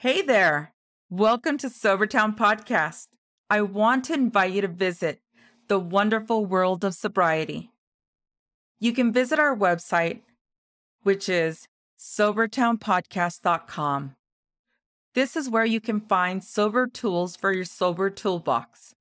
[0.00, 0.74] Hey there.
[1.10, 3.08] Welcome to Sobertown Podcast.
[3.50, 5.18] I want to invite you to visit
[5.66, 7.72] the wonderful world of sobriety.
[8.78, 10.20] You can visit our website,
[11.02, 11.66] which is
[11.98, 14.14] sobertownpodcast.com.
[15.14, 18.94] This is where you can find sober tools for your sober toolbox,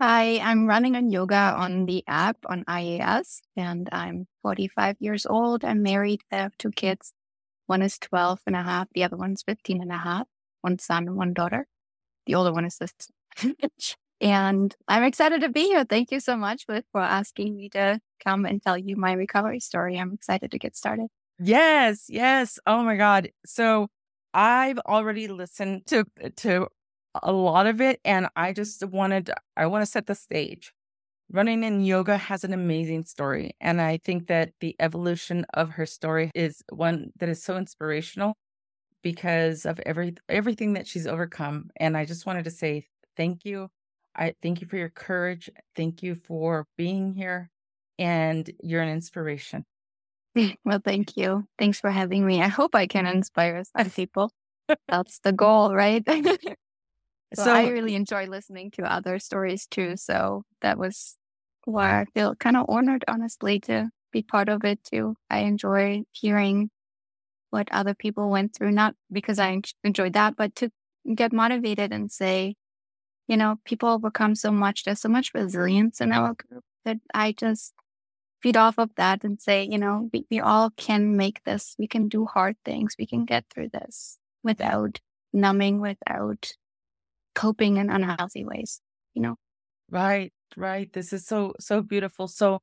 [0.03, 5.65] Hi, I'm running on yoga on the app on IAS, and I'm 45 years old.
[5.65, 6.21] I'm married.
[6.31, 7.15] I have two kids.
[7.69, 10.27] One is 12 and a half, the other one's 15 and a half,
[10.61, 11.67] one son one daughter.
[12.29, 12.93] The older one is this.
[14.21, 15.85] and I'm excited to be here.
[15.85, 19.99] Thank you so much for, asking me to come and tell you my recovery story.
[19.99, 21.07] I'm excited to get started.
[21.41, 22.59] Yes, yes.
[22.67, 23.31] Oh my God.
[23.47, 23.89] So
[24.35, 26.05] I've already listened to
[26.37, 26.69] to
[27.23, 30.75] a lot of it and I just wanted I want to set the stage.
[31.31, 35.87] Running in yoga has an amazing story and I think that the evolution of her
[35.87, 38.35] story is one that is so inspirational
[39.09, 41.71] because of every everything that she's overcome.
[41.77, 42.87] And I just wanted to say
[43.17, 43.71] thank you.
[44.15, 45.49] I thank you for your courage.
[45.75, 47.51] Thank you for being here.
[47.99, 49.65] And you're an inspiration.
[50.65, 51.45] Well, thank you.
[51.59, 52.43] Thanks for having me.
[52.43, 54.31] I hope I can inspire some people.
[54.89, 56.05] That's the goal, right?
[56.07, 56.37] so,
[57.35, 59.97] so, I really enjoy listening to other stories too.
[59.97, 61.17] So that was
[61.65, 65.17] why I feel kind of honored, honestly, to be part of it too.
[65.29, 66.71] I enjoy hearing
[67.51, 70.71] what other people went through, not because I enjoyed that, but to
[71.15, 72.55] get motivated and say,
[73.27, 74.85] you know, people overcome so much.
[74.85, 77.75] There's so much resilience in our group that I just
[78.43, 81.75] feed off of that and say, you know, we, we all can make this.
[81.79, 82.97] We can do hard things.
[82.99, 85.01] We can get through this without
[85.33, 86.53] numbing, without
[87.35, 88.81] coping in unhealthy ways,
[89.15, 89.37] you know?
[89.91, 90.93] Right, right.
[90.93, 92.29] This is so, so beautiful.
[92.29, 92.61] So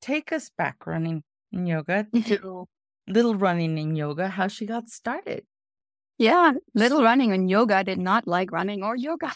[0.00, 1.22] take us back running
[1.52, 2.66] in yoga to
[3.08, 5.44] little running in yoga, how she got started.
[6.18, 7.76] Yeah, little running and yoga.
[7.76, 9.32] I did not like running or yoga.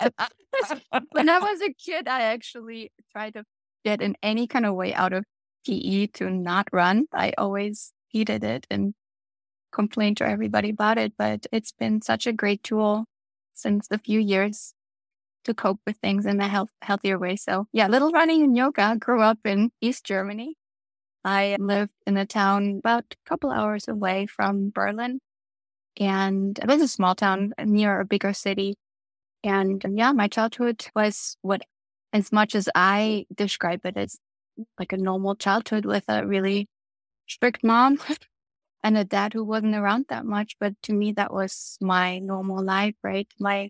[1.10, 3.44] when I was a kid, I actually tried to
[3.84, 5.24] get in any kind of way out of
[5.66, 7.06] PE to not run.
[7.12, 8.94] I always hated it and
[9.72, 13.06] complained to everybody about it, but it's been such a great tool
[13.54, 14.74] since the few years
[15.44, 17.34] to cope with things in a health, healthier way.
[17.34, 18.96] So yeah, little running and yoga.
[19.00, 20.57] Grew up in East Germany.
[21.28, 25.20] I lived in a town about a couple hours away from Berlin
[25.98, 28.76] and it was a small town near a bigger city.
[29.44, 31.60] And um, yeah, my childhood was what,
[32.14, 34.16] as much as I describe it as
[34.78, 36.66] like a normal childhood with a really
[37.26, 37.98] strict mom
[38.82, 40.56] and a dad who wasn't around that much.
[40.58, 43.28] But to me, that was my normal life, right?
[43.38, 43.68] My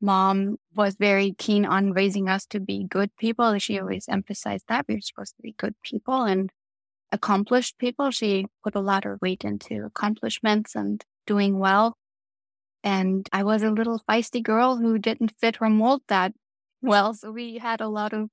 [0.00, 3.58] mom was very keen on raising us to be good people.
[3.58, 6.52] She always emphasized that we were supposed to be good people and
[7.12, 8.10] accomplished people.
[8.10, 11.96] She put a lot of weight into accomplishments and doing well.
[12.84, 16.32] And I was a little feisty girl who didn't fit her mold that
[16.82, 18.28] Well, so we had a lot of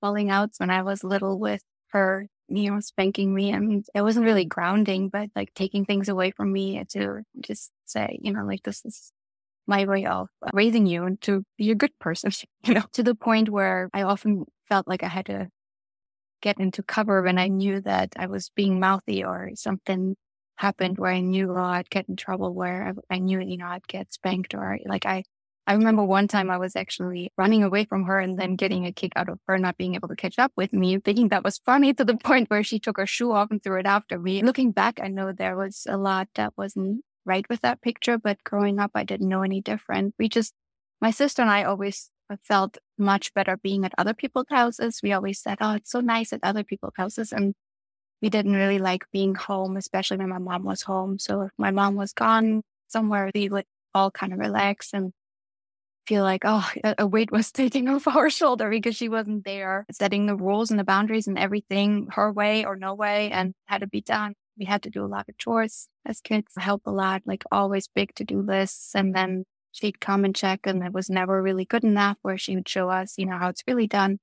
[0.00, 3.56] falling outs when I was little with her, you know, spanking me.
[3.58, 8.18] Mean, it wasn't really grounding, but like taking things away from me to just say,
[8.22, 9.12] you know, like this is
[9.66, 12.30] my way of uh, raising you and to be a good person,
[12.64, 15.48] you know, to the point where I often felt like I had to
[16.40, 20.16] get into cover when I knew that I was being mouthy or something
[20.56, 23.66] happened where I knew oh, I'd get in trouble, where I, I knew, you know,
[23.66, 25.24] I'd get spanked or like I,
[25.66, 28.92] I remember one time I was actually running away from her and then getting a
[28.92, 31.58] kick out of her not being able to catch up with me, thinking that was
[31.58, 34.42] funny to the point where she took her shoe off and threw it after me.
[34.42, 38.42] Looking back, I know there was a lot that wasn't right with that picture, but
[38.44, 40.14] growing up, I didn't know any different.
[40.18, 40.52] We just,
[41.00, 42.10] my sister and I always
[42.44, 45.00] felt much better being at other people's houses.
[45.02, 47.32] We always said, Oh, it's so nice at other people's houses.
[47.32, 47.54] And
[48.22, 51.18] we didn't really like being home, especially when my mom was home.
[51.18, 55.12] So if my mom was gone somewhere, we would all kind of relax and
[56.06, 56.68] feel like, oh,
[56.98, 60.78] a weight was taking off our shoulder because she wasn't there, setting the rules and
[60.78, 64.34] the boundaries and everything her way or no way and had to be done.
[64.58, 67.88] We had to do a lot of chores as kids, help a lot, like always
[67.94, 68.94] big to do lists.
[68.94, 72.56] And then she'd come and check and it was never really good enough where she
[72.56, 74.18] would show us, you know, how it's really done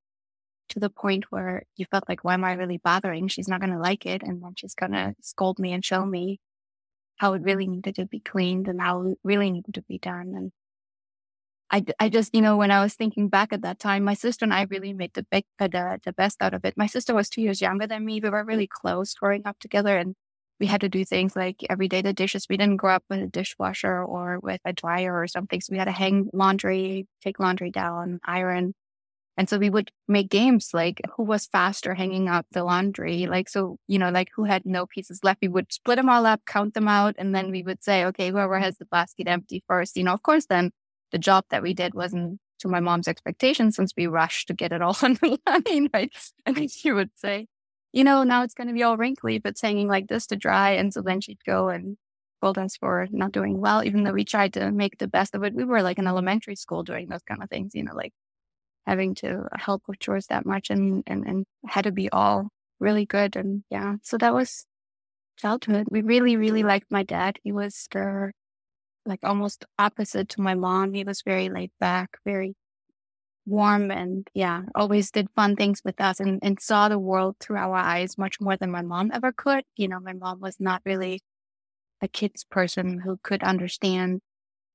[0.70, 3.28] to the point where you felt like, why am I really bothering?
[3.28, 4.22] She's not going to like it.
[4.24, 6.40] And then she's going to scold me and show me
[7.18, 10.34] how it really needed to be cleaned and how it really needed to be done.
[10.36, 10.52] And
[11.72, 14.46] I, I just, you know, when I was thinking back at that time, my sister
[14.46, 16.76] and I really made the big, uh, the, the best out of it.
[16.78, 18.20] My sister was two years younger than me.
[18.22, 20.16] We were really close growing up together and
[20.60, 22.48] we had to do things like every day the dishes.
[22.50, 25.62] We didn't grow up with a dishwasher or with a dryer or something.
[25.62, 28.74] So we had to hang laundry, take laundry down, iron.
[29.38, 33.28] And so we would make games like who was faster hanging up the laundry.
[33.28, 35.44] Like, so, you know, like who had no pieces left.
[35.44, 37.16] We would split them all up, count them out.
[37.20, 40.24] And then we would say, okay, whoever has the basket empty first, you know, of
[40.24, 40.72] course, then
[41.12, 44.72] the job that we did wasn't to my mom's expectations since we rushed to get
[44.72, 45.90] it all on the line.
[45.94, 46.12] Right.
[46.48, 47.48] And she would say,
[47.98, 50.74] you know, now it's going to be all wrinkly but hanging like this to dry.
[50.74, 51.98] And so then she'd go and
[52.38, 55.44] scold us for not doing well, even though we tried to make the best of
[55.44, 55.56] it.
[55.56, 58.14] We were like in elementary school doing those kind of things, you know, like
[58.86, 62.50] having to help with chores that much and, and, and had to be all
[62.80, 63.36] really good.
[63.36, 64.68] And yeah, so that was
[65.38, 65.88] childhood.
[65.90, 66.68] We really, really mm.
[66.68, 67.38] liked my dad.
[67.44, 68.32] He was the,
[69.08, 70.94] like almost opposite to my mom.
[70.94, 72.54] He was very laid back, very
[73.48, 77.58] warm and yeah, always did fun things with us and, and saw the world through
[77.58, 79.64] our eyes much more than my mom ever could.
[79.78, 81.22] You know, my mom was not really
[82.02, 84.22] a kid's person who could understand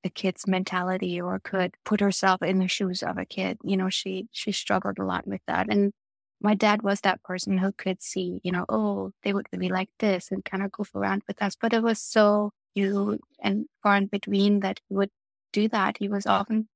[0.04, 3.58] a kid's mentality or could put herself in the shoes of a kid.
[3.64, 5.68] You know, she she struggled a lot with that.
[5.70, 5.92] And
[6.40, 9.90] my dad was that person who could see, you know, oh, they would be like
[10.00, 11.56] this and kind of goof around with us.
[11.60, 15.10] But it was so few and far in between that he would
[15.52, 15.98] do that.
[15.98, 16.68] He was often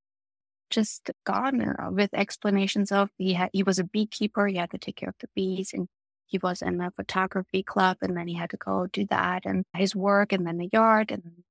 [0.70, 4.96] just gone with explanations of he had, he was a beekeeper, he had to take
[4.96, 5.88] care of the bees, and
[6.26, 9.64] he was in a photography club, and then he had to go do that and
[9.74, 11.10] his work, and then the yard.
[11.12, 11.44] And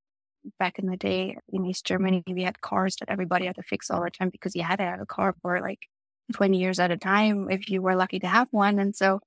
[0.59, 3.89] back in the day in East Germany, we had cars that everybody had to fix
[3.89, 5.87] all the time because you had to have a car for like
[6.33, 8.79] 20 years at a time if you were lucky to have one.
[8.79, 9.21] And so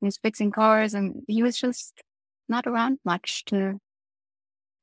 [0.00, 2.02] he was fixing cars, and he was just
[2.48, 3.78] not around much to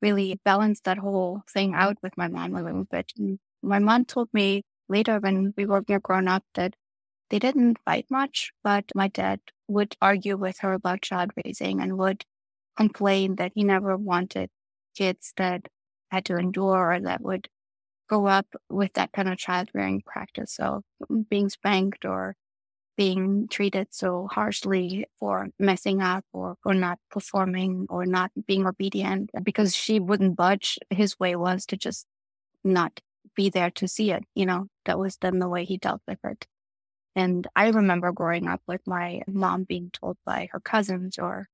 [0.02, 3.12] really balance that whole thing out with my mom a little bit.
[3.18, 6.76] And my mom told me later when we were grown up that
[7.30, 11.98] they didn't fight much, but my dad would argue with her about child raising and
[11.98, 12.26] would
[12.78, 14.50] complain that he never wanted
[14.96, 15.68] kids that
[16.12, 17.50] had to endure or that would
[18.10, 20.54] grow up with that kind of child rearing practice.
[20.54, 22.36] So mm, being spanked or
[22.98, 29.30] being treated so harshly for messing up or for not performing or not being obedient
[29.44, 30.80] because she wouldn't budge.
[30.90, 32.08] His way was to just
[32.64, 33.02] not
[33.38, 34.26] be there to see it.
[34.36, 36.46] You know, that was then the way he dealt with it.
[37.16, 41.48] And I remember growing up with my mom being told by her cousins or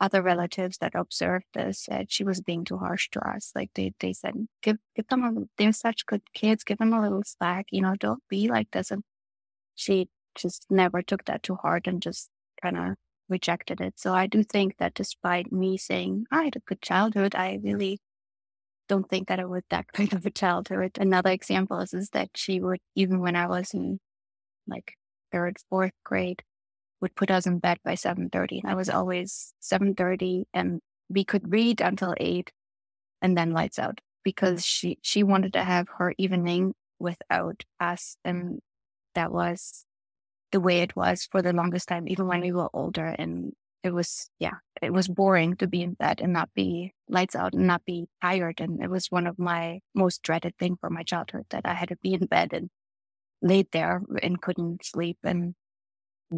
[0.00, 3.52] other relatives that observed this that she was being too harsh to us.
[3.54, 7.00] Like they, they said, give, give them a, they're such good kids, give them a
[7.00, 8.90] little slack, you know, don't be like this.
[8.90, 9.02] And
[9.74, 12.28] she just never took that too hard and just
[12.60, 12.94] kind of
[13.28, 13.94] rejected it.
[13.98, 18.00] So I do think that despite me saying I had a good childhood, I really
[18.88, 20.98] don't think that it was that kind of a childhood.
[20.98, 23.98] Another example is, is that she would, even when I was in
[24.66, 24.94] like
[25.30, 26.42] third, fourth grade,
[27.00, 28.62] would put us in bed by 7.30.
[28.62, 32.52] And I was always 7.30 and we could read until 8
[33.20, 38.16] and then lights out because she, she wanted to have her evening without us.
[38.24, 38.60] And
[39.14, 39.84] that was
[40.52, 43.06] the way it was for the longest time, even when we were older.
[43.06, 47.34] And it was, yeah, it was boring to be in bed and not be lights
[47.34, 48.60] out and not be tired.
[48.60, 51.88] And it was one of my most dreaded thing for my childhood that I had
[51.88, 52.70] to be in bed and
[53.40, 55.18] laid there and couldn't sleep.
[55.24, 55.54] And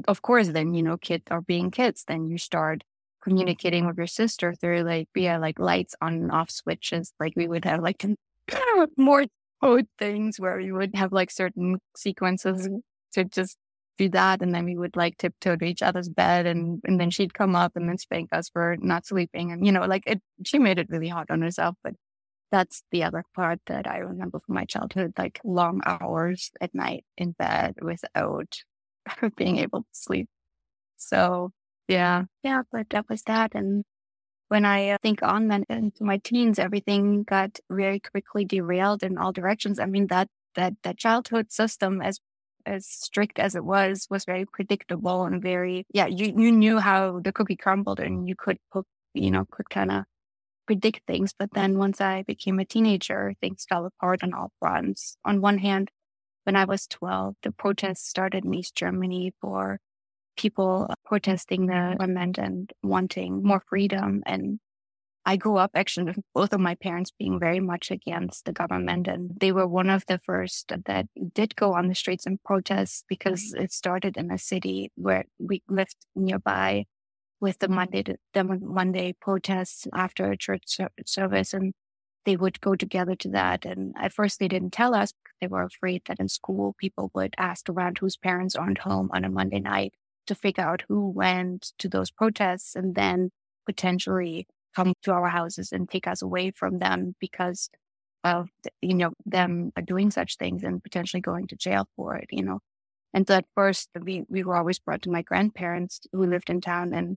[0.08, 2.04] of course, then, you know, kids are being kids.
[2.06, 3.30] Then you start mm-hmm.
[3.30, 7.12] communicating with your sister through like, yeah, like lights on and off switches.
[7.20, 8.04] Like we would have like
[8.96, 9.26] more
[9.62, 12.68] code things where we would have like certain sequences
[13.12, 13.56] to just
[13.98, 14.42] do that.
[14.42, 17.54] And then we would like tiptoe to each other's bed and, and then she'd come
[17.54, 19.52] up and then spank us for not sleeping.
[19.52, 21.94] And, you know, like it, she made it really hard on herself, but
[22.50, 27.04] that's the other part that I remember from my childhood, like long hours at night
[27.16, 28.58] in bed without
[29.36, 30.28] being able to sleep.
[30.96, 31.50] So
[31.88, 33.54] yeah, yeah, but that was that.
[33.54, 33.84] And
[34.48, 39.18] when I uh, think on then into my teens, everything got very quickly derailed in
[39.18, 39.78] all directions.
[39.78, 42.20] I mean, that, that, that childhood system, as
[42.66, 47.20] as strict as it was, was very predictable and very, yeah, you, you knew how
[47.20, 48.58] the cookie crumbled and you could,
[49.14, 50.04] you know, could kind of
[50.66, 51.34] predict things.
[51.38, 55.16] But then once I became a teenager, things fell apart on all fronts.
[55.24, 55.90] On one hand,
[56.44, 59.78] when I was 12, the protests started in East Germany for
[60.36, 64.22] people protesting the government and wanting more freedom.
[64.26, 64.58] And
[65.26, 69.08] I grew up actually with both of my parents being very much against the government.
[69.08, 73.06] And they were one of the first that did go on the streets and protest
[73.08, 76.84] because it started in a city where we lived nearby
[77.40, 78.04] with the Monday,
[78.34, 81.54] the Monday protests after a church service.
[81.54, 81.72] And
[82.26, 83.64] they would go together to that.
[83.64, 87.10] And at first they didn't tell us because they were afraid that in school people
[87.14, 89.94] would ask around whose parents aren't home on a Monday night
[90.26, 93.30] to figure out who went to those protests and then
[93.66, 97.68] potentially come to our houses and take us away from them because
[98.24, 98.48] of
[98.82, 102.60] you know them doing such things and potentially going to jail for it you know.
[103.14, 106.60] And so at first we we were always brought to my grandparents who lived in
[106.60, 107.16] town and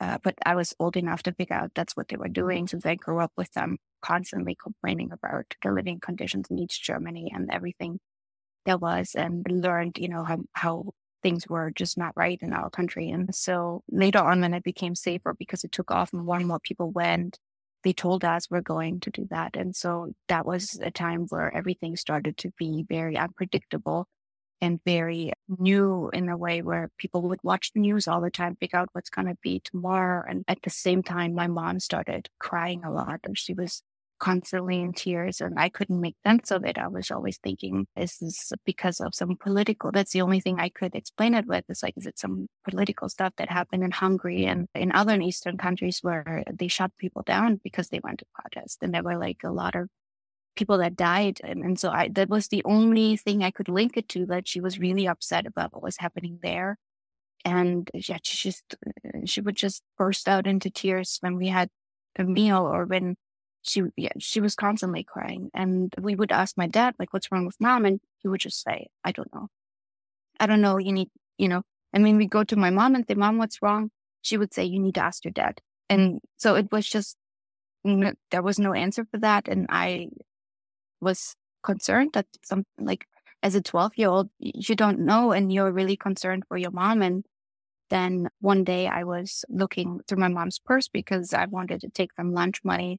[0.00, 2.84] uh, but I was old enough to figure out that's what they were doing since
[2.86, 7.50] I grew up with them constantly complaining about the living conditions in East Germany and
[7.52, 8.00] everything
[8.66, 10.92] there was and learned you know how how
[11.24, 13.08] things were just not right in our country.
[13.10, 16.46] And so later on, when it became safer because it took off and more and
[16.46, 17.38] more people went,
[17.82, 19.56] they told us we're going to do that.
[19.56, 24.06] And so that was a time where everything started to be very unpredictable
[24.60, 28.56] and very new in a way where people would watch the news all the time,
[28.56, 30.22] figure out what's going to be tomorrow.
[30.28, 33.82] And at the same time, my mom started crying a lot and she was
[34.24, 36.78] constantly in tears and I couldn't make sense of it.
[36.78, 39.92] I was always thinking, is this because of some political?
[39.92, 41.64] That's the only thing I could explain it with.
[41.68, 45.58] It's like, is it some political stuff that happened in Hungary and in other Eastern
[45.58, 48.78] countries where they shut people down because they went to protest?
[48.80, 49.88] And there were like a lot of
[50.56, 51.40] people that died.
[51.44, 54.48] And, and so I, that was the only thing I could link it to that
[54.48, 56.78] she was really upset about what was happening there.
[57.44, 61.68] And yeah, she just, uh, she would just burst out into tears when we had
[62.16, 63.16] a meal or when
[63.64, 65.50] she yeah, she was constantly crying.
[65.54, 67.84] And we would ask my dad, like, what's wrong with mom?
[67.84, 69.48] And he would just say, I don't know.
[70.40, 70.78] I don't know.
[70.78, 73.62] You need, you know, and when we go to my mom and say, Mom, what's
[73.62, 73.90] wrong?
[74.20, 75.60] She would say, You need to ask your dad.
[75.88, 77.16] And so it was just
[77.84, 79.46] there was no answer for that.
[79.48, 80.08] And I
[81.00, 83.06] was concerned that some like
[83.42, 87.02] as a 12 year old, you don't know and you're really concerned for your mom.
[87.02, 87.24] And
[87.90, 92.12] then one day I was looking through my mom's purse because I wanted to take
[92.14, 92.98] some lunch money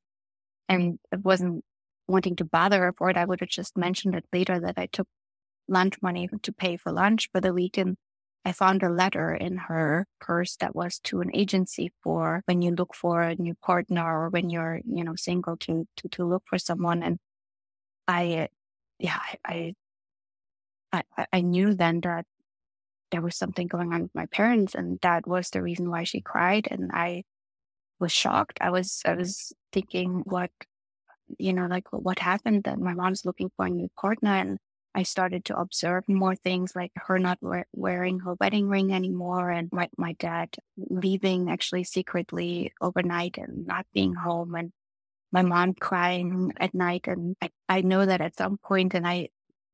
[0.68, 1.64] and wasn't
[2.08, 3.18] wanting to bother her for it.
[3.18, 5.08] I would have just mentioned it later that I took
[5.68, 7.78] lunch money to pay for lunch for the week.
[7.78, 7.98] And
[8.44, 12.72] I found a letter in her purse that was to an agency for when you
[12.72, 16.44] look for a new partner or when you're, you know, single to, to, to look
[16.48, 17.02] for someone.
[17.02, 17.18] And
[18.08, 18.50] I,
[19.00, 19.74] yeah, I,
[20.92, 21.04] I,
[21.34, 22.26] I knew then that
[23.10, 26.22] there was something going on with my parents and that was the reason why she
[26.22, 26.68] cried.
[26.70, 27.24] And I
[28.00, 28.60] was shocked.
[28.62, 30.51] I was, I was thinking what,
[31.38, 34.34] you know, like what happened that my mom's looking for a new partner.
[34.34, 34.58] And
[34.96, 37.39] I started to observe more things like her not
[37.74, 43.86] wearing her wedding ring anymore and my, my dad leaving actually secretly overnight and not
[43.94, 44.72] being home and
[45.34, 47.08] my mom crying at night.
[47.08, 49.27] And I, I know that at some point, and I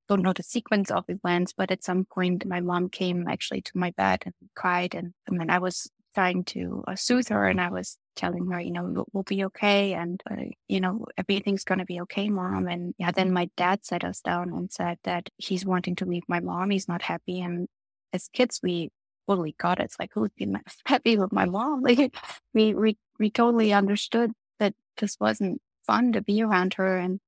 [0.10, 3.78] don't know the sequence of events, but at some point my mom came actually to
[3.78, 4.96] my bed and cried.
[4.96, 8.60] And I mean, I was trying to uh, soothe her and I was telling her,
[8.60, 9.94] you know, we'll, we'll be okay.
[9.94, 10.36] And, uh,
[10.68, 12.68] you know, everything's going to be okay, mom.
[12.68, 16.24] And yeah, then my dad sat us down and said that he's wanting to leave
[16.28, 16.70] my mom.
[16.70, 17.42] He's not happy.
[17.42, 17.68] And
[18.14, 18.90] as kids, we
[19.28, 19.86] totally got it.
[19.86, 21.82] It's like, who's been happy with my mom?
[21.84, 22.16] Like
[22.54, 26.98] we, we, we totally understood that this wasn't fun to be around her.
[26.98, 27.20] And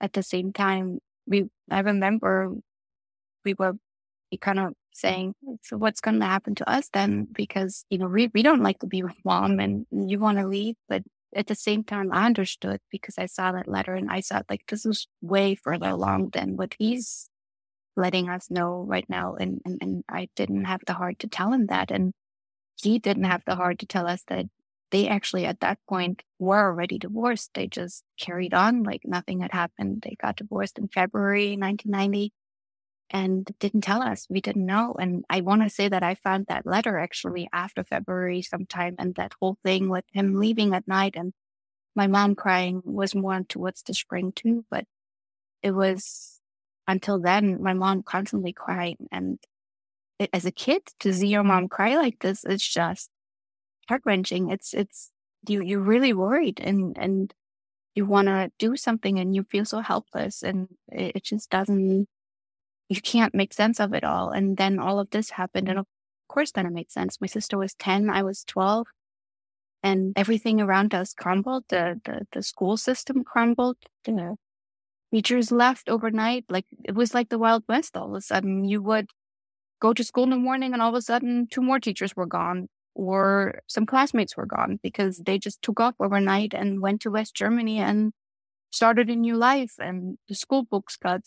[0.00, 2.52] at the same time, we, I remember
[3.44, 3.74] we were
[4.30, 7.26] we kind of saying, so what's going to happen to us then?
[7.26, 7.34] Mm.
[7.34, 10.46] Because, you know, we, we don't like to be with mom and you want to
[10.46, 10.76] leave.
[10.88, 11.02] But
[11.34, 14.64] at the same time, I understood because I saw that letter and I thought like,
[14.68, 17.28] this is way further along than what he's
[17.96, 19.34] letting us know right now.
[19.34, 21.90] And, and, and I didn't have the heart to tell him that.
[21.90, 22.12] And
[22.76, 24.46] he didn't have the heart to tell us that
[24.90, 27.50] they actually at that point were already divorced.
[27.54, 30.02] They just carried on like nothing had happened.
[30.02, 32.32] They got divorced in February 1990
[33.10, 34.26] and didn't tell us.
[34.30, 34.94] We didn't know.
[34.98, 38.94] And I want to say that I found that letter actually after February sometime.
[38.98, 41.32] And that whole thing with him leaving at night and
[41.96, 44.64] my mom crying was more towards the spring too.
[44.70, 44.84] But
[45.62, 46.40] it was
[46.86, 49.08] until then, my mom constantly crying.
[49.10, 49.38] And
[50.18, 53.10] it, as a kid, to see your mom cry like this, it's just
[53.88, 54.50] heart wrenching.
[54.50, 55.10] It's, it's,
[55.48, 57.34] you, you're really worried and, and
[57.94, 62.06] you want to do something and you feel so helpless and it, it just doesn't,
[62.90, 64.30] you can't make sense of it all.
[64.30, 65.68] And then all of this happened.
[65.68, 65.80] And mm-hmm.
[65.80, 67.20] of course, then it made sense.
[67.20, 68.88] My sister was 10, I was 12
[69.82, 71.64] and everything around us crumbled.
[71.68, 73.76] The, the, the school system crumbled.
[74.04, 74.34] The
[75.14, 76.44] teachers left overnight.
[76.50, 78.64] Like it was like the Wild West all of a sudden.
[78.64, 79.08] You would
[79.80, 82.26] go to school in the morning and all of a sudden two more teachers were
[82.26, 87.10] gone or some classmates were gone because they just took off overnight and went to
[87.10, 88.12] West Germany and
[88.72, 91.22] started a new life and the school books got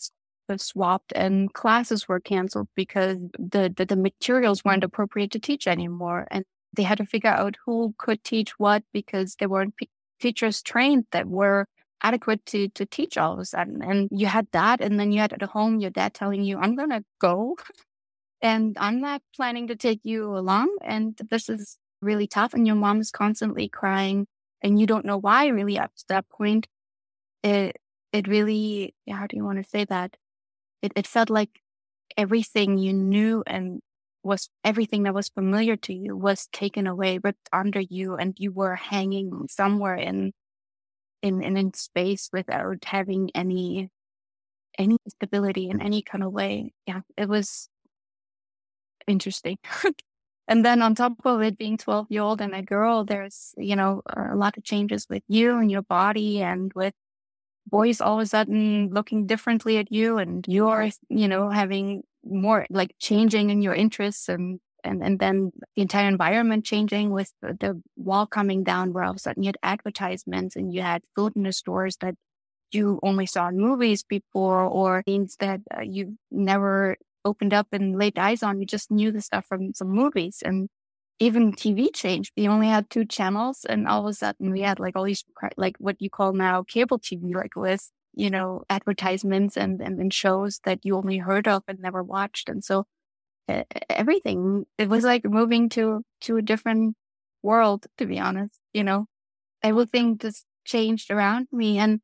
[0.56, 4.86] swapped and classes were canceled because the, the, the materials weren't mm-hmm.
[4.86, 9.36] appropriate to teach anymore and they had to figure out who could teach what because
[9.36, 9.88] there weren't p-
[10.20, 11.66] teachers trained that were
[12.02, 13.82] adequate to to teach all of a sudden.
[13.82, 16.76] And you had that, and then you had at home your dad telling you, "I'm
[16.76, 17.56] gonna go,
[18.42, 22.76] and I'm not planning to take you along, and this is really tough." And your
[22.76, 24.26] mom is constantly crying,
[24.62, 25.46] and you don't know why.
[25.48, 26.68] Really, up to that point,
[27.42, 27.76] it
[28.12, 30.16] it really how do you want to say that?
[30.84, 31.62] It it felt like
[32.16, 33.80] everything you knew and
[34.24, 38.52] was everything that was familiar to you was taken away, ripped under you, and you
[38.52, 40.32] were hanging somewhere in
[41.22, 43.90] in in, in space without having any
[44.78, 46.72] any stability in any kind of way.
[46.86, 47.68] Yeah, it was
[49.06, 49.58] interesting.
[50.48, 53.76] and then on top of it being 12 year old and a girl, there's, you
[53.76, 56.94] know, a lot of changes with you and your body and with
[57.66, 62.66] boys all of a sudden looking differently at you and you're, you know, having more
[62.70, 67.54] like changing in your interests and and and then the entire environment changing with the,
[67.60, 71.02] the wall coming down where all of a sudden you had advertisements and you had
[71.16, 72.14] food in the stores that
[72.72, 77.98] you only saw in movies before or things that uh, you never opened up and
[77.98, 78.60] laid eyes on.
[78.60, 80.68] You just knew the stuff from some movies and
[81.18, 82.32] even TV changed.
[82.36, 85.24] We only had two channels, and all of a sudden we had like all these
[85.56, 90.14] like what you call now cable TV, like with you know, advertisements and, and, and
[90.14, 92.48] shows that you only heard of and never watched.
[92.48, 92.86] And so
[93.90, 96.96] everything, it was like moving to, to a different
[97.42, 99.06] world, to be honest, you know,
[99.62, 101.78] everything just changed around me.
[101.78, 102.00] And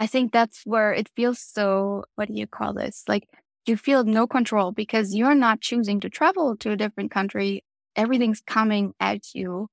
[0.00, 3.04] I think that's where it feels so, what do you call this?
[3.08, 3.28] Like
[3.66, 7.64] you feel no control because you're not choosing to travel to a different country.
[7.96, 9.68] Everything's coming at you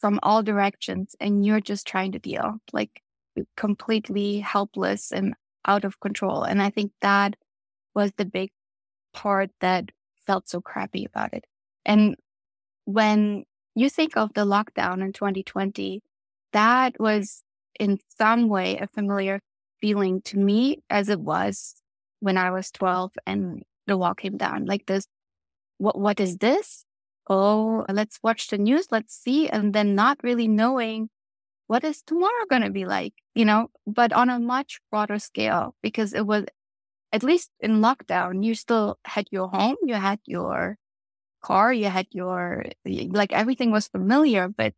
[0.00, 2.56] from all directions and you're just trying to deal.
[2.72, 3.02] Like
[3.56, 5.34] completely helpless and
[5.66, 6.42] out of control.
[6.42, 7.36] And I think that
[7.94, 8.50] was the big
[9.12, 9.90] part that
[10.26, 11.44] felt so crappy about it.
[11.84, 12.16] And
[12.84, 16.02] when you think of the lockdown in 2020,
[16.52, 17.42] that was
[17.78, 19.40] in some way a familiar
[19.80, 21.76] feeling to me as it was
[22.20, 24.66] when I was 12 and the wall came down.
[24.66, 25.06] Like this,
[25.78, 26.84] what what is this?
[27.28, 31.10] Oh, let's watch the news, let's see, and then not really knowing
[31.68, 35.74] what is tomorrow going to be like, you know, but on a much broader scale,
[35.82, 36.46] because it was,
[37.12, 40.78] at least in lockdown, you still had your home, you had your
[41.42, 44.74] car, you had your, like everything was familiar, but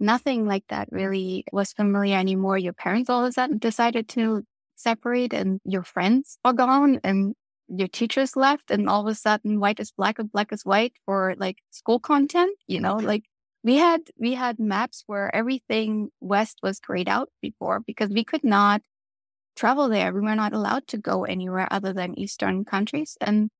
[0.00, 2.58] nothing like that really was familiar anymore.
[2.58, 4.44] Your parents all of a sudden decided to
[4.76, 7.34] separate and your friends are gone and
[7.68, 10.94] your teachers left and all of a sudden white is black and black is white
[11.04, 13.24] for like school content, you know, like
[13.62, 18.44] we had we had maps where everything west was grayed out before because we could
[18.44, 18.82] not
[19.56, 20.12] travel there.
[20.12, 23.16] We were not allowed to go anywhere other than eastern countries.
[23.20, 23.50] And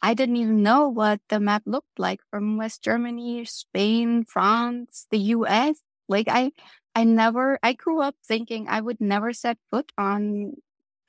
[0.00, 5.18] I didn't even know what the map looked like from West Germany, Spain, France, the
[5.36, 5.76] US.
[6.08, 6.52] Like I
[6.94, 10.54] I never I grew up thinking I would never set foot on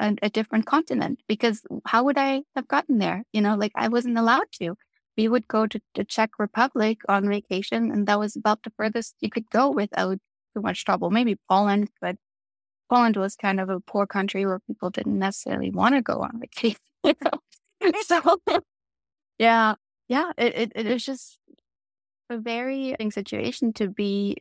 [0.04, 3.24] a, a different continent because how would I have gotten there?
[3.34, 4.76] You know, like I wasn't allowed to
[5.18, 9.16] we would go to the Czech Republic on vacation, and that was about the furthest
[9.22, 10.18] you could go without
[10.56, 11.10] too much trouble.
[11.10, 12.16] Maybe Poland, but
[12.90, 16.40] Poland was kind of a poor country where people didn't necessarily want to go on
[16.40, 16.80] vacation.
[18.08, 18.38] so,
[19.38, 19.76] yeah,
[20.08, 21.38] yeah, it, it, it is just
[22.30, 24.38] a very situation to be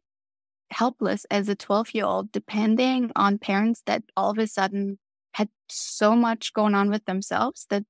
[0.70, 4.98] helpless as a 12 year old, depending on parents that all of a sudden
[5.32, 7.84] had so much going on with themselves that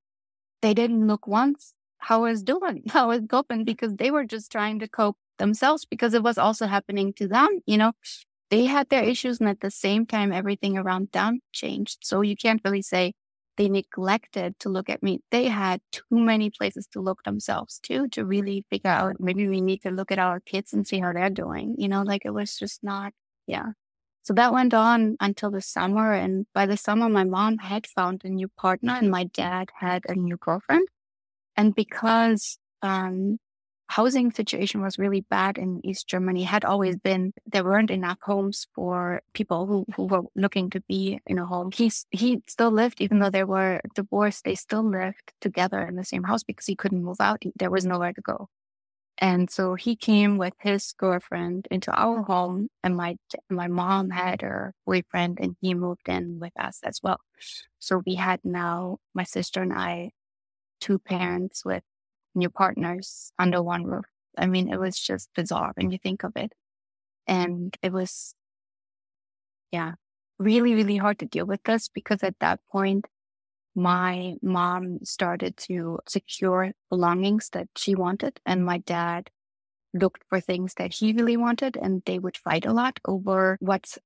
[0.61, 4.25] they didn't look once how I was doing, how I was coping because they were
[4.25, 7.61] just trying to cope themselves because it was also happening to them.
[7.65, 7.93] You know,
[8.49, 11.99] they had their issues and at the same time, everything around them changed.
[12.03, 13.13] So you can't really say
[13.57, 15.21] they neglected to look at me.
[15.31, 19.61] They had too many places to look themselves too, to really figure out maybe we
[19.61, 21.75] need to look at our kids and see how they're doing.
[21.77, 23.13] You know, like it was just not,
[23.47, 23.71] yeah.
[24.23, 26.13] So that went on until the summer.
[26.13, 30.03] And by the summer, my mom had found a new partner and my dad had
[30.07, 30.87] a new girlfriend.
[31.57, 33.37] And because um,
[33.87, 38.65] housing situation was really bad in East Germany, had always been, there weren't enough homes
[38.73, 41.71] for people who, who were looking to be in a home.
[41.73, 46.05] He's, he still lived, even though they were divorced, they still lived together in the
[46.05, 47.43] same house because he couldn't move out.
[47.57, 48.47] There was nowhere to go.
[49.19, 52.23] And so he came with his girlfriend into our oh.
[52.23, 53.15] home and my,
[53.49, 57.19] my mom had her boyfriend and he moved in with us as well.
[57.79, 60.11] So we had now my sister and I,
[60.81, 61.83] two parents with
[62.35, 64.05] new partners under one roof.
[64.37, 66.53] I mean, it was just bizarre when you think of it.
[67.27, 68.33] And it was,
[69.71, 69.93] yeah,
[70.39, 73.05] really, really hard to deal with this because at that point,
[73.75, 79.29] my mom started to secure belongings that she wanted and my dad
[79.93, 83.97] looked for things that he really wanted and they would fight a lot over what's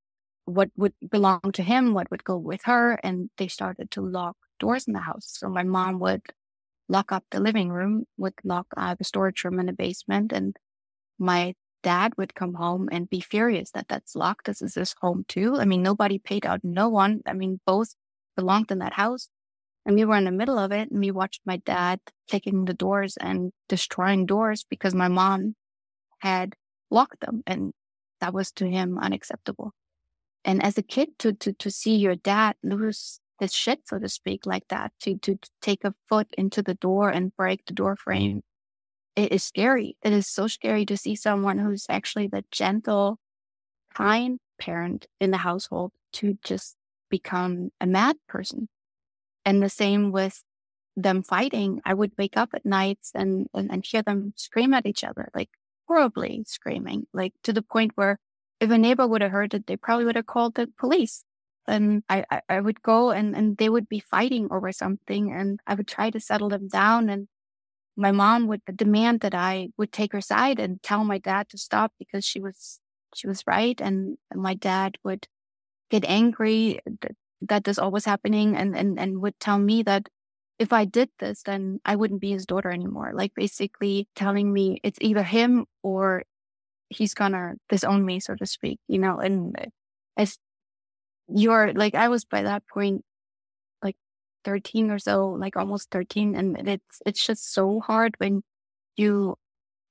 [0.46, 4.38] what would belong to him what would go with her and they started to lock
[4.60, 5.26] doors in the house.
[5.38, 6.22] So my mom would
[6.90, 10.56] lock up the living room would lock uh, the storage room in the basement and
[11.20, 11.54] my
[11.84, 14.46] dad would come home and be furious that that's locked.
[14.46, 15.58] This is his home too.
[15.58, 16.62] I mean nobody paid out.
[16.64, 17.96] No one i mean both
[18.36, 19.30] belonged in that house
[19.88, 22.74] and we were in the middle of it and we watched my dad taking the
[22.74, 25.56] doors and destroying doors because my mom
[26.20, 26.56] had
[26.92, 27.72] locked them and
[28.20, 29.72] that was to him unacceptable.
[30.44, 34.10] And as a kid to to to see your dad lose his shit, so to
[34.10, 37.74] speak, like that, to to, to take a foot into the door and break the
[37.74, 38.42] door frame, mm.
[39.16, 39.96] it is scary.
[40.04, 43.20] It is so scary to see someone who's actually the gentle,
[43.94, 46.76] kind parent in the household to just
[47.10, 48.68] become a mad person.
[49.48, 50.44] And the same with
[50.98, 51.82] them fighting.
[51.86, 55.30] I would wake up at nights and, and, and hear them scream at each other,
[55.34, 55.52] like
[55.88, 58.20] horribly screaming, like to the point where
[58.60, 61.24] if a neighbor would have heard it, they probably would have called the police.
[61.66, 65.62] And I, I, I would go and, and they would be fighting over something and
[65.66, 67.10] I would try to settle them down.
[67.10, 67.30] And
[67.96, 71.58] my mom would demand that I would take her side and tell my dad to
[71.58, 72.82] stop because she was,
[73.16, 73.80] she was right.
[73.80, 75.28] And my dad would
[75.90, 77.08] get angry uh,
[77.42, 80.10] that this all was happening and, and, and would tell me that
[80.60, 83.12] if I did this, then I wouldn't be his daughter anymore.
[83.14, 86.24] Like basically telling me it's either him or
[86.90, 89.56] he's gonna disown me, so to speak, you know, and
[90.18, 90.38] as
[91.28, 93.04] you're like, I was by that point,
[93.84, 93.98] like
[94.46, 96.36] 13 or so, like almost 13.
[96.36, 98.42] And it's, it's just so hard when
[98.96, 99.36] you,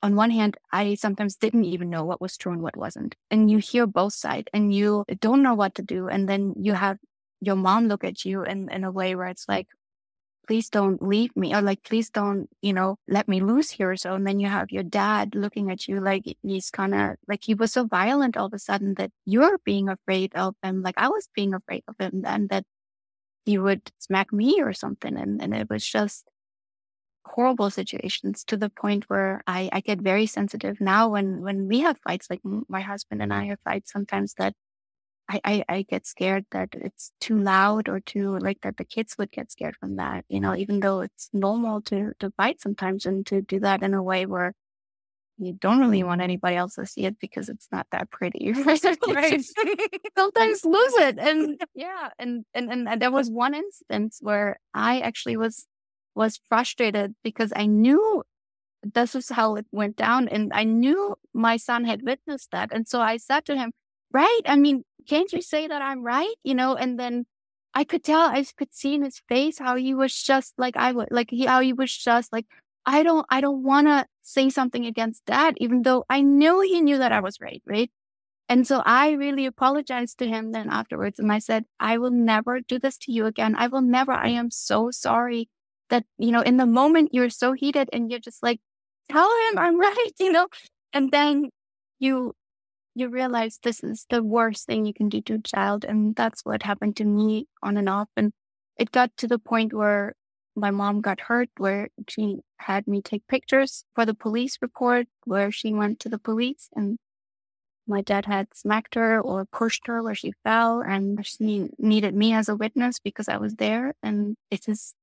[0.02, 3.14] on one hand, I sometimes didn't even know what was true and what wasn't.
[3.30, 6.08] And you hear both sides and you don't know what to do.
[6.08, 6.98] And then you have
[7.40, 9.68] your mom look at you in, in a way where it's like,
[10.46, 13.96] please don't leave me or like, please don't, you know, let me lose here.
[13.96, 17.40] So, and then you have your dad looking at you like he's kind of like
[17.42, 20.82] he was so violent all of a sudden that you're being afraid of him.
[20.82, 22.64] Like I was being afraid of him and that
[23.44, 25.16] he would smack me or something.
[25.16, 26.28] And, and it was just
[27.24, 31.80] horrible situations to the point where I, I get very sensitive now when, when we
[31.80, 34.54] have fights, like my husband and I have fights sometimes that
[35.28, 39.16] I, I, I get scared that it's too loud or too like that the kids
[39.18, 43.06] would get scared from that, you know, even though it's normal to, to fight sometimes
[43.06, 44.52] and to do that in a way where
[45.38, 48.52] you don't really want anybody else to see it because it's not that pretty.
[48.64, 48.80] Right?
[50.18, 51.18] Sometimes lose it.
[51.18, 52.10] And yeah.
[52.18, 55.66] And, and, and there was one instance where I actually was,
[56.14, 58.22] was frustrated because I knew
[58.82, 60.28] this is how it went down.
[60.28, 62.70] And I knew my son had witnessed that.
[62.72, 63.72] And so I said to him,
[64.12, 64.40] right?
[64.46, 66.34] I mean, can't you say that I'm right?
[66.44, 67.26] You know, and then
[67.74, 70.92] I could tell, I could see in his face how he was just like I
[70.92, 72.46] would, like he, how he was just like,
[72.86, 76.80] I don't, I don't want to say something against dad, even though I knew he
[76.80, 77.90] knew that I was right, right?
[78.48, 81.18] And so I really apologized to him then afterwards.
[81.18, 83.56] And I said, I will never do this to you again.
[83.56, 84.12] I will never.
[84.12, 85.48] I am so sorry
[85.90, 88.60] that, you know, in the moment you're so heated and you're just like,
[89.10, 90.48] tell him I'm right, you know?
[90.92, 91.50] And then
[91.98, 92.34] you
[92.96, 95.84] you realize this is the worst thing you can do to a child.
[95.84, 98.08] And that's what happened to me on and off.
[98.16, 98.32] And
[98.78, 100.14] it got to the point where
[100.56, 105.52] my mom got hurt, where she had me take pictures for the police report, where
[105.52, 106.98] she went to the police and
[107.86, 112.32] my dad had smacked her or pushed her where she fell and she needed me
[112.34, 113.94] as a witness because I was there.
[114.02, 114.94] And it is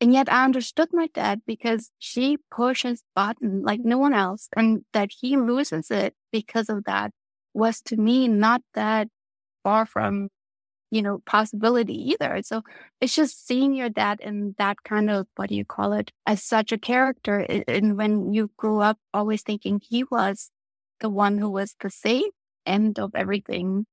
[0.00, 4.48] And yet I understood my dad because she pushes button like no one else.
[4.56, 7.12] And that he loses it because of that
[7.54, 9.08] was to me not that
[9.62, 10.28] far from,
[10.90, 12.40] you know, possibility either.
[12.42, 12.62] So
[13.00, 16.42] it's just seeing your dad in that kind of, what do you call it, as
[16.42, 17.38] such a character.
[17.66, 20.50] And when you grew up always thinking he was
[21.00, 22.32] the one who was the safe
[22.66, 23.86] end of everything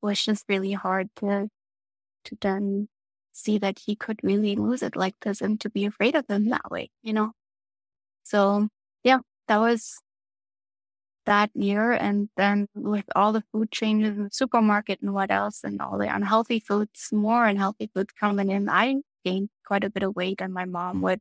[0.00, 1.48] was just really hard to,
[2.24, 2.88] to then
[3.32, 6.48] see that he could really lose it like this and to be afraid of him
[6.48, 7.32] that way, you know?
[8.24, 8.68] So
[9.04, 9.98] yeah, that was
[11.28, 11.92] that year.
[11.92, 15.98] And then with all the food changes in the supermarket and what else and all
[15.98, 20.42] the unhealthy foods, more unhealthy foods coming in, I gained quite a bit of weight
[20.42, 21.20] and my mom would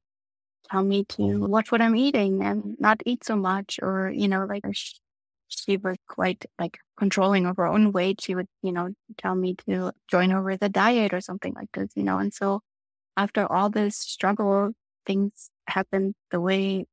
[0.71, 4.45] tell me to watch what I'm eating and not eat so much or, you know,
[4.45, 4.63] like
[5.49, 8.21] she was quite like controlling of her own weight.
[8.21, 11.69] She would, you know, tell me to join her with a diet or something like
[11.73, 12.19] this, you know.
[12.19, 12.61] And so
[13.17, 14.71] after all this struggle,
[15.05, 16.85] things happened the way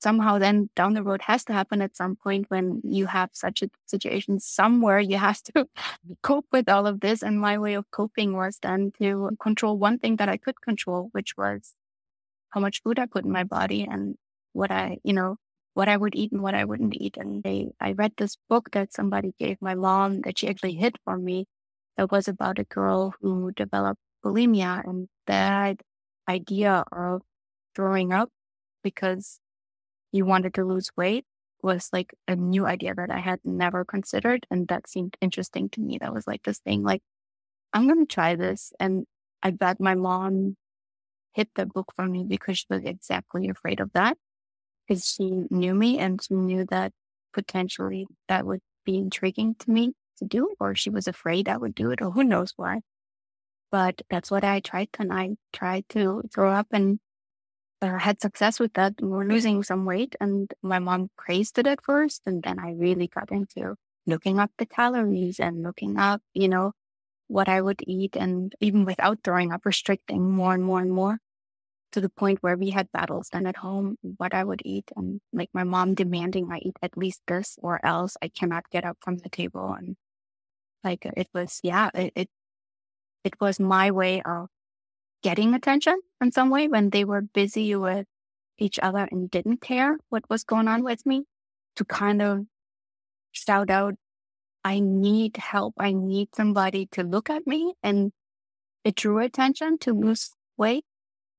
[0.00, 3.62] somehow then down the road has to happen at some point when you have such
[3.62, 5.66] a situation somewhere you have to
[6.22, 9.98] cope with all of this and my way of coping was then to control one
[9.98, 11.74] thing that i could control which was
[12.50, 14.16] how much food i put in my body and
[14.52, 15.36] what i you know
[15.74, 17.16] what I would eat and what I wouldn't eat.
[17.16, 17.44] And
[17.80, 21.46] I read this book that somebody gave my mom that she actually hid for me.
[21.96, 25.80] That was about a girl who developed bulimia and that
[26.28, 27.22] idea of
[27.74, 28.30] throwing up
[28.82, 29.40] because
[30.14, 31.24] you wanted to lose weight
[31.62, 34.46] was like a new idea that I had never considered.
[34.50, 35.98] And that seemed interesting to me.
[36.00, 37.02] That was like this thing, like,
[37.72, 38.72] I'm going to try this.
[38.78, 39.06] And
[39.42, 40.56] I bet my mom
[41.32, 44.16] hid the book from me because she was exactly afraid of that
[44.86, 46.92] because she knew me and she knew that
[47.32, 51.74] potentially that would be intriguing to me to do, or she was afraid I would
[51.74, 52.80] do it, or who knows why.
[53.72, 57.00] But that's what I tried, and I tried to throw up and
[57.82, 58.94] uh, had success with that.
[59.00, 62.72] We were losing some weight, and my mom praised it at first, and then I
[62.72, 66.72] really got into looking up the calories and looking up, you know,
[67.28, 71.18] what I would eat, and even without throwing up, restricting more and more and more
[71.92, 75.20] to the point where we had battles then at home, what I would eat, and
[75.32, 78.98] like my mom demanding I eat at least this or else I cannot get up
[79.00, 79.72] from the table.
[79.72, 79.96] And
[80.82, 82.28] like it was, yeah, it, it,
[83.24, 84.48] it was my way of
[85.24, 88.06] getting attention in some way when they were busy with
[88.58, 91.24] each other and didn't care what was going on with me
[91.76, 92.40] to kind of
[93.32, 93.94] shout out,
[94.64, 95.74] I need help.
[95.78, 97.74] I need somebody to look at me.
[97.82, 98.12] And
[98.84, 100.84] it drew attention to lose weight.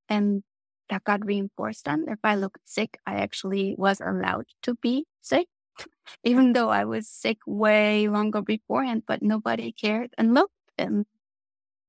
[0.08, 0.42] And
[0.90, 2.06] that got reinforced then.
[2.08, 5.46] If I looked sick, I actually was allowed to be sick,
[6.24, 11.06] even though I was sick way longer beforehand, but nobody cared and looked and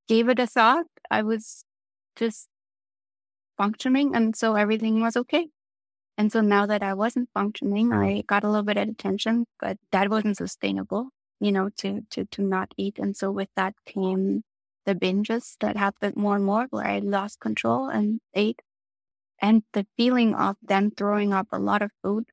[0.07, 0.85] gave it a thought.
[1.11, 1.63] I was
[2.17, 2.47] just
[3.57, 4.15] functioning.
[4.15, 5.47] And so everything was okay.
[6.17, 8.05] And so now that I wasn't functioning, mm.
[8.05, 12.25] I got a little bit of attention, but that wasn't sustainable, you know, to, to,
[12.25, 12.97] to not eat.
[12.97, 14.43] And so with that came
[14.85, 18.61] the binges that happened more and more where I lost control and ate.
[19.39, 22.25] And the feeling of them throwing up a lot of food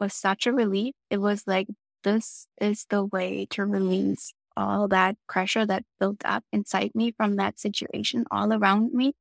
[0.00, 0.94] was such a relief.
[1.10, 1.68] It was like,
[2.02, 7.36] this is the way to release all that pressure that built up inside me from
[7.36, 9.14] that situation all around me,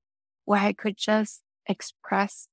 [0.46, 2.48] where I could just express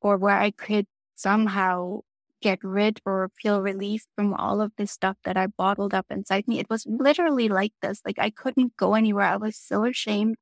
[0.00, 2.00] or where I could somehow
[2.42, 6.46] get rid or feel relief from all of this stuff that I bottled up inside
[6.46, 6.58] me.
[6.58, 8.02] It was literally like this.
[8.04, 9.24] Like I couldn't go anywhere.
[9.26, 10.36] I was so ashamed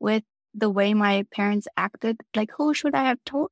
[0.00, 2.22] with the way my parents acted.
[2.36, 3.50] Like, who should I have told?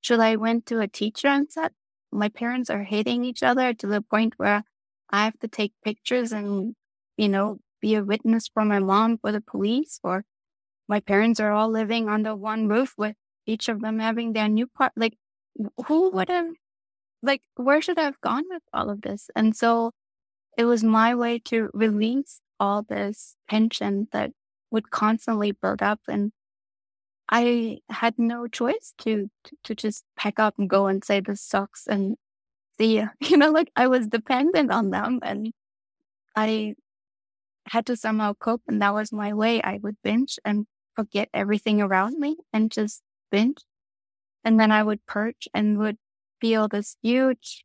[0.00, 1.72] Should I went to a teacher and said,
[2.12, 4.64] my parents are hating each other to the point where
[5.10, 6.74] I have to take pictures and,
[7.16, 10.24] you know, be a witness for my mom for the police or
[10.88, 14.66] my parents are all living under one roof with each of them having their new
[14.66, 14.92] part.
[14.96, 15.16] Like,
[15.86, 16.48] who would have
[17.22, 19.30] like where should I have gone with all of this?
[19.36, 19.92] And so
[20.58, 24.32] it was my way to release all this tension that
[24.70, 26.32] would constantly build up and
[27.28, 31.40] I had no choice to, to, to just pack up and go and say this
[31.42, 32.16] sucks and
[32.80, 35.52] see you know like I was dependent on them and
[36.36, 36.74] I
[37.68, 40.66] had to somehow cope and that was my way I would binge and
[40.96, 43.58] forget everything around me and just binge
[44.44, 45.98] and then I would purge and would
[46.40, 47.64] feel this huge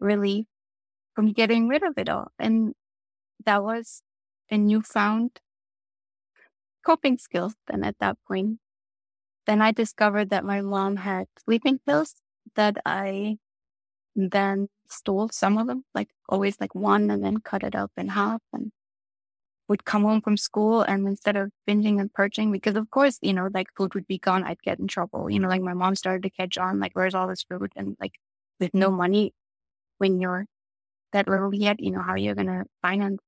[0.00, 0.46] relief
[1.14, 2.28] from getting rid of it all.
[2.38, 2.74] And
[3.44, 4.02] that was
[4.50, 5.40] a newfound
[6.84, 8.58] coping skills then at that point.
[9.46, 12.16] Then I discovered that my mom had sleeping pills
[12.54, 13.38] that I
[14.16, 18.08] then stole some of them, like always like one and then cut it up in
[18.08, 18.72] half and
[19.68, 23.32] would come home from school and instead of binging and purging, because of course, you
[23.32, 25.28] know, like food would be gone, I'd get in trouble.
[25.30, 27.72] You know, like my mom started to catch on, like, where's all this food?
[27.76, 28.12] And like
[28.60, 28.96] with no mm-hmm.
[28.96, 29.34] money
[29.98, 30.46] when you're
[31.12, 33.18] that little yet, you know, how you're going to finance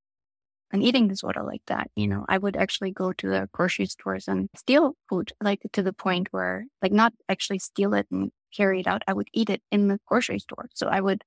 [0.71, 1.91] an eating disorder like that.
[1.97, 5.83] You know, I would actually go to the grocery stores and steal food, like to
[5.83, 9.03] the point where, like, not actually steal it and carry it out.
[9.07, 10.69] I would eat it in the grocery store.
[10.75, 11.23] So I would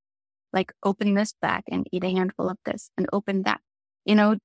[0.53, 3.61] like open this bag and eat a handful of this and open that,
[4.05, 4.37] you know,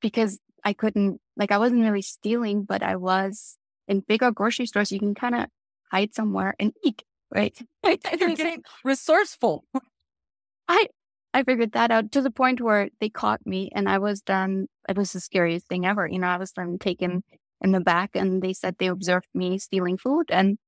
[0.00, 3.56] because I couldn't, like, I wasn't really stealing, but I was
[3.88, 4.92] in bigger grocery stores.
[4.92, 5.46] You can kind of
[5.90, 7.02] hide somewhere and eat,
[7.34, 7.56] right?
[7.84, 9.64] You're getting resourceful.
[10.68, 10.88] I,
[11.34, 14.66] I figured that out to the point where they caught me and I was done.
[14.88, 16.06] It was the scariest thing ever.
[16.06, 17.24] You know, I was then taken
[17.60, 20.30] in the back and they said they observed me stealing food.
[20.30, 20.58] And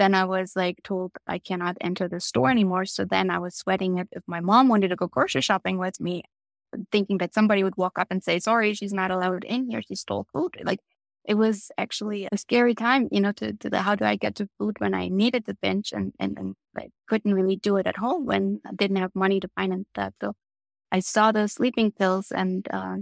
[0.00, 2.86] then I was like told I cannot enter the store anymore.
[2.86, 6.00] So then I was sweating if, if my mom wanted to go grocery shopping with
[6.00, 6.22] me,
[6.90, 9.82] thinking that somebody would walk up and say, sorry, she's not allowed in here.
[9.86, 10.56] She stole food.
[10.64, 10.80] Like
[11.26, 14.36] it was actually a scary time, you know, to, to the, how do I get
[14.36, 17.86] to food when I needed the bench and, and, and I couldn't really do it
[17.86, 20.14] at home when I didn't have money to finance that.
[20.22, 20.32] So
[20.90, 22.96] I saw the sleeping pills and uh,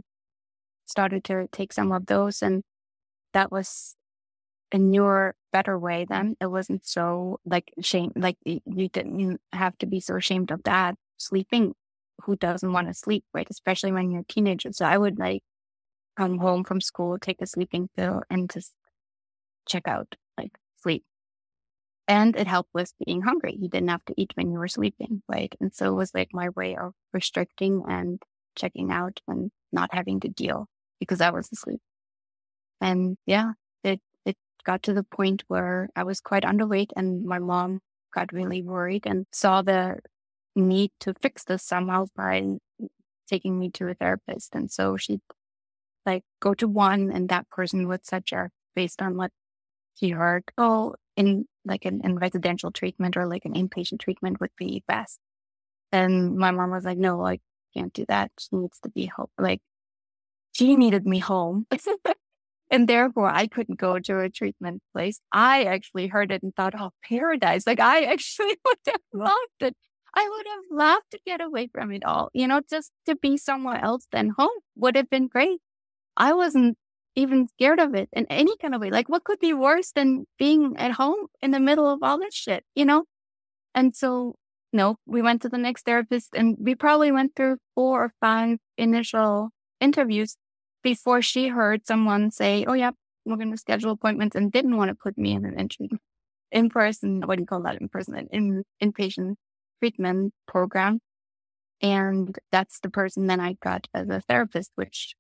[0.85, 2.43] started to take some of those.
[2.43, 2.65] And
[3.35, 3.95] that was
[4.73, 6.37] a newer, better way then.
[6.41, 10.97] It wasn't so like shame, like you didn't have to be so ashamed of that.
[11.19, 11.75] Sleeping,
[12.23, 13.47] who doesn't want to sleep, right?
[13.51, 14.73] Especially when you're a teenager.
[14.73, 15.43] So I would like
[16.17, 18.73] come home from school, take a sleeping pill, and just
[19.69, 21.05] check out, like sleep.
[22.07, 23.57] And it helped with being hungry.
[23.61, 25.55] You didn't have to eat when you were sleeping, right?
[25.61, 28.23] And so it was like my way of restricting and
[28.57, 30.67] checking out and not having to deal
[31.01, 31.81] because I was asleep.
[32.81, 33.53] And yeah,
[34.65, 37.81] got to the point where I was quite underweight and my mom
[38.15, 39.99] got really worried and saw the
[40.57, 42.59] need to fix this somehow by
[43.29, 44.55] taking me to a therapist.
[44.55, 45.21] And so she'd
[46.07, 49.31] like go to one and that person would suggest based on what
[49.95, 54.53] he heard, oh, in like an in residential treatment or like an inpatient treatment would
[54.57, 55.19] be best.
[55.93, 57.39] And my mom was like, no, I
[57.75, 58.31] can't do that.
[58.39, 59.29] She needs to be home.
[59.39, 59.61] Like
[60.53, 61.67] she needed me home.
[62.71, 65.21] and therefore I couldn't go to a treatment place.
[65.33, 67.67] I actually heard it and thought, oh, paradise.
[67.67, 69.77] Like I actually would have loved it.
[70.15, 73.37] I would have loved to get away from it all, you know, just to be
[73.37, 75.61] somewhere else than home would have been great.
[76.17, 76.77] I wasn't
[77.15, 78.91] even scared of it in any kind of way.
[78.91, 82.35] Like, what could be worse than being at home in the middle of all this
[82.35, 83.05] shit, you know?
[83.75, 84.37] And so,
[84.73, 88.59] no, we went to the next therapist and we probably went through four or five
[88.77, 89.51] initial
[89.81, 90.37] interviews
[90.83, 92.93] before she heard someone say, oh, yeah,
[93.25, 95.69] we're going to schedule appointments and didn't want to put me in an
[96.51, 99.35] in person, what do you call that in person, in inpatient
[99.81, 101.01] treatment program.
[101.81, 105.15] And that's the person then I got as a therapist, which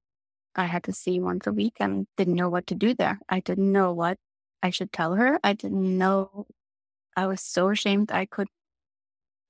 [0.57, 3.21] I had to see once a week and didn't know what to do there.
[3.29, 4.19] I didn't know what
[4.63, 5.39] I should tell her.
[5.45, 6.47] I didn't know.
[7.17, 8.49] I was so ashamed I could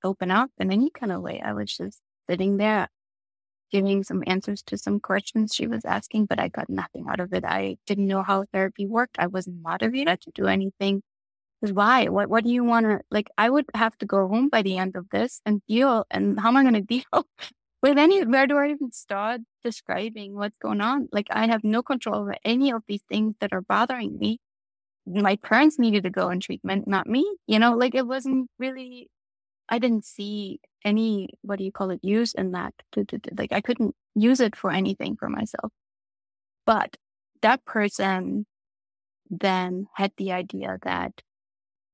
[0.03, 1.41] open up in any kind of way.
[1.41, 2.89] I was just sitting there
[3.71, 7.33] giving some answers to some questions she was asking, but I got nothing out of
[7.33, 7.43] it.
[7.45, 9.17] I didn't know how therapy worked.
[9.19, 10.31] I wasn't motivated mm-hmm.
[10.31, 11.01] to do anything.
[11.61, 12.07] Because why?
[12.07, 13.29] What what do you want to like?
[13.37, 16.05] I would have to go home by the end of this and deal.
[16.09, 17.27] And how am I going to deal
[17.81, 21.09] with any where do I even start describing what's going on?
[21.11, 24.39] Like I have no control over any of these things that are bothering me.
[25.05, 27.25] My parents needed to go in treatment, not me.
[27.47, 29.09] You know, like it wasn't really
[29.69, 32.73] I didn't see any what do you call it use in that
[33.37, 35.71] like I couldn't use it for anything for myself.
[36.65, 36.97] But
[37.41, 38.45] that person
[39.29, 41.21] then had the idea that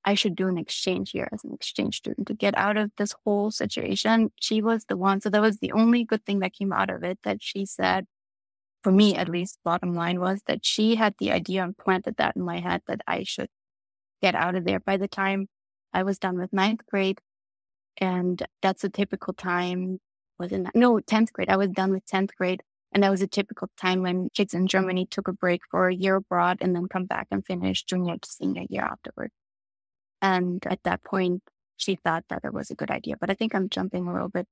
[0.05, 3.15] I should do an exchange here as an exchange student to get out of this
[3.25, 4.31] whole situation.
[4.39, 5.19] She was the one.
[5.19, 8.05] So that was the only good thing that came out of it that she said,
[8.83, 12.35] for me at least, bottom line was that she had the idea and planted that
[12.35, 13.49] in my head that I should
[14.21, 14.79] get out of there.
[14.79, 15.47] By the time
[15.91, 17.19] I was done with ninth grade,
[17.97, 19.99] and that's a typical time,
[20.37, 21.49] was in no, 10th grade.
[21.49, 22.61] I was done with 10th grade.
[22.91, 25.95] And that was a typical time when kids in Germany took a break for a
[25.95, 29.31] year abroad and then come back and finish junior to senior year afterward.
[30.21, 31.41] And at that point,
[31.75, 33.15] she thought that it was a good idea.
[33.19, 34.47] But I think I'm jumping a little bit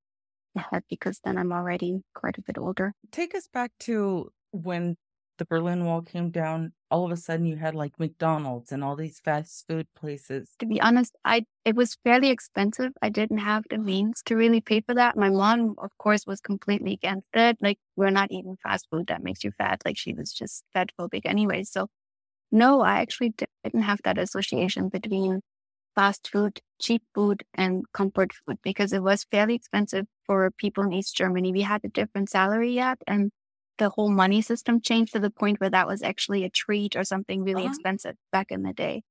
[0.54, 2.92] ahead because then I'm already quite a bit older.
[3.10, 4.96] Take us back to when
[5.38, 6.72] the Berlin Wall came down.
[6.90, 10.54] All of a sudden, you had like McDonald's and all these fast food places.
[10.60, 12.92] To be honest, I it was fairly expensive.
[13.02, 15.16] I didn't have the means to really pay for that.
[15.16, 17.58] My mom, of course, was completely against it.
[17.60, 19.82] Like, we're not eating fast food that makes you fat.
[19.84, 21.64] Like, she was just fat phobic anyway.
[21.64, 21.88] So,
[22.52, 25.40] no, I actually didn't have that association between
[25.94, 30.92] fast food, cheap food, and comfort food because it was fairly expensive for people in
[30.92, 31.52] East Germany.
[31.52, 33.30] We had a different salary yet, and
[33.78, 37.04] the whole money system changed to the point where that was actually a treat or
[37.04, 37.72] something really uh-huh.
[37.72, 39.02] expensive back in the day.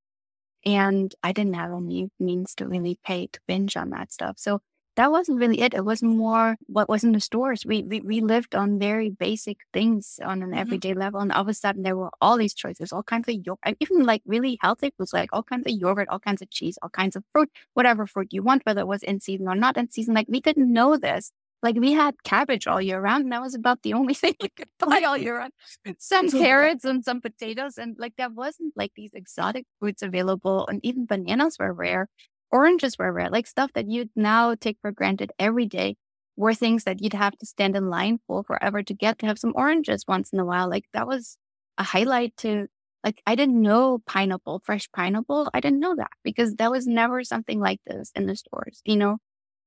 [0.66, 4.36] And I didn't have any means to really pay to binge on that stuff.
[4.38, 4.62] So
[4.96, 5.74] that wasn't really it.
[5.74, 7.66] It was more what was in the stores.
[7.66, 10.60] We we, we lived on very basic things on an mm-hmm.
[10.60, 13.36] everyday level, and all of a sudden there were all these choices, all kinds of
[13.44, 16.78] yogurt, even like really healthy foods, like all kinds of yogurt, all kinds of cheese,
[16.82, 19.78] all kinds of fruit, whatever fruit you want, whether it was in season or not
[19.78, 20.14] in season.
[20.14, 21.32] Like we didn't know this
[21.64, 24.50] like we had cabbage all year round, and that was about the only thing we
[24.50, 25.54] could buy all year round.
[25.98, 30.80] Some carrots and some potatoes, and like there wasn't like these exotic fruits available, and
[30.84, 32.10] even bananas were rare.
[32.52, 35.96] Oranges were rare, like stuff that you'd now take for granted every day
[36.36, 39.40] were things that you'd have to stand in line for forever to get to have
[39.40, 40.70] some oranges once in a while.
[40.70, 41.38] Like that was
[41.78, 42.68] a highlight to
[43.04, 45.50] like I didn't know pineapple, fresh pineapple.
[45.54, 48.96] I didn't know that because that was never something like this in the stores, you
[48.96, 49.18] know.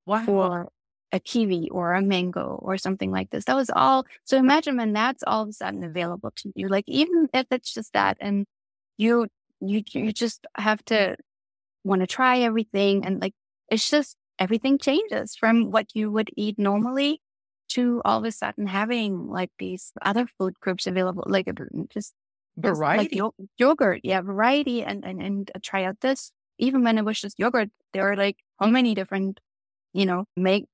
[0.07, 0.25] Wow.
[0.25, 0.69] For
[1.13, 3.45] a kiwi or a mango or something like this.
[3.45, 4.07] That was all.
[4.25, 6.69] So imagine when that's all of a sudden available to you.
[6.69, 8.47] Like even if it's just that, and
[8.99, 9.29] you
[9.61, 11.17] you you just have to
[11.85, 13.35] want to try everything, and like
[13.71, 17.21] it's just everything changes from what you would eat normally
[17.69, 21.49] to all of a sudden having like these other food groups available, like
[21.91, 22.15] just
[22.57, 26.33] variety, like yogurt, yeah, variety, and and and uh, try out this.
[26.59, 29.41] Even when it was just yogurt, there are like how many different
[29.97, 30.67] you know, make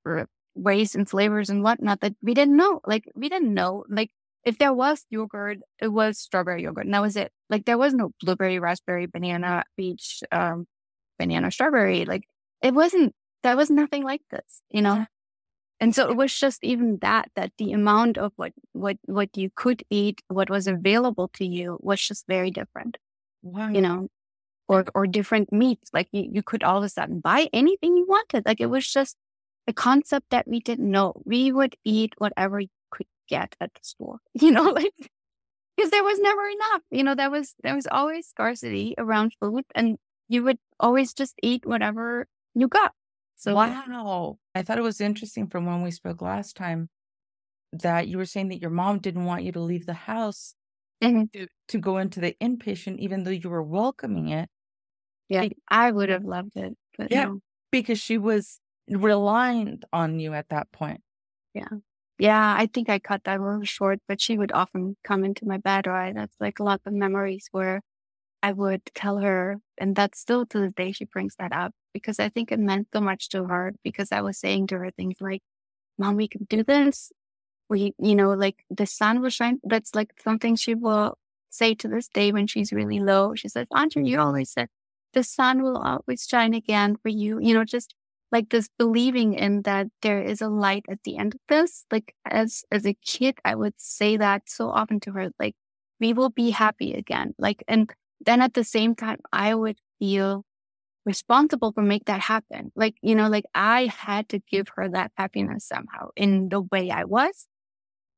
[0.55, 2.81] ways and flavors and whatnot that we didn't know.
[2.87, 3.85] Like we didn't know.
[3.89, 4.11] Like
[4.45, 7.33] if there was yogurt, it was strawberry yogurt, and that was it.
[7.49, 10.67] Like there was no blueberry, raspberry, banana, peach, um,
[11.19, 12.05] banana, strawberry.
[12.05, 12.25] Like
[12.63, 13.15] it wasn't.
[13.43, 15.07] there was nothing like this, you know.
[15.81, 19.51] And so it was just even that that the amount of what what what you
[19.55, 22.99] could eat, what was available to you, was just very different.
[23.43, 23.69] Wow.
[23.71, 24.09] You know,
[24.69, 25.91] or or different meats.
[25.93, 28.47] Like you, you could all of a sudden buy anything you wanted.
[28.47, 29.17] Like it was just
[29.67, 31.15] a concept that we didn't know.
[31.25, 34.93] We would eat whatever you could get at the store, you know, like
[35.77, 36.83] because there was never enough.
[36.91, 39.99] You know, there was there was always scarcity around food, and
[40.29, 42.93] you would always just eat whatever you got.
[43.37, 46.89] So wow, I thought it was interesting from when we spoke last time
[47.73, 50.55] that you were saying that your mom didn't want you to leave the house
[51.03, 51.23] mm-hmm.
[51.33, 54.49] to, to go into the inpatient, even though you were welcoming it.
[55.29, 56.77] Yeah, I would have loved it.
[56.99, 57.41] But yeah, no.
[57.71, 61.01] because she was reliant on you at that point.
[61.55, 61.69] Yeah.
[62.19, 65.57] Yeah, I think I cut that really short, but she would often come into my
[65.57, 67.81] bed, or I, that's like a lot of memories where
[68.43, 72.21] I would tell her, and that's still to this day she brings that up because
[72.21, 75.17] I think it meant so much to her because I was saying to her things
[75.21, 75.43] like,
[75.99, 77.13] Mom, we can do this.
[77.73, 79.59] We, you know, like the sun will shine.
[79.65, 81.17] That's like something she will
[81.49, 83.35] say to this day when she's really low.
[83.35, 84.27] She says, Andrea, you mm-hmm.
[84.27, 84.69] always said
[85.15, 87.39] the sun will always shine again for you.
[87.41, 87.95] You know, just
[88.31, 91.87] like this believing in that there is a light at the end of this.
[91.91, 95.55] Like as as a kid, I would say that so often to her, like,
[95.99, 97.35] we will be happy again.
[97.39, 97.91] Like and
[98.25, 100.45] then at the same time I would feel
[101.05, 102.71] responsible for make that happen.
[102.77, 106.91] Like, you know, like I had to give her that happiness somehow in the way
[106.91, 107.47] I was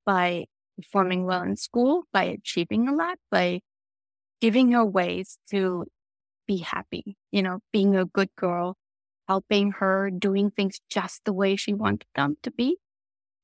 [0.05, 0.47] by
[0.77, 3.61] performing well in school, by achieving a lot, by
[4.41, 5.87] giving her ways to
[6.47, 8.77] be happy, you know, being a good girl,
[9.29, 12.77] helping her doing things just the way she wanted them to be.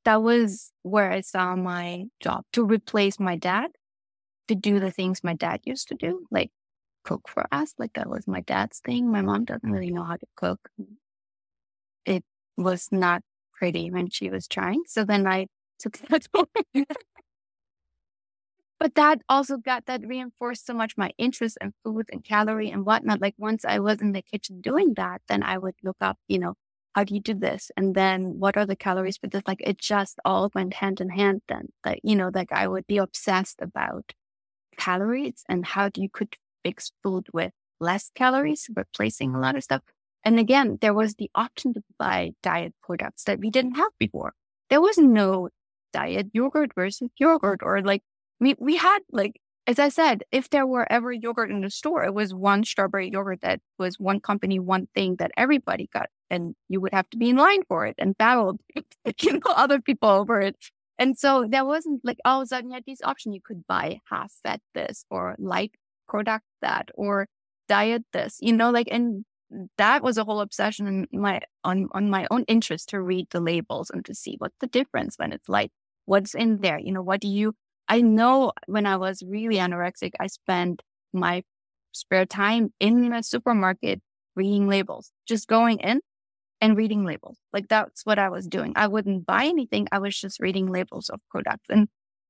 [0.05, 3.71] That was where I saw my job to replace my dad,
[4.49, 6.51] to do the things my dad used to do, like
[7.05, 7.75] cook for us.
[7.79, 9.11] Like that was my dad's thing.
[9.11, 10.69] My mom doesn't really know how to cook.
[12.05, 12.25] It
[12.57, 13.23] was not
[13.55, 14.83] pretty when she was trying.
[14.87, 15.47] So then I
[15.89, 16.27] that
[18.81, 22.87] but that also got that reinforced so much my interest in food and calorie and
[22.87, 23.21] whatnot.
[23.21, 26.39] Like once I was in the kitchen doing that, then I would look up, you
[26.39, 26.55] know,
[26.95, 27.71] how do you do this?
[27.77, 29.43] And then what are the calories for this?
[29.47, 31.69] Like it just all went hand in hand then.
[31.85, 34.15] That, you know, like I would be obsessed about
[34.79, 39.83] calories and how you could fix food with less calories, replacing a lot of stuff.
[40.25, 44.33] And again, there was the option to buy diet products that we didn't have before.
[44.71, 45.51] There was no
[45.93, 48.03] diet yogurt versus yogurt or like
[48.41, 52.03] we we had like as I said, if there were ever yogurt in the store,
[52.05, 56.57] it was one strawberry yogurt that was one company, one thing that everybody got, and
[56.69, 58.59] you would have to be in line for it and battle,
[59.21, 60.57] you know, other people over it.
[60.99, 63.35] And so there wasn't like all of a sudden you had these options.
[63.35, 65.73] You could buy half fat this or light
[66.09, 67.29] product that or
[67.69, 69.25] diet this, you know, like and
[69.79, 73.41] that was a whole obsession in my on on my own interest to read the
[73.41, 75.73] labels and to see what's the difference when it's light,
[76.11, 77.55] what's in there, you know, what do you
[77.89, 80.83] I know when I was really anorexic, I spent
[81.13, 81.43] my
[81.93, 84.01] spare time in a supermarket
[84.37, 86.01] reading labels, just going in
[86.61, 87.39] and reading labels.
[87.53, 88.73] Like that's what I was doing.
[88.77, 89.89] I wouldn't buy anything.
[89.93, 91.67] I was just reading labels of products.
[91.71, 91.89] And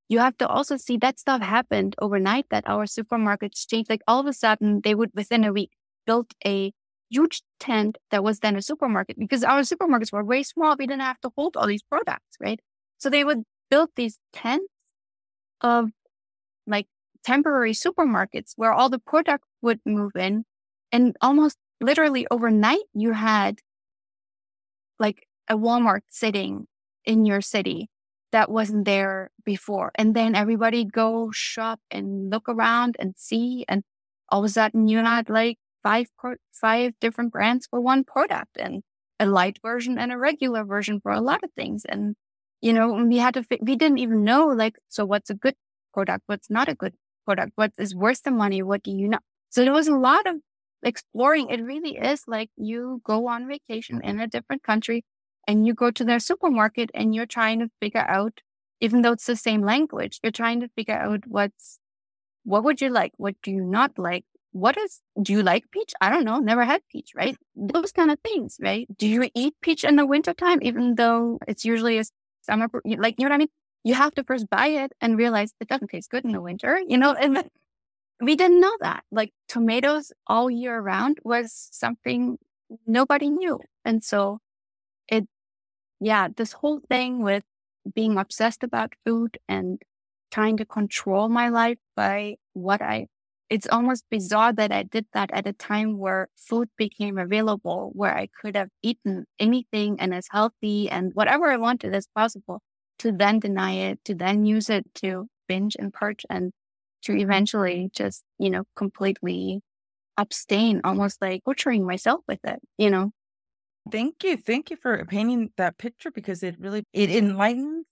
[0.09, 3.91] you have to also see that stuff happened overnight that our supermarkets changed.
[3.91, 5.71] Like all of a sudden they would within a week
[6.07, 6.73] build a
[7.11, 10.77] huge tent that was then a supermarket because our supermarkets were way small.
[10.79, 12.61] We didn't have to hold all these products, right?
[12.99, 14.67] So they would build these tents
[15.61, 15.91] of
[16.67, 16.87] like
[17.25, 20.45] temporary supermarkets where all the product would move in.
[20.93, 23.61] And almost literally overnight, you had
[24.99, 26.67] like a Walmart sitting
[27.05, 27.89] in your city
[28.33, 29.91] that wasn't there before.
[29.97, 33.65] And then everybody go shop and look around and see.
[33.69, 33.83] And
[34.29, 38.57] all of a sudden you had like five, pro- five different brands for one product
[38.57, 38.83] and
[39.19, 41.85] a light version and a regular version for a lot of things.
[41.85, 42.15] And,
[42.61, 45.55] you know, we had to, we didn't even know like, so what's a good
[45.95, 46.25] product?
[46.27, 46.95] What's not a good
[47.25, 47.53] product?
[47.55, 48.63] What is worth the money?
[48.63, 49.19] What do you know?
[49.49, 50.37] So there was a lot of
[50.83, 51.51] exploring.
[51.51, 54.09] It really is like you go on vacation mm-hmm.
[54.09, 55.05] in a different country
[55.49, 58.41] and you go to their supermarket and you're trying to figure out,
[58.81, 61.79] even though it's the same language, you're trying to figure out what's,
[62.45, 63.13] what would you like?
[63.17, 64.25] What do you not like?
[64.53, 65.93] What is, do you like peach?
[66.01, 66.39] I don't know.
[66.39, 67.37] Never had peach, right?
[67.55, 68.87] Those kind of things, right?
[68.97, 72.05] Do you eat peach in the wintertime, even though it's usually a
[72.43, 73.49] summer, like, you know what I mean?
[73.85, 76.81] You have to first buy it and realize it doesn't taste good in the winter,
[76.87, 77.49] you know, and
[78.21, 79.05] we didn't know that.
[79.11, 82.39] Like tomatoes all year round was something
[82.87, 83.61] nobody knew.
[83.85, 84.39] And so
[85.09, 85.27] it,
[86.01, 87.45] yeah, this whole thing with
[87.95, 89.81] being obsessed about food and
[90.31, 93.09] trying to control my life by what I,
[93.51, 98.17] it's almost bizarre that I did that at a time where food became available, where
[98.17, 102.61] I could have eaten anything and as healthy and whatever I wanted as possible
[103.01, 106.53] to then deny it, to then use it to binge and purge and
[107.03, 109.63] to eventually just, you know, completely
[110.19, 113.13] abstain, almost like butchering myself with it, you know?
[113.91, 114.37] Thank you.
[114.37, 117.87] Thank you for painting that picture because it really it enlightens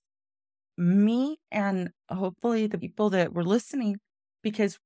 [0.79, 3.99] me and hopefully the people that were listening
[4.43, 4.79] because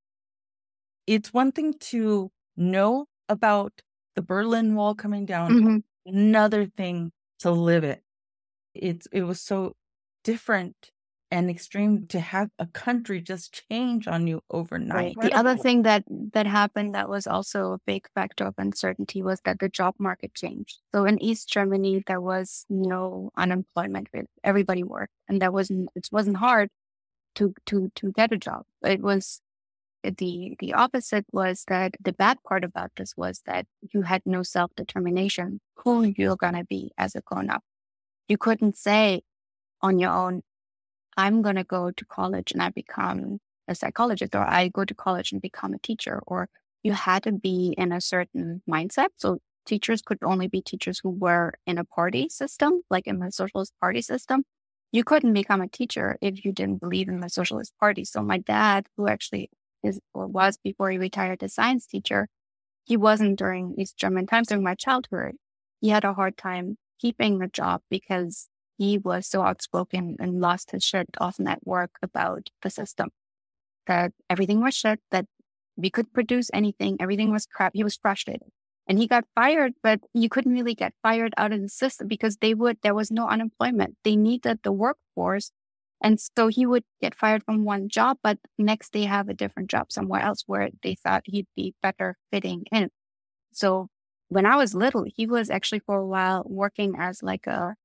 [1.06, 3.72] it's one thing to know about
[4.14, 5.76] the Berlin Wall coming down, mm-hmm.
[6.06, 8.02] another thing to live it.
[8.74, 9.74] It's it was so
[10.24, 10.90] different
[11.30, 15.14] and extreme to have a country just change on you overnight.
[15.16, 15.30] Right.
[15.30, 19.40] The other thing that that happened that was also a big factor of uncertainty was
[19.46, 20.80] that the job market changed.
[20.94, 24.08] So in East Germany there was no unemployment.
[24.44, 26.68] Everybody worked and that wasn't it wasn't hard
[27.36, 28.64] to to to get a job.
[28.84, 29.40] It was
[30.02, 34.42] the the opposite was that the bad part about this was that you had no
[34.42, 37.62] self determination who you're gonna be as a grown up.
[38.28, 39.22] You couldn't say
[39.80, 40.42] on your own,
[41.16, 43.38] I'm to go to college and I become
[43.68, 46.48] a psychologist, or I go to college and become a teacher, or
[46.82, 49.08] you had to be in a certain mindset.
[49.16, 53.30] So teachers could only be teachers who were in a party system, like in the
[53.30, 54.44] socialist party system.
[54.92, 58.04] You couldn't become a teacher if you didn't believe in the socialist party.
[58.04, 59.50] So my dad, who actually
[59.82, 62.28] is or was before he retired a science teacher,
[62.84, 65.36] he wasn't during East German times during my childhood.
[65.80, 70.70] He had a hard time keeping a job because he was so outspoken and lost
[70.70, 73.10] his shirt often at work about the system.
[73.86, 75.26] That everything was shit, that
[75.76, 77.72] we could produce anything, everything was crap.
[77.74, 78.48] He was frustrated.
[78.86, 82.38] And he got fired, but you couldn't really get fired out of the system because
[82.38, 83.96] they would, there was no unemployment.
[84.02, 85.52] They needed the workforce.
[86.02, 89.70] And so he would get fired from one job, but next day have a different
[89.70, 92.90] job somewhere else where they thought he'd be better fitting in.
[93.52, 93.88] So
[94.28, 97.76] when I was little, he was actually for a while working as like a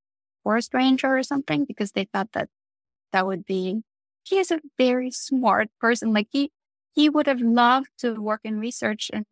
[0.44, 2.48] forest ranger or something because they thought that
[3.12, 3.82] that would be
[4.24, 6.50] he is a very smart person like he
[6.94, 9.24] he would have loved to work in research and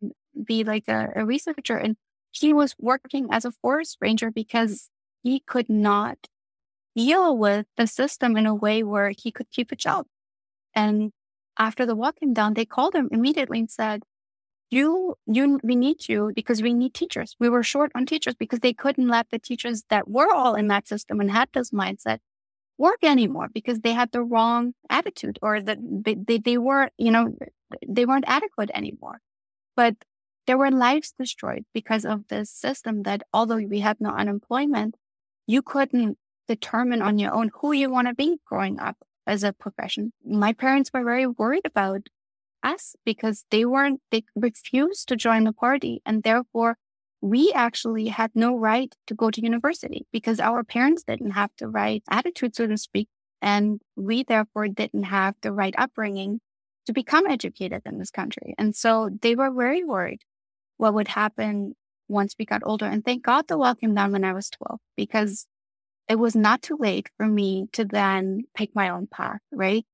[0.45, 1.97] be like a, a researcher and
[2.31, 4.89] he was working as a forest ranger because
[5.23, 6.17] he could not
[6.97, 10.07] deal with the system in a way where he could keep a job.
[10.73, 11.11] And
[11.59, 14.03] after the walking down they called him immediately and said
[14.69, 17.35] you you we need you because we need teachers.
[17.39, 20.67] We were short on teachers because they couldn't let the teachers that were all in
[20.67, 22.19] that system and had this mindset
[22.77, 27.11] work anymore because they had the wrong attitude or that they, they, they weren't you
[27.11, 27.35] know
[27.87, 29.19] they weren't adequate anymore.
[29.75, 29.95] But
[30.47, 34.95] there were lives destroyed because of this system that although we had no unemployment
[35.47, 36.17] you couldn't
[36.47, 40.53] determine on your own who you want to be growing up as a profession my
[40.53, 42.07] parents were very worried about
[42.63, 46.01] us because they weren't, they refused to join the party.
[46.05, 46.77] And therefore,
[47.21, 51.67] we actually had no right to go to university because our parents didn't have the
[51.67, 53.07] right attitude, so to speak.
[53.41, 56.39] And we therefore didn't have the right upbringing
[56.85, 58.53] to become educated in this country.
[58.57, 60.21] And so they were very worried
[60.77, 61.75] what would happen
[62.07, 62.85] once we got older.
[62.85, 65.47] And thank God the wall came down when I was 12 because
[66.09, 69.85] it was not too late for me to then pick my own path, right?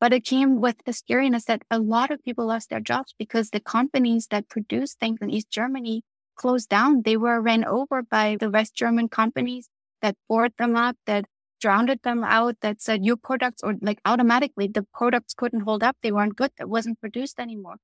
[0.00, 3.50] But it came with the scariness that a lot of people lost their jobs because
[3.50, 6.02] the companies that produce things in East Germany
[6.36, 7.02] closed down.
[7.02, 9.68] They were ran over by the West German companies
[10.00, 11.26] that bored them up, that
[11.60, 15.96] drowned them out, that said your products or like automatically the products couldn't hold up.
[16.02, 16.52] They weren't good.
[16.58, 17.76] That wasn't produced anymore.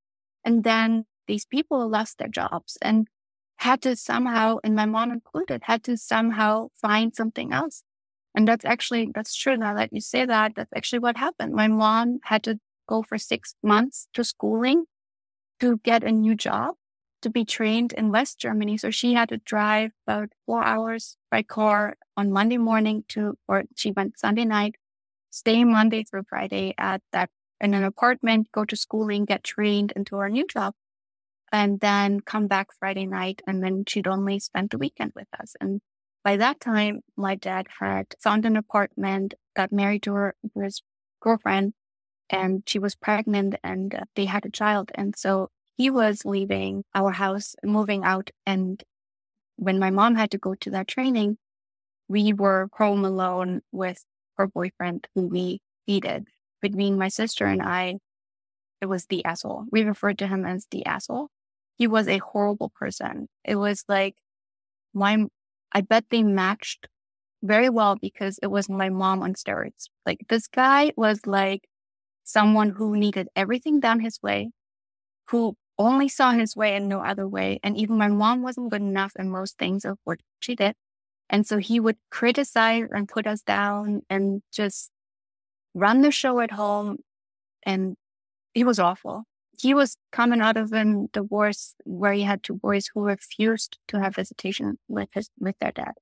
[0.45, 3.09] And then these people lost their jobs and
[3.57, 7.83] had to somehow, and my mom included, had to somehow find something else.
[8.35, 9.57] And that's actually, that's true.
[9.57, 11.55] Now that you say that, that's actually what happened.
[11.55, 14.85] My mom had to go for six months to schooling
[15.61, 16.75] to get a new job
[17.23, 18.77] to be trained in West Germany.
[18.77, 23.65] So she had to drive about four hours by car on Monday morning to, or
[23.75, 24.75] she went Sunday night,
[25.31, 27.31] stay Monday through Friday at that
[27.61, 30.75] in an apartment, go to schooling, get trained into her new job,
[31.53, 33.43] and then come back Friday night.
[33.47, 35.55] And then she'd only spend the weekend with us.
[35.61, 35.81] And
[36.23, 40.83] by that time, my dad had found an apartment, got married to her, his
[41.21, 41.75] girlfriend,
[42.31, 44.91] and she was pregnant and uh, they had a child.
[44.95, 48.31] And so he was leaving our house, moving out.
[48.47, 48.83] And
[49.57, 51.37] when my mom had to go to that training,
[52.09, 54.05] we were home alone with
[54.37, 56.29] her boyfriend who we hated.
[56.61, 57.97] Between my sister and I,
[58.81, 59.67] it was the asshole.
[59.71, 61.29] We referred to him as the asshole.
[61.77, 63.29] He was a horrible person.
[63.45, 64.17] It was like
[64.95, 65.27] my
[65.73, 66.89] I bet they matched
[67.43, 69.89] very well because it was my mom on steroids.
[70.07, 71.69] Like this guy was like
[72.25, 74.51] someone who needed everything done his way,
[75.29, 77.59] who only saw his way and no other way.
[77.63, 80.75] And even my mom wasn't good enough in most things of what she did.
[81.31, 84.91] And so he would criticize and put us down and just
[85.75, 86.99] run the show at home.
[87.65, 87.97] And
[88.55, 89.25] he was awful
[89.59, 94.01] he was coming out of a divorce where he had two boys who refused to
[94.01, 95.93] have visitation with his with their dad.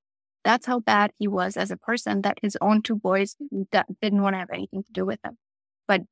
[0.45, 2.23] That's how bad he was as a person.
[2.23, 3.37] That his own two boys
[3.71, 5.39] that didn't want to have anything to do with him.
[5.89, 6.03] But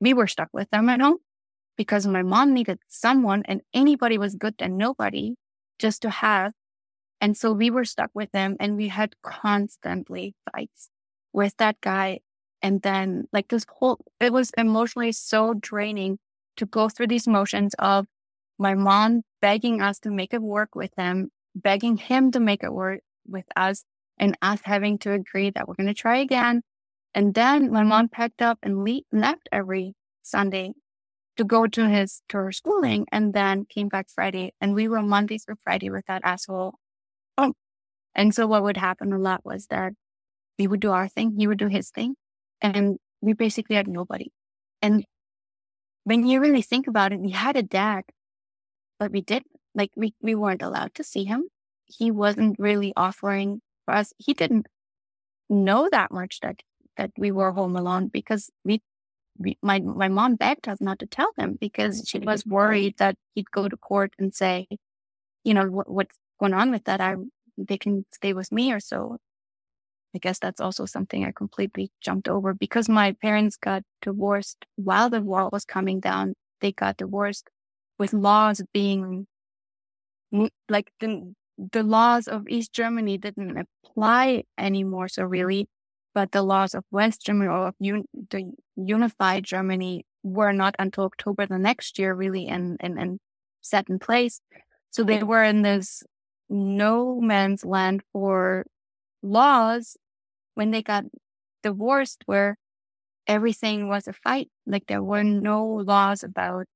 [0.00, 1.18] we were stuck with them at home
[1.76, 5.34] because my mom needed someone, and anybody was good than nobody
[5.78, 6.52] just to have.
[7.20, 10.90] And so we were stuck with him, and we had constantly fights
[11.32, 12.20] with that guy.
[12.62, 16.18] And then, like this whole, it was emotionally so draining
[16.56, 18.06] to go through these motions of
[18.58, 22.72] my mom begging us to make it work with him, begging him to make it
[22.72, 23.84] work with us,
[24.18, 26.62] and us having to agree that we're going to try again.
[27.14, 30.72] And then my mom packed up and le- left every Sunday
[31.36, 34.52] to go to his to her schooling, and then came back Friday.
[34.60, 36.74] And we were Monday through Friday with that asshole.
[37.36, 37.54] Oh,
[38.14, 39.94] and so what would happen a lot was that
[40.58, 42.14] we would do our thing, he would do his thing,
[42.60, 44.30] and we basically had nobody.
[44.80, 45.04] And
[46.04, 48.04] when you really think about it, we had a dad,
[48.98, 49.42] but we did
[49.74, 51.44] like we, we weren't allowed to see him.
[51.86, 54.12] He wasn't really offering for us.
[54.18, 54.66] He didn't
[55.50, 56.60] know that much that
[56.96, 58.80] that we were home alone because we,
[59.38, 63.16] we my my mom begged us not to tell him because she was worried that
[63.34, 64.68] he'd go to court and say,
[65.42, 67.00] you know, what, what's going on with that.
[67.00, 67.16] I
[67.56, 69.18] they can stay with me or so.
[70.14, 75.10] I guess that's also something I completely jumped over because my parents got divorced while
[75.10, 76.34] the wall was coming down.
[76.60, 77.48] They got divorced
[77.98, 79.26] with laws being
[80.68, 81.34] like the,
[81.72, 85.08] the laws of East Germany didn't apply anymore.
[85.08, 85.68] So really,
[86.14, 91.04] but the laws of West Germany or of un, the unified Germany were not until
[91.04, 93.18] October the next year really and, and, and
[93.62, 94.40] set in place.
[94.90, 96.04] So they were in this
[96.48, 98.64] no man's land for
[99.22, 99.96] laws
[100.54, 101.04] when they got
[101.62, 102.56] divorced where
[103.26, 104.50] everything was a fight.
[104.66, 106.66] Like there were no laws about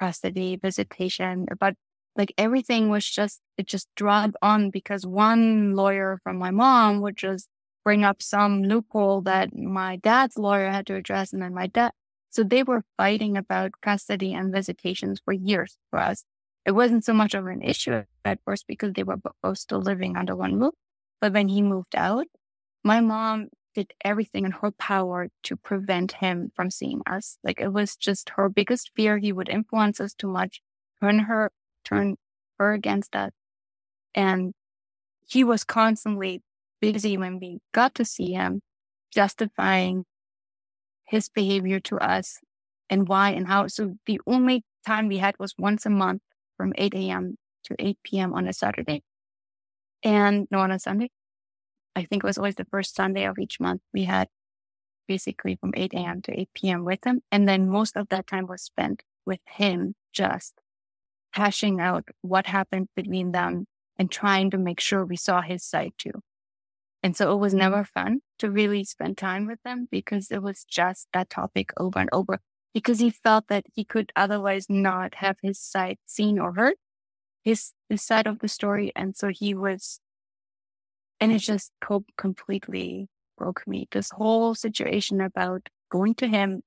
[0.00, 1.74] custody, visitation, about
[2.16, 7.16] like everything was just, it just dragged on because one lawyer from my mom would
[7.16, 7.48] just
[7.84, 11.32] bring up some loophole that my dad's lawyer had to address.
[11.32, 11.92] And then my dad,
[12.30, 16.24] so they were fighting about custody and visitations for years for us.
[16.66, 20.16] It wasn't so much of an issue at first because they were both still living
[20.16, 20.74] under one roof.
[21.20, 22.26] But when he moved out,
[22.84, 27.38] my mom did everything in her power to prevent him from seeing us.
[27.44, 29.18] Like it was just her biggest fear.
[29.18, 30.60] He would influence us too much,
[31.00, 31.50] turn her,
[31.84, 32.16] turn
[32.58, 33.32] her against us.
[34.14, 34.52] And
[35.28, 36.42] he was constantly
[36.80, 38.62] busy when we got to see him,
[39.12, 40.04] justifying
[41.06, 42.38] his behavior to us
[42.90, 43.66] and why and how.
[43.68, 46.22] So the only time we had was once a month
[46.56, 47.36] from 8 a.m.
[47.64, 48.34] to 8 p.m.
[48.34, 49.02] on a Saturday
[50.02, 51.10] and no on a Sunday.
[51.98, 53.82] I think it was always the first Sunday of each month.
[53.92, 54.28] We had
[55.08, 56.22] basically from 8 a.m.
[56.22, 56.84] to 8 p.m.
[56.84, 57.22] with him.
[57.32, 60.54] And then most of that time was spent with him just
[61.32, 63.66] hashing out what happened between them
[63.98, 66.22] and trying to make sure we saw his side too.
[67.02, 67.60] And so it was mm-hmm.
[67.60, 71.98] never fun to really spend time with them because it was just that topic over
[71.98, 72.38] and over
[72.72, 76.74] because he felt that he could otherwise not have his side seen or heard,
[77.42, 78.92] his, his side of the story.
[78.94, 80.00] And so he was,
[81.20, 83.88] and it just co- completely broke me.
[83.90, 86.62] This whole situation about going to him,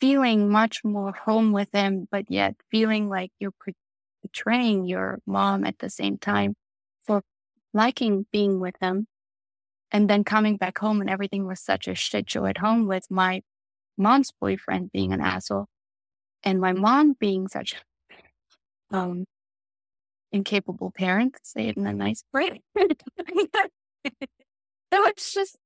[0.00, 3.52] feeling much more home with him, but yet feeling like you're
[4.22, 6.54] betraying your mom at the same time
[7.04, 7.22] for
[7.74, 9.06] liking being with them.
[9.90, 13.10] And then coming back home and everything was such a shit show at home with
[13.10, 13.42] my
[13.96, 15.66] mom's boyfriend being an asshole
[16.44, 17.76] and my mom being such
[18.90, 19.24] um
[20.32, 21.98] incapable parent, say it in a mm-hmm.
[21.98, 22.62] nice way.
[22.74, 23.70] that
[24.92, 25.56] was just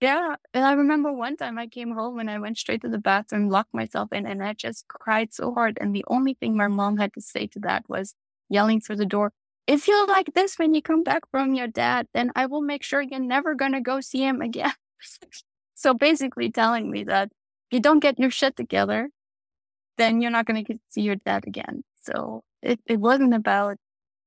[0.00, 0.36] yeah.
[0.52, 3.48] And I remember one time I came home and I went straight to the bathroom,
[3.48, 5.78] locked myself in, and I just cried so hard.
[5.80, 8.14] And the only thing my mom had to say to that was
[8.50, 9.32] yelling through the door,
[9.66, 12.82] If you're like this when you come back from your dad, then I will make
[12.82, 14.74] sure you're never going to go see him again.
[15.74, 17.28] so basically telling me that
[17.70, 19.10] if you don't get your shit together,
[19.96, 21.84] then you're not going to see your dad again.
[22.02, 23.78] So it, it wasn't about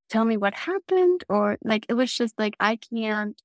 [0.10, 3.41] tell me what happened or like, it was just like, I can't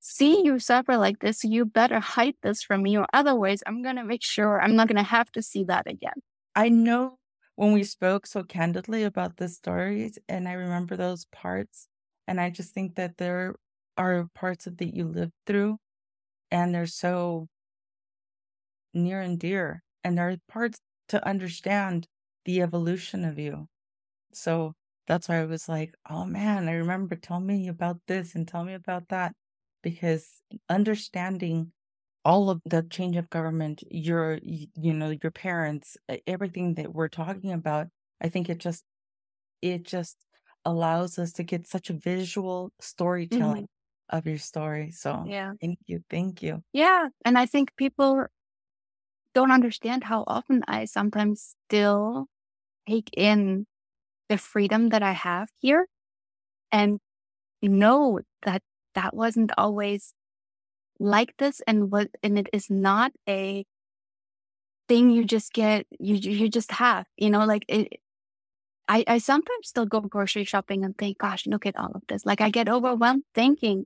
[0.00, 4.04] see you suffer like this, you better hide this from me, or otherwise, I'm to
[4.04, 6.14] make sure I'm not to have to see that again.
[6.54, 7.18] I know
[7.56, 11.88] when we spoke so candidly about the stories, and I remember those parts,
[12.28, 13.56] and I just think that there
[13.96, 15.78] are parts of that you lived through,
[16.50, 17.48] and they're so
[18.94, 20.78] near and dear, and there are parts
[21.08, 22.06] to understand
[22.44, 23.66] the evolution of you.
[24.32, 24.74] So
[25.08, 28.62] that's why I was like, oh man, I remember tell me about this and tell
[28.62, 29.32] me about that
[29.82, 31.72] because understanding
[32.26, 35.96] all of the change of government, your, you know, your parents,
[36.26, 37.86] everything that we're talking about,
[38.20, 38.84] I think it just,
[39.62, 40.18] it just
[40.66, 44.16] allows us to get such a visual storytelling mm-hmm.
[44.16, 44.90] of your story.
[44.90, 46.62] So yeah, thank you, thank you.
[46.74, 48.26] Yeah, and I think people
[49.34, 52.26] don't understand how often I sometimes still
[52.86, 53.66] take in
[54.28, 55.86] the freedom that I have here
[56.70, 57.00] and
[57.62, 58.62] know that
[58.94, 60.14] that wasn't always
[61.00, 63.64] like this and what and it is not a
[64.88, 68.00] thing you just get you you just have you know like it
[68.88, 72.24] I, I sometimes still go grocery shopping and think, gosh, look at all of this.
[72.24, 73.84] Like I get overwhelmed thinking,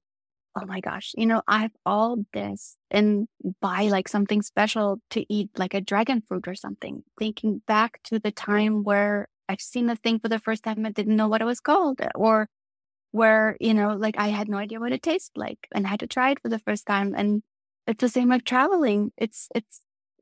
[0.57, 3.27] oh my gosh, you know, I have all this and
[3.61, 7.03] buy like something special to eat, like a dragon fruit or something.
[7.19, 10.95] Thinking back to the time where I've seen a thing for the first time and
[10.95, 12.49] didn't know what it was called, or
[13.13, 16.01] where, you know, like I had no idea what it tastes like and I had
[16.01, 17.15] to try it for the first time.
[17.15, 17.43] And
[17.87, 19.13] it's the same with traveling.
[19.17, 19.81] It's, it's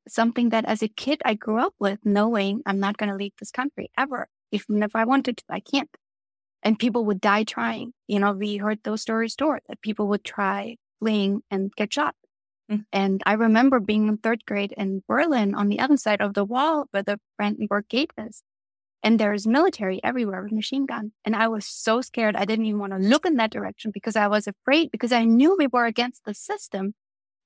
[0.09, 3.33] something that as a kid I grew up with knowing I'm not going to leave
[3.39, 4.29] this country ever.
[4.51, 5.97] Even if I wanted to, I can't.
[6.65, 7.93] And people would die trying.
[8.09, 12.17] You know, we heard those stories too, that people would try fleeing and get shot.
[12.71, 12.85] Mm.
[12.93, 16.45] And I remember being in third grade in Berlin on the other side of the
[16.45, 18.43] wall where the Brandenburg Gate is
[19.03, 21.13] and there's military everywhere with machine guns.
[21.25, 22.37] And I was so scared.
[22.37, 25.25] I didn't even want to look in that direction because I was afraid because I
[25.25, 26.95] knew we were against the system.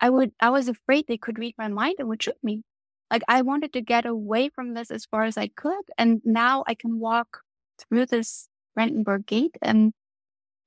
[0.00, 2.62] I would, I was afraid they could read my mind and would shoot me.
[3.10, 5.84] Like I wanted to get away from this as far as I could.
[5.96, 7.38] And now I can walk
[7.78, 9.92] through this Brandenburg gate and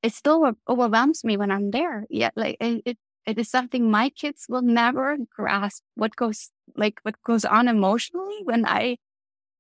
[0.02, 2.06] it still overwhelms me when I'm there.
[2.10, 2.30] Yeah.
[2.36, 7.22] Like it, it, it is something my kids will never grasp what goes, like what
[7.26, 8.98] goes on emotionally when I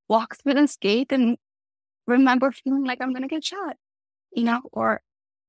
[0.07, 1.37] walk through this gate and
[2.05, 3.75] remember feeling like I'm going to get shot,
[4.31, 5.01] you know, or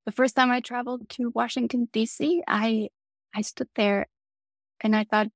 [0.07, 2.89] the first time I traveled to Washington, DC, I,
[3.35, 4.07] I stood there
[4.81, 5.29] and I thought,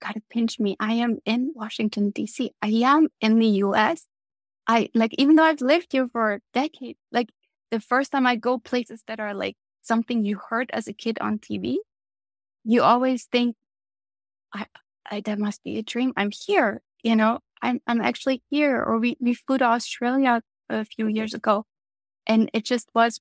[0.00, 0.76] gotta pinch me.
[0.80, 2.50] I am in Washington, DC.
[2.60, 4.06] I am in the US.
[4.66, 7.28] I like, even though I've lived here for a decade, like
[7.70, 11.18] the first time I go places that are like something you heard as a kid
[11.20, 11.76] on TV,
[12.64, 13.54] you always think,
[14.52, 14.66] I,
[15.08, 16.12] I, that must be a dream.
[16.16, 18.82] I'm here, you know, I'm, I'm actually here.
[18.82, 21.64] Or we, we flew to Australia a few years ago.
[22.26, 23.20] And it just was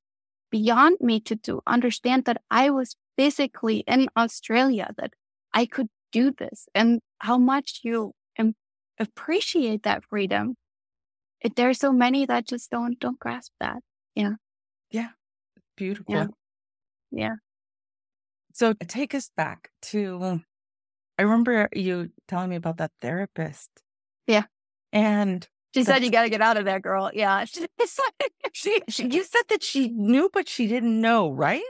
[0.52, 5.14] beyond me to, to understand that I was physically in Australia, that
[5.54, 8.54] I could do this and how much you am,
[9.00, 10.56] appreciate that freedom.
[11.42, 13.78] It, there are so many that just don't, don't grasp that.
[14.16, 14.36] Yeah.
[14.92, 15.10] Yeah.
[15.76, 16.14] Beautiful.
[16.14, 16.28] Yeah.
[17.12, 17.36] yeah.
[18.54, 20.42] So take us back to,
[21.18, 23.70] I remember you telling me about that therapist
[24.28, 24.44] yeah.
[24.92, 27.46] And she said, "You got to get out of there, girl." Yeah.
[28.54, 31.64] She, she, you said that she knew, but she didn't know, right?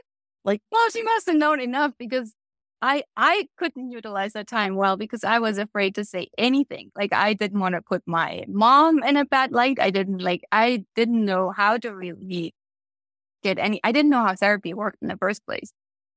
[0.44, 2.34] Like, well, she must have known enough because
[2.82, 6.92] I I couldn't utilize that time well because I was afraid to say anything.
[6.96, 9.80] Like, I didn't want to put my mom in a bad light.
[9.82, 10.44] I didn't like.
[10.52, 12.54] I didn't know how to really
[13.44, 13.80] get any.
[13.84, 15.72] I didn't know how therapy worked in the first place.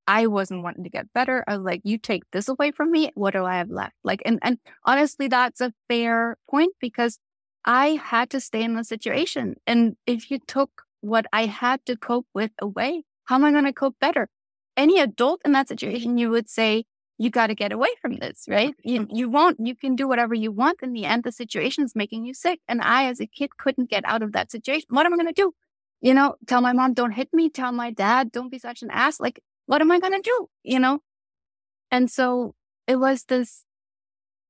[0.08, 1.44] I wasn't wanting to get better.
[1.46, 3.10] I was like, you take this away from me.
[3.14, 3.94] What do I have left?
[4.02, 7.18] Like, and, and honestly, that's a fair point because
[7.66, 9.56] I had to stay in the situation.
[9.66, 10.70] And if you took
[11.02, 14.30] what I had to cope with away, how am I going to cope better?
[14.78, 16.84] Any adult in that situation, you would say,
[17.18, 18.74] you got to get away from this, right?
[18.84, 20.78] You, you won't, you can do whatever you want.
[20.82, 22.60] In the end, the situation is making you sick.
[22.66, 24.86] And I, as a kid, couldn't get out of that situation.
[24.88, 25.52] What am I going to do?
[26.00, 27.50] You know, tell my mom, don't hit me.
[27.50, 29.20] Tell my dad, don't be such an ass.
[29.20, 30.48] Like, what am I going to do?
[30.64, 31.00] You know?
[31.90, 32.54] And so
[32.86, 33.64] it was this,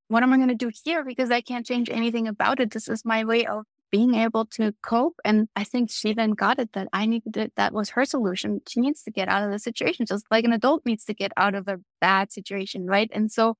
[0.07, 1.05] what am I going to do here?
[1.05, 2.71] Because I can't change anything about it.
[2.71, 5.17] This is my way of being able to cope.
[5.25, 7.53] And I think she then got it that I needed it.
[7.57, 8.61] That was her solution.
[8.69, 11.33] She needs to get out of the situation, just like an adult needs to get
[11.37, 12.87] out of a bad situation.
[12.87, 13.11] Right.
[13.13, 13.57] And so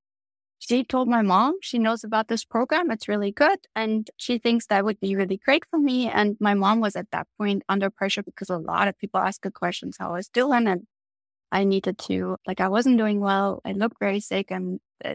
[0.61, 2.93] she told my mom she knows about this program.
[2.93, 3.59] It's really good.
[3.75, 6.09] And she thinks that would be really great for me.
[6.09, 9.45] And my mom was at that point under pressure because a lot of people asked
[9.45, 10.69] her questions how I was doing.
[10.69, 10.87] And
[11.51, 13.61] I needed to, like, I wasn't doing well.
[13.65, 14.51] I looked very sick.
[14.51, 15.15] And uh,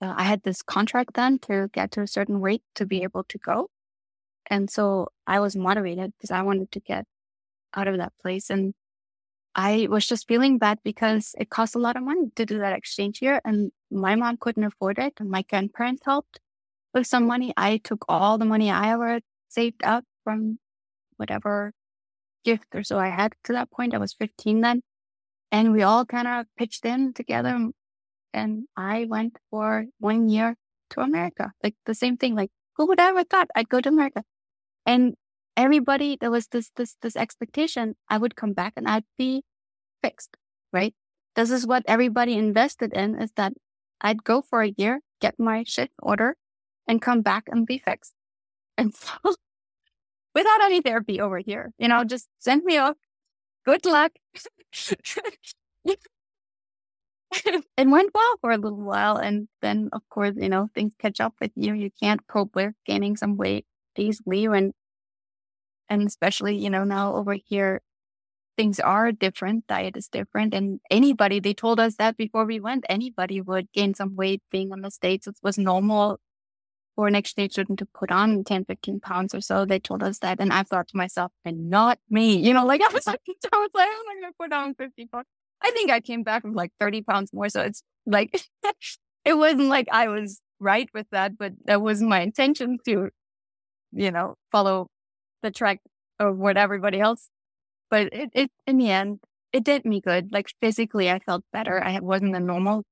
[0.00, 3.38] I had this contract then to get to a certain weight to be able to
[3.38, 3.68] go.
[4.50, 7.04] And so I was motivated because I wanted to get
[7.74, 8.50] out of that place.
[8.50, 8.74] And
[9.54, 12.76] I was just feeling bad because it cost a lot of money to do that
[12.76, 13.40] exchange year.
[13.44, 15.14] And my mom couldn't afford it.
[15.18, 16.40] And my grandparents helped
[16.94, 17.52] with some money.
[17.56, 20.58] I took all the money I ever saved up from
[21.16, 21.72] whatever
[22.44, 23.94] gift or so I had to that point.
[23.94, 24.82] I was 15 then.
[25.50, 27.70] And we all kind of pitched in together.
[28.34, 30.56] And I went for one year
[30.90, 31.52] to America.
[31.62, 32.34] Like the same thing.
[32.34, 34.22] Like, who would ever thought I'd go to America?
[34.86, 35.14] And
[35.56, 39.42] everybody, there was this, this, this expectation I would come back and I'd be
[40.02, 40.36] fixed,
[40.72, 40.94] right?
[41.34, 43.52] This is what everybody invested in is that
[44.00, 46.36] I'd go for a year, get my shit order
[46.86, 48.14] and come back and be fixed.
[48.76, 49.10] And so
[50.34, 52.96] without any therapy over here, you know, just send me off.
[53.68, 54.12] Good luck.
[55.86, 56.00] it
[57.78, 59.16] went well for a little while.
[59.16, 61.74] And then, of course, you know, things catch up with you.
[61.74, 63.66] You can't cope with gaining some weight
[63.96, 64.46] easily.
[64.46, 64.72] And
[65.90, 67.82] and especially, you know, now over here,
[68.56, 69.66] things are different.
[69.68, 70.54] Diet is different.
[70.54, 74.72] And anybody, they told us that before we went, anybody would gain some weight being
[74.72, 75.26] on the States.
[75.26, 76.20] It was normal
[76.98, 79.64] for an exchange student to put on 10, 15 pounds or so.
[79.64, 80.40] They told us that.
[80.40, 83.56] And I thought to myself, and not me, you know, like I was like, I
[83.56, 85.26] was like, I'm going to put on 50 pounds.
[85.62, 87.48] I think I came back with like 30 pounds more.
[87.50, 88.42] So it's like,
[89.24, 93.10] it wasn't like I was right with that, but that wasn't my intention to,
[93.92, 94.88] you know, follow
[95.44, 95.78] the track
[96.18, 97.28] of what everybody else.
[97.92, 99.20] But it, it, in the end,
[99.52, 100.32] it did me good.
[100.32, 101.80] Like physically, I felt better.
[101.80, 102.82] I wasn't a normal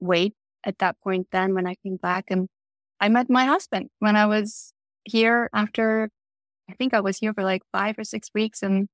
[0.00, 2.26] weight at that point then when I came back.
[2.28, 2.50] And
[3.02, 4.72] I met my husband when I was
[5.02, 6.08] here after,
[6.70, 8.88] I think I was here for like five or six weeks and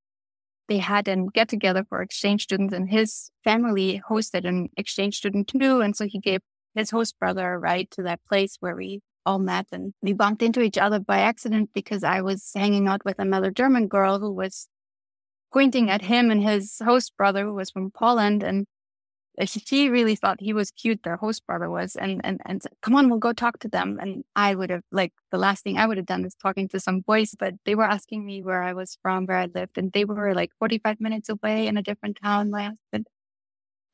[0.67, 5.49] they had a get together for exchange students and his family hosted an exchange student
[5.49, 5.83] too.
[5.83, 6.41] And so he gave
[6.75, 10.43] his host brother a ride to that place where we all met and we bumped
[10.43, 14.33] into each other by accident because I was hanging out with another German girl who
[14.33, 14.69] was
[15.53, 18.43] pointing at him and his host brother who was from Poland.
[18.43, 18.65] And
[19.41, 22.73] Uh, she really thought he was cute, their host brother was, and, and, and said,
[22.83, 23.99] come on, we'll go talk to them.
[24.01, 26.81] And I would have, like, the last thing I would have done is talking to
[26.81, 29.93] some boys, but they were asking me where I was from, where I lived, and
[29.93, 33.07] they were like 45 minutes away in a different town, my husband.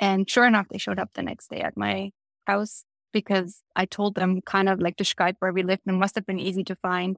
[0.00, 2.10] And sure enough, they showed up the next day at my
[2.46, 6.26] house because I told them kind of like described where we lived and must have
[6.26, 7.16] been easy to find.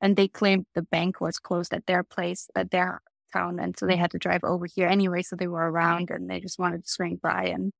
[0.00, 3.00] And they claimed the bank was closed at their place, at their
[3.32, 3.58] town.
[3.58, 4.00] And so they mm.
[4.00, 5.22] had to drive over here anyway.
[5.22, 7.44] So they were around and they just wanted to swing by.
[7.46, 7.72] And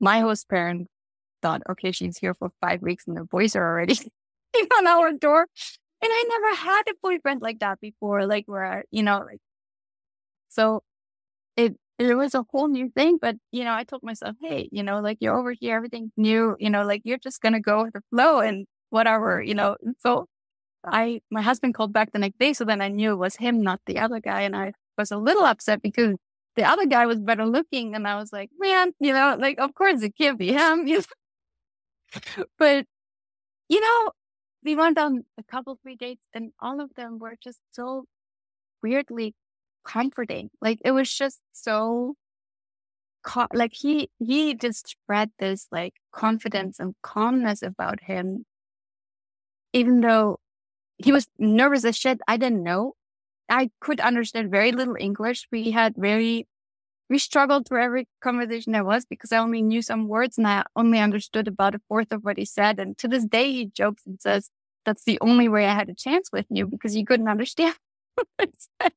[0.00, 0.88] my host parent
[1.42, 3.98] thought, okay, she's here for five weeks and the boys are already
[4.78, 5.46] on our door.
[6.00, 9.40] And I never had a boyfriend like that before, like where, you know, like,
[10.48, 10.82] so
[11.56, 13.18] it it was a whole new thing.
[13.20, 16.56] But, you know, I told myself, hey, you know, like you're over here, everything's new,
[16.60, 19.76] you know, like you're just going to go with the flow and whatever, you know.
[19.82, 20.26] And so
[20.84, 22.52] I, my husband called back the next day.
[22.52, 24.42] So then I knew it was him, not the other guy.
[24.42, 26.16] And I was a little upset because
[26.56, 27.94] the other guy was better looking.
[27.94, 30.88] And I was like, man, you know, like, of course it can't be him.
[32.58, 32.86] But,
[33.68, 34.12] you know,
[34.64, 38.04] we went on a couple, three dates and all of them were just so
[38.82, 39.34] weirdly
[39.84, 40.50] comforting.
[40.60, 42.16] Like it was just so
[43.52, 48.44] like he he just spread this like confidence and calmness about him
[49.72, 50.38] even though
[50.98, 52.94] he was nervous as shit i didn't know
[53.48, 55.46] i could understand very little english.
[55.52, 56.46] We had very
[57.10, 60.64] we struggled through every conversation there was because i only knew some words and i
[60.76, 62.78] only understood about a fourth of what he said.
[62.80, 64.50] And to this day he jokes and says
[64.86, 67.76] that's the only way i had a chance with you because you couldn't understand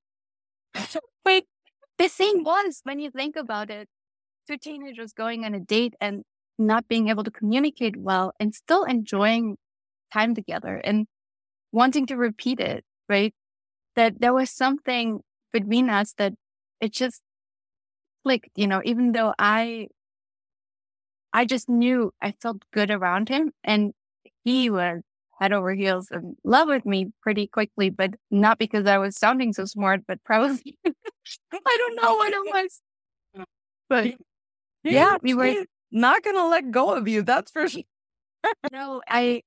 [1.26, 1.46] Wait,
[1.98, 3.88] the thing was, when you think about it,
[4.48, 6.24] two teenagers going on a date and
[6.58, 9.58] not being able to communicate well and still enjoying
[10.14, 11.08] time together and
[11.72, 13.34] wanting to repeat it, right?
[13.96, 15.22] That there was something
[15.52, 16.34] between us that
[16.80, 17.22] it just
[18.24, 19.88] clicked, you know, even though I
[21.34, 23.94] I just knew I felt good around him and
[24.44, 25.02] he was
[25.40, 29.54] head over heels in love with me pretty quickly, but not because I was sounding
[29.54, 32.82] so smart, but probably I don't know what it was.
[33.90, 34.14] But
[34.84, 37.84] yeah, we were not gonna let go of you, that's for sure.
[38.72, 39.44] no, I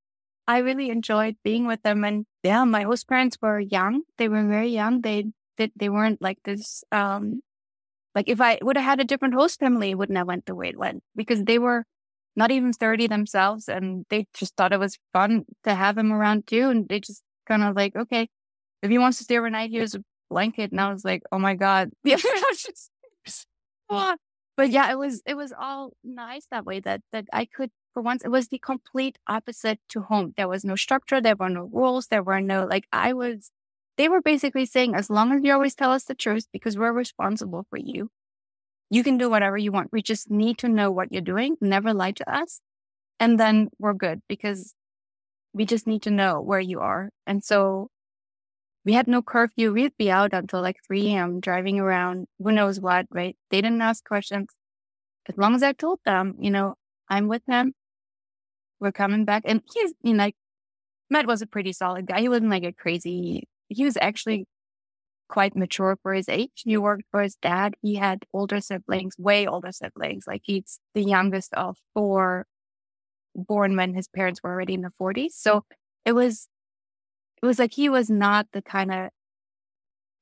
[0.47, 4.03] I really enjoyed being with them and yeah, my host parents were young.
[4.19, 5.01] They were very young.
[5.01, 5.27] They
[5.57, 7.41] did they weren't like this um
[8.15, 10.55] like if I would have had a different host family, it wouldn't have went the
[10.55, 11.85] way it went because they were
[12.37, 16.47] not even 30 themselves and they just thought it was fun to have him around
[16.47, 16.69] too.
[16.71, 18.29] And they just kind of like, okay,
[18.83, 20.73] if he wants to stay overnight, here's a blanket.
[20.73, 21.91] And I was like, oh my God.
[24.57, 28.03] But yeah, it was, it was all nice that way that, that I could, for
[28.03, 30.35] once, it was the complete opposite to home.
[30.37, 31.21] There was no structure.
[31.21, 32.09] There were no rules.
[32.09, 33.51] There were no, like, I was
[33.97, 36.93] they were basically saying, as long as you always tell us the truth, because we're
[36.93, 38.11] responsible for you,
[38.91, 39.93] you can do whatever you want.
[39.93, 41.57] We just need to know what you're doing.
[41.61, 42.61] Never lie to us.
[43.21, 44.75] And then we're good because
[45.53, 47.11] we just need to know where you are.
[47.27, 47.89] And so
[48.85, 49.73] we had no curfew.
[49.73, 51.41] We'd be out until like 3 a.m.
[51.41, 53.37] driving around, who knows what, right?
[53.51, 54.49] They didn't ask questions.
[55.29, 56.75] As long as I told them, you know,
[57.09, 57.73] I'm with them.
[58.85, 59.43] We're coming back.
[59.47, 60.37] And he's, you know, like,
[61.11, 62.21] Matt was a pretty solid guy.
[62.21, 64.47] He wasn't like a crazy he was actually
[65.29, 66.51] quite mature for his age.
[66.65, 67.75] He worked for his dad.
[67.83, 70.27] He had older siblings, way older siblings.
[70.27, 72.47] Like he's the youngest of four
[73.35, 75.33] born when his parents were already in the 40s.
[75.33, 75.65] So
[76.05, 76.49] it was
[77.43, 79.11] it was like he was not the kind of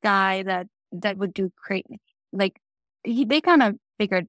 [0.03, 2.01] guy that that would do crazy.
[2.33, 2.59] Like
[3.05, 4.27] he they kind of figured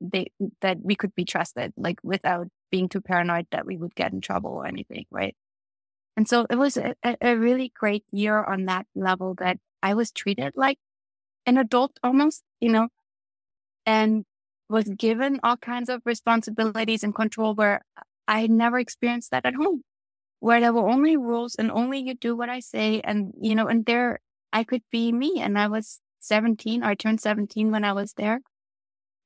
[0.00, 0.30] they
[0.60, 4.20] that we could be trusted, like without being too paranoid that we would get in
[4.20, 5.36] trouble or anything, right?
[6.16, 10.10] And so it was a, a really great year on that level that I was
[10.10, 10.78] treated like
[11.46, 12.88] an adult almost, you know,
[13.86, 14.24] and
[14.68, 17.82] was given all kinds of responsibilities and control where
[18.28, 19.82] I had never experienced that at home,
[20.40, 23.00] where there were only rules and only you do what I say.
[23.02, 24.20] And, you know, and there
[24.52, 25.40] I could be me.
[25.40, 28.40] And I was 17 or I turned 17 when I was there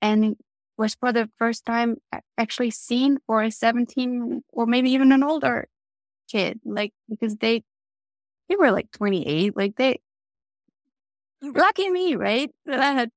[0.04, 0.36] and
[0.78, 1.96] was for the first time
[2.38, 5.68] actually seen for a 17 or maybe even an older
[6.30, 7.62] kid, like because they
[8.48, 10.00] they were like 28, like they
[11.42, 12.50] lucky me, right?
[12.66, 13.10] That I had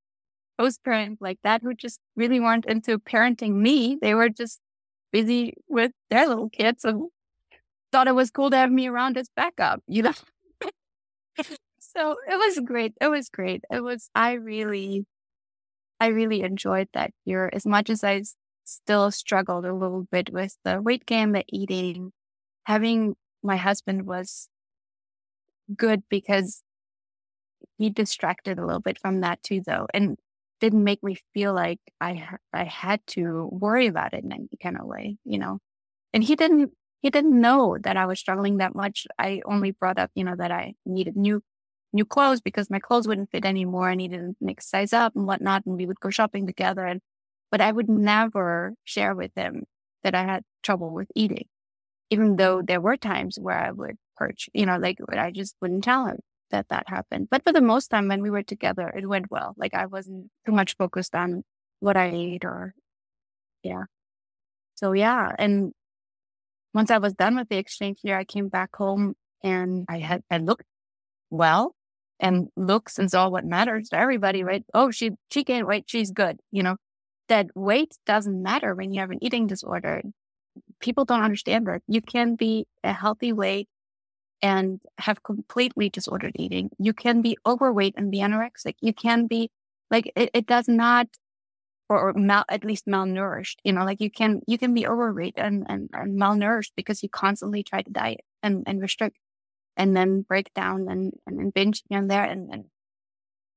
[0.59, 3.97] host parents like that who just really weren't into parenting me.
[4.01, 4.59] They were just
[5.11, 7.09] busy with their little kids and
[7.91, 10.13] thought it was cool to have me around as backup, you know.
[11.79, 12.93] so it was great.
[13.01, 13.63] It was great.
[13.71, 15.05] It was I really
[15.99, 18.23] I really enjoyed that year as much as I
[18.63, 22.13] still struggled a little bit with the weight gain, the eating,
[22.65, 24.49] having my husband was
[25.75, 26.63] good because
[27.77, 30.17] he distracted a little bit from that too, though, and
[30.59, 34.77] didn't make me feel like I I had to worry about it in any kind
[34.77, 35.59] of way, you know.
[36.13, 39.07] And he didn't he didn't know that I was struggling that much.
[39.19, 41.41] I only brought up, you know, that I needed new
[41.93, 43.89] new clothes because my clothes wouldn't fit anymore.
[43.89, 46.85] I needed to make size up and whatnot, and we would go shopping together.
[46.85, 47.01] And
[47.51, 49.65] but I would never share with him
[50.03, 51.45] that I had trouble with eating
[52.09, 55.83] even though there were times where I would purge, you know, like I just wouldn't
[55.83, 56.19] tell him
[56.51, 57.27] that that happened.
[57.29, 59.53] But for the most time when we were together, it went well.
[59.57, 61.43] Like I wasn't too much focused on
[61.79, 62.73] what I ate or,
[63.63, 63.83] yeah.
[64.75, 65.33] So yeah.
[65.37, 65.73] And
[66.73, 70.23] once I was done with the exchange year, I came back home and I had,
[70.31, 70.63] I looked
[71.29, 71.75] well
[72.19, 74.63] and looks is all what matters to everybody, right?
[74.73, 75.85] Oh, she, she gained weight.
[75.87, 76.39] She's good.
[76.51, 76.77] You know,
[77.29, 80.01] that weight doesn't matter when you have an eating disorder
[80.79, 81.81] people don't understand that.
[81.87, 83.67] You can be a healthy weight
[84.41, 86.69] and have completely disordered eating.
[86.77, 88.75] You can be overweight and be anorexic.
[88.81, 89.49] You can be
[89.89, 91.07] like it, it does not
[91.89, 93.57] or, or mal, at least malnourished.
[93.63, 97.09] You know, like you can you can be overweight and, and, and malnourished because you
[97.09, 99.17] constantly try to diet and, and restrict
[99.77, 102.65] and then break down and, and, binge here and there and, and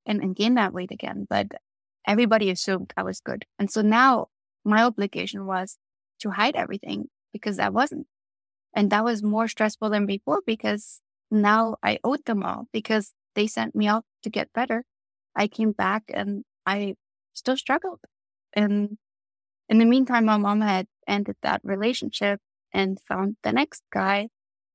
[0.06, 1.26] and and gain that weight again.
[1.28, 1.48] But
[2.06, 3.46] everybody assumed I was good.
[3.58, 4.28] And so now
[4.64, 5.78] my obligation was
[6.20, 8.06] to hide everything because I wasn't.
[8.74, 11.00] And that was more stressful than before because
[11.30, 14.84] now I owed them all because they sent me out to get better.
[15.34, 16.94] I came back and I
[17.34, 18.00] still struggled.
[18.52, 18.98] And
[19.68, 22.40] in the meantime, my mom had ended that relationship
[22.72, 24.28] and found the next guy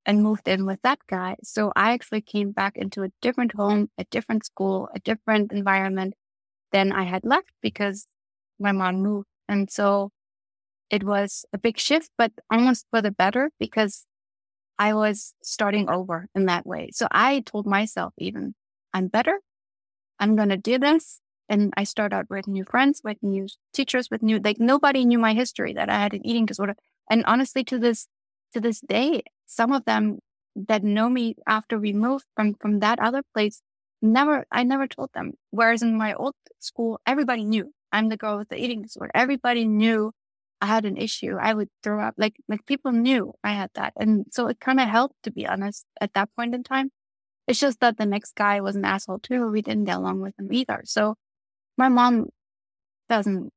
[0.05, 1.35] and moved in with that guy.
[1.43, 6.13] So I actually came back into a different home, a different school, a different environment
[6.71, 8.07] than I had left because
[8.59, 9.27] my mom moved.
[9.47, 10.11] And so
[10.89, 14.05] it was a big shift, but almost for the better because
[14.77, 16.89] I was starting over in that way.
[16.93, 18.55] So I told myself even,
[18.93, 19.39] I'm better.
[20.19, 21.19] I'm going to do this.
[21.47, 25.19] And I start out with new friends, with new teachers, with new, like nobody knew
[25.19, 26.75] my history that I had an eating disorder.
[27.09, 28.07] And honestly, to this,
[28.55, 30.19] to this day, some of them
[30.55, 33.61] that know me after we moved from, from that other place,
[34.01, 35.33] never, I never told them.
[35.51, 39.11] Whereas in my old school, everybody knew I'm the girl with the eating disorder.
[39.13, 40.13] Everybody knew
[40.61, 41.35] I had an issue.
[41.39, 42.15] I would throw up.
[42.17, 43.91] Like, like people knew I had that.
[43.97, 46.91] And so it kind of helped, to be honest, at that point in time.
[47.47, 49.47] It's just that the next guy was an asshole too.
[49.49, 50.81] We didn't get along with him either.
[50.85, 51.15] So
[51.77, 52.27] my mom
[53.09, 53.51] doesn't,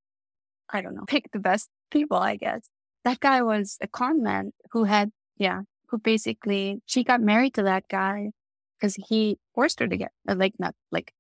[0.69, 2.69] I don't know, pick the best people, I guess.
[3.09, 7.63] That guy was a con man who had, yeah, who basically, she got married to
[7.63, 8.33] that guy
[8.77, 11.15] because he forced her to get, uh, like, not like,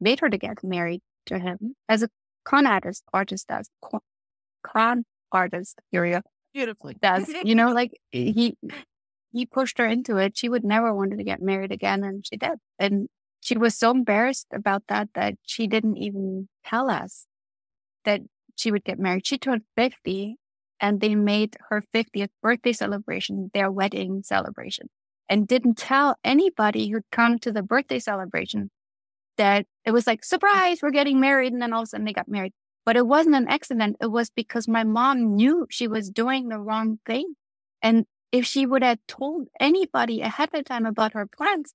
[0.00, 2.10] made her to get married to him as a
[2.44, 3.68] con artist, artist does,
[4.62, 6.22] con artist, Yuria.
[6.52, 6.94] Beautifully.
[7.02, 8.56] Does, you know, like he,
[9.32, 10.38] he pushed her into it.
[10.38, 12.60] She would never wanted to get married again and she did.
[12.78, 13.08] And
[13.40, 17.26] she was so embarrassed about that that she didn't even tell us
[18.04, 18.20] that
[18.54, 19.26] she would get married.
[19.26, 20.36] She turned 50
[20.80, 24.88] and they made her 50th birthday celebration their wedding celebration
[25.28, 28.70] and didn't tell anybody who'd come to the birthday celebration
[29.36, 31.52] that it was like, surprise, we're getting married.
[31.52, 32.52] And then all of a sudden they got married.
[32.84, 33.96] But it wasn't an accident.
[34.00, 37.34] It was because my mom knew she was doing the wrong thing.
[37.82, 41.72] And if she would have told anybody ahead of time about her plans,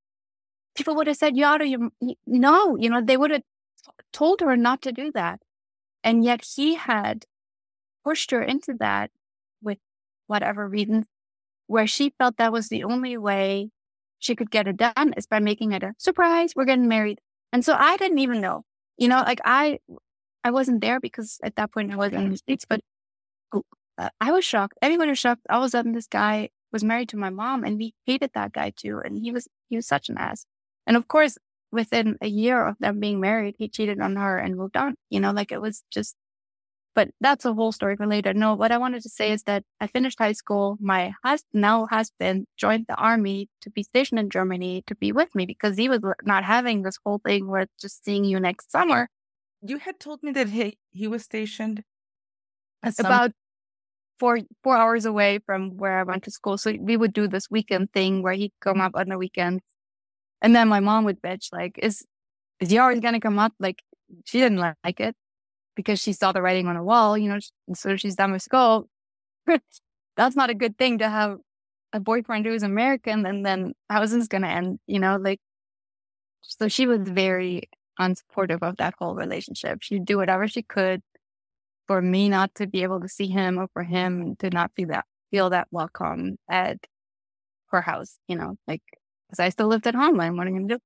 [0.76, 1.92] people would have said, you ought to, you,
[2.28, 3.44] no, you know, they would have
[4.14, 5.40] told her not to do that.
[6.04, 7.26] And yet he had
[8.04, 9.12] pushed her into that
[9.62, 9.78] with
[10.28, 11.06] whatever reason,
[11.68, 13.70] where she felt that was the only way
[14.20, 16.54] she could get it done is by making it a surprise.
[16.56, 17.20] We're getting married.
[17.54, 18.64] And so I didn't even know,
[18.98, 19.80] you know, like I,
[20.44, 22.82] I wasn't there because at that point I wasn't in the States, but
[23.54, 24.78] uh, I was shocked.
[24.82, 25.42] Everyone was shocked.
[25.50, 28.54] All of a sudden this guy was married to my mom and we hated that
[28.54, 29.02] guy too.
[29.04, 30.46] And he was, he was such an ass.
[30.86, 31.38] And of course,
[31.72, 34.96] within a year of them being married, he cheated on her and moved on.
[35.10, 36.16] You know, like it was just,
[37.00, 38.34] but that's a whole story for later.
[38.34, 40.78] No, what I wanted to say is that I finished high school.
[40.82, 45.34] My hus- now husband joined the army to be stationed in Germany to be with
[45.34, 49.08] me because he was not having this whole thing where just seeing you next summer.
[49.62, 51.84] You had told me that he, he was stationed
[52.98, 53.32] some- about
[54.20, 56.58] four four hours away from where I went to school.
[56.58, 59.62] So we would do this weekend thing where he'd come up on the weekend.
[60.42, 62.06] and then my mom would bitch, like, is,
[62.60, 63.54] is he always going to come up?
[63.60, 63.80] Like,
[64.26, 65.16] she didn't like it
[65.80, 67.40] because she saw the writing on the wall, you know,
[67.74, 68.90] so she's done with school.
[70.18, 71.38] That's not a good thing to have
[71.94, 74.80] a boyfriend who's American and then how is this going to end?
[74.88, 75.40] You know, like,
[76.42, 79.80] so she was very unsupportive of that whole relationship.
[79.82, 81.02] She'd do whatever she could
[81.88, 84.90] for me not to be able to see him or for him to not feel
[84.90, 86.78] that, feel that welcome at
[87.68, 88.84] her house, you know, like
[89.30, 90.20] because I still lived at home.
[90.20, 90.82] And what am I going to do?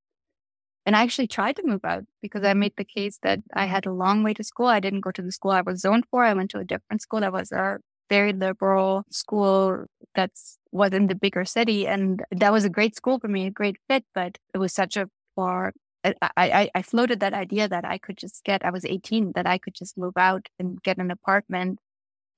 [0.85, 2.59] And I actually tried to move out because I mm-hmm.
[2.59, 4.67] made the case that I had a long way to school.
[4.67, 6.23] I didn't go to the school I was zoned for.
[6.23, 7.79] I went to a different school that was a
[8.09, 11.87] very liberal school that's was in the bigger city.
[11.87, 14.97] And that was a great school for me, a great fit, but it was such
[14.97, 15.73] a far
[16.05, 19.47] I, I, I floated that idea that I could just get, I was 18, that
[19.47, 21.79] I could just move out and get an apartment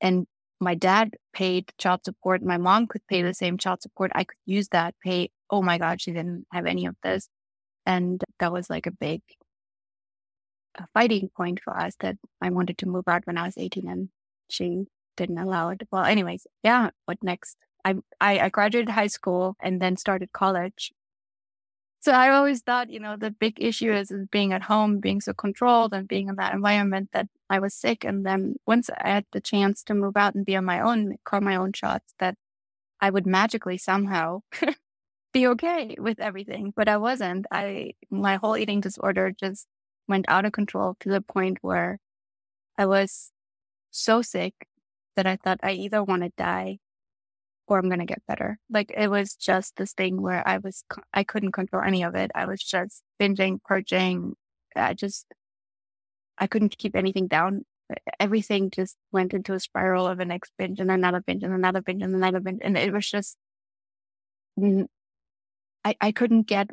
[0.02, 0.28] and
[0.60, 2.42] my dad paid child support.
[2.42, 4.12] My mom could pay the same child support.
[4.16, 5.30] I could use that, pay.
[5.50, 7.28] Oh my God, she didn't have any of this.
[7.86, 9.22] And that was like a big
[10.78, 13.88] a fighting point for us that I wanted to move out when I was 18
[13.88, 14.10] and
[14.50, 14.86] she
[15.16, 15.84] didn't allow it.
[15.92, 17.58] Well, anyways, yeah, what next?
[17.86, 20.92] I, I, I graduated high school and then started college
[22.06, 25.22] so I always thought, you know, the big issue is, is being at home, being
[25.22, 28.04] so controlled and being in that environment that I was sick.
[28.04, 31.16] And then once I had the chance to move out and be on my own,
[31.26, 32.36] call my own shots, that
[33.02, 34.42] I would magically somehow
[35.36, 36.72] be okay with everything.
[36.74, 37.46] But I wasn't.
[37.52, 39.68] I, my whole eating disorder just
[40.08, 42.00] went out of control to the point where
[42.78, 43.32] I was
[43.92, 44.54] so sick
[45.18, 46.80] that I thought I either want to die
[47.68, 48.60] or I'm going to get better.
[48.70, 52.32] Like it was just this thing where I was, I couldn't control any of it.
[52.34, 54.36] I was just binging, purging.
[54.74, 55.26] I just,
[56.38, 57.66] I couldn't keep anything down.
[58.22, 61.82] Everything just went into a spiral of a next binge and another binge and another
[61.82, 62.62] binge and another binge.
[62.64, 63.36] And it was just,
[65.86, 66.72] I, I couldn't get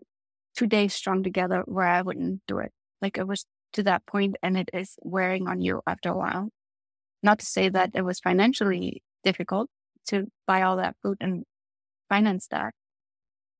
[0.56, 2.72] two days strung together where I wouldn't do it.
[3.00, 6.48] Like it was to that point and it is wearing on you after a while.
[7.22, 9.70] Not to say that it was financially difficult
[10.08, 11.44] to buy all that food and
[12.08, 12.74] finance that.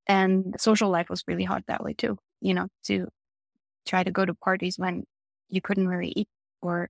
[0.07, 3.07] And social life was really hard that way too, you know, to
[3.87, 5.05] try to go to parties when
[5.49, 6.29] you couldn't really eat.
[6.61, 6.89] Or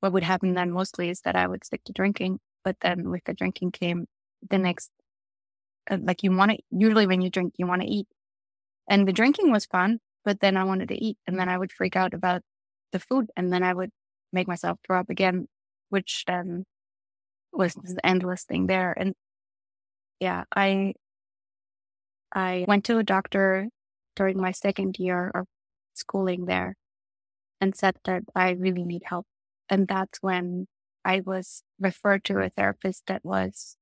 [0.00, 2.40] what would happen then mostly is that I would stick to drinking.
[2.64, 4.06] But then with the drinking came
[4.48, 4.90] the next,
[5.90, 8.06] Uh, like you want to, usually when you drink, you want to eat.
[8.88, 11.18] And the drinking was fun, but then I wanted to eat.
[11.26, 12.42] And then I would freak out about
[12.92, 13.30] the food.
[13.36, 13.90] And then I would
[14.32, 15.46] make myself throw up again,
[15.90, 16.64] which then
[17.52, 18.92] was this endless thing there.
[18.96, 19.14] And
[20.20, 20.94] yeah, I,
[22.34, 23.68] I went to a doctor
[24.16, 25.46] during my second year of
[25.94, 26.74] schooling there
[27.60, 29.26] and said that I really need help.
[29.68, 30.66] And that's when
[31.04, 33.77] I was referred to a therapist that was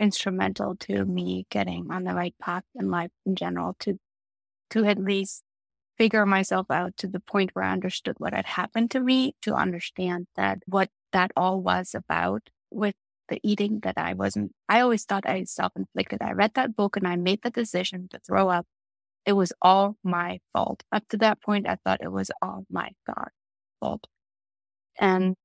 [0.00, 3.98] instrumental to me getting on the right path in life in general to
[4.70, 5.42] to at least
[5.96, 9.54] figure myself out to the point where I understood what had happened to me, to
[9.54, 12.94] understand that what that all was about with
[13.28, 16.20] the eating that I wasn't, I always thought I self inflicted.
[16.22, 18.66] I read that book and I made the decision to throw up.
[19.24, 20.82] It was all my fault.
[20.92, 23.28] Up to that point, I thought it was all my God
[23.80, 24.06] fault.
[24.98, 25.36] And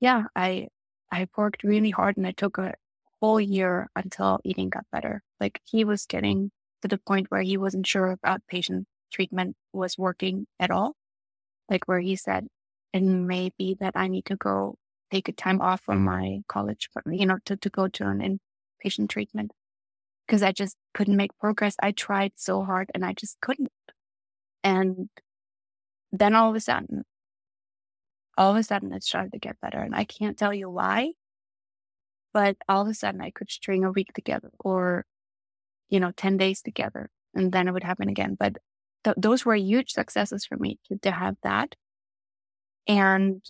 [0.00, 0.68] yeah, I,
[1.12, 2.74] I worked really hard and I took a
[3.20, 5.22] whole year until eating got better.
[5.40, 6.50] Like he was getting
[6.82, 10.94] to the point where he wasn't sure if outpatient treatment was working at all.
[11.68, 12.46] Like where he said,
[12.92, 14.76] it may be that I need to go
[15.10, 18.40] take a time off from my college, you know, to, to go to an
[18.84, 19.52] inpatient treatment
[20.26, 21.76] because I just couldn't make progress.
[21.82, 23.72] I tried so hard and I just couldn't.
[24.62, 25.08] And
[26.12, 27.04] then all of a sudden,
[28.36, 29.78] all of a sudden it started to get better.
[29.78, 31.12] And I can't tell you why,
[32.32, 35.04] but all of a sudden I could string a week together or,
[35.88, 38.36] you know, 10 days together and then it would happen again.
[38.38, 38.56] But
[39.04, 41.74] th- those were huge successes for me to, to have that.
[42.86, 43.42] And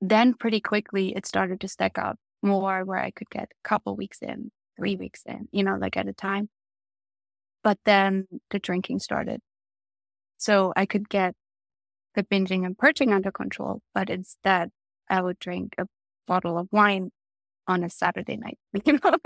[0.00, 3.96] then pretty quickly it started to stack up more where I could get a couple
[3.96, 6.48] weeks in, three weeks in, you know, like at a time.
[7.62, 9.40] But then the drinking started.
[10.36, 11.34] So I could get
[12.14, 14.70] the binging and purging under control, but instead
[15.08, 15.86] I would drink a
[16.26, 17.10] bottle of wine
[17.66, 19.16] on a Saturday night, you know.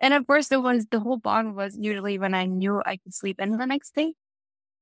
[0.00, 3.14] and of course, it was the whole bond was usually when I knew I could
[3.14, 4.14] sleep in the next day.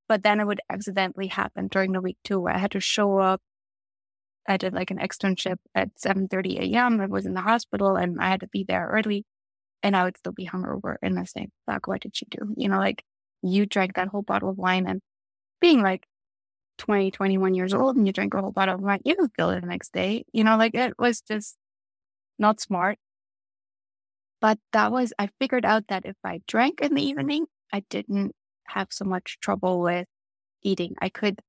[0.08, 3.18] But then it would accidentally happen during the week too, where I had to show
[3.18, 3.40] up
[4.46, 7.00] I did like an externship at 7:30 a.m.
[7.00, 9.24] I was in the hospital and I had to be there early,
[9.82, 10.96] and I would still be hungover.
[11.02, 13.04] And I say, "Fuck, what did you do?" You know, like
[13.42, 15.02] you drank that whole bottle of wine, and
[15.60, 16.06] being like
[16.78, 19.50] 20, 21 years old, and you drink a whole bottle of wine, you would feel
[19.50, 20.24] it the next day.
[20.32, 21.56] You know, like it was just
[22.40, 22.98] not smart.
[24.40, 28.32] But that was I figured out that if I drank in the evening, I didn't
[28.68, 30.06] have so much trouble with
[30.62, 30.94] eating.
[31.00, 31.40] I could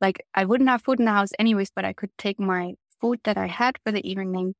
[0.00, 3.20] like I wouldn't have food in the house anyways, but I could take my food
[3.24, 4.54] that I had for the evening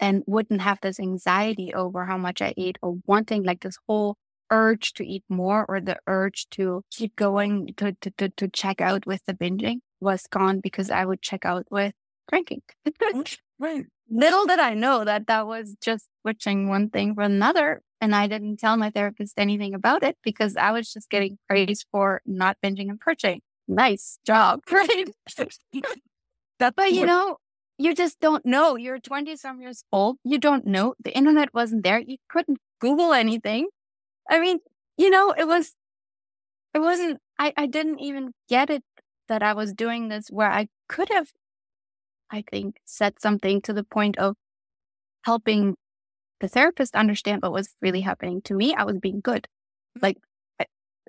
[0.00, 4.16] and wouldn't have this anxiety over how much I ate or wanting like this whole
[4.50, 8.80] urge to eat more or the urge to keep going to, to, to, to check
[8.80, 11.92] out with the binging was gone because I would check out with
[12.30, 12.62] drinking.
[13.58, 13.86] right.
[14.10, 17.82] Little did I know that that was just switching one thing for another.
[18.00, 21.86] And I didn't tell my therapist anything about it because I was just getting praised
[21.90, 25.04] for not binging and purging nice job, right?
[26.58, 27.36] That's but you know,
[27.78, 28.76] you just don't know.
[28.76, 30.16] You're 20 some years old.
[30.24, 30.94] You don't know.
[31.02, 32.00] The internet wasn't there.
[32.00, 33.68] You couldn't Google anything.
[34.28, 34.58] I mean,
[34.96, 35.74] you know, it was,
[36.74, 38.82] it wasn't, I, I didn't even get it
[39.28, 41.28] that I was doing this where I could have,
[42.30, 44.36] I think, said something to the point of
[45.24, 45.76] helping
[46.40, 48.74] the therapist understand what was really happening to me.
[48.74, 49.46] I was being good.
[49.96, 50.04] Mm-hmm.
[50.04, 50.18] Like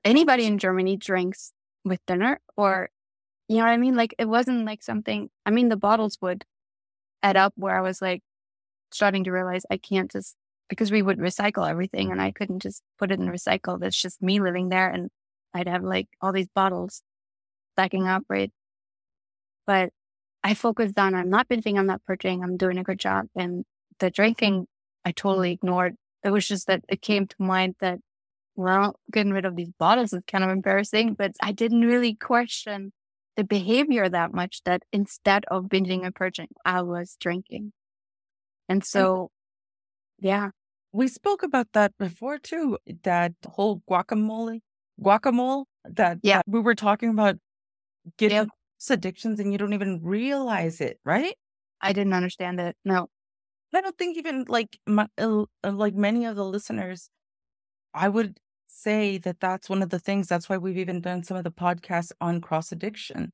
[0.03, 1.53] anybody in Germany drinks
[1.85, 2.89] with dinner or
[3.47, 3.95] you know what I mean?
[3.95, 6.45] Like it wasn't like something I mean the bottles would
[7.23, 8.21] add up where I was like
[8.91, 10.35] starting to realize I can't just
[10.69, 13.79] because we would recycle everything and I couldn't just put it in recycle.
[13.79, 15.09] That's just me living there and
[15.53, 17.01] I'd have like all these bottles
[17.75, 18.51] stacking up, right?
[19.65, 19.91] But
[20.43, 23.27] I focused on I'm not binging, I'm not purging, I'm doing a good job.
[23.35, 23.65] And
[23.99, 24.67] the drinking
[25.05, 25.95] I totally ignored.
[26.23, 27.99] It was just that it came to mind that
[28.55, 32.91] well, getting rid of these bottles is kind of embarrassing, but I didn't really question
[33.37, 37.71] the behavior that much that instead of binging and purging, I was drinking.
[38.67, 39.31] And so,
[40.19, 40.49] yeah.
[40.91, 44.59] We spoke about that before too, that whole whack-a-mole,
[44.97, 46.41] whack-a-mole that yeah.
[46.45, 47.37] we were talking about
[48.17, 48.47] getting yep.
[48.89, 51.35] Addictions and you don't even realize it, right?
[51.81, 52.75] I didn't understand it.
[52.85, 53.07] No.
[53.73, 57.09] I don't think even like my, uh, like many of the listeners,
[57.93, 61.35] I would say that that's one of the things that's why we've even done some
[61.37, 63.31] of the podcasts on cross addiction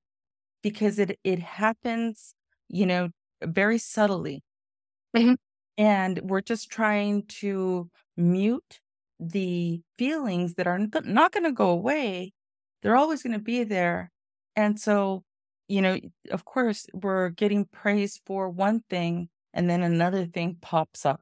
[0.64, 2.34] because it it happens
[2.70, 3.10] you know
[3.44, 4.42] very subtly
[5.16, 5.34] mm-hmm.
[5.78, 8.80] and we're just trying to mute
[9.20, 12.32] the feelings that are not going to go away
[12.82, 14.10] they're always going to be there
[14.56, 15.24] and so
[15.68, 16.00] you know,
[16.32, 21.22] of course, we're getting praise for one thing and then another thing pops up.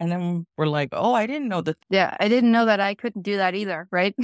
[0.00, 1.76] And then we're like, oh, I didn't know that.
[1.88, 4.14] Yeah, I didn't know that I couldn't do that either, right?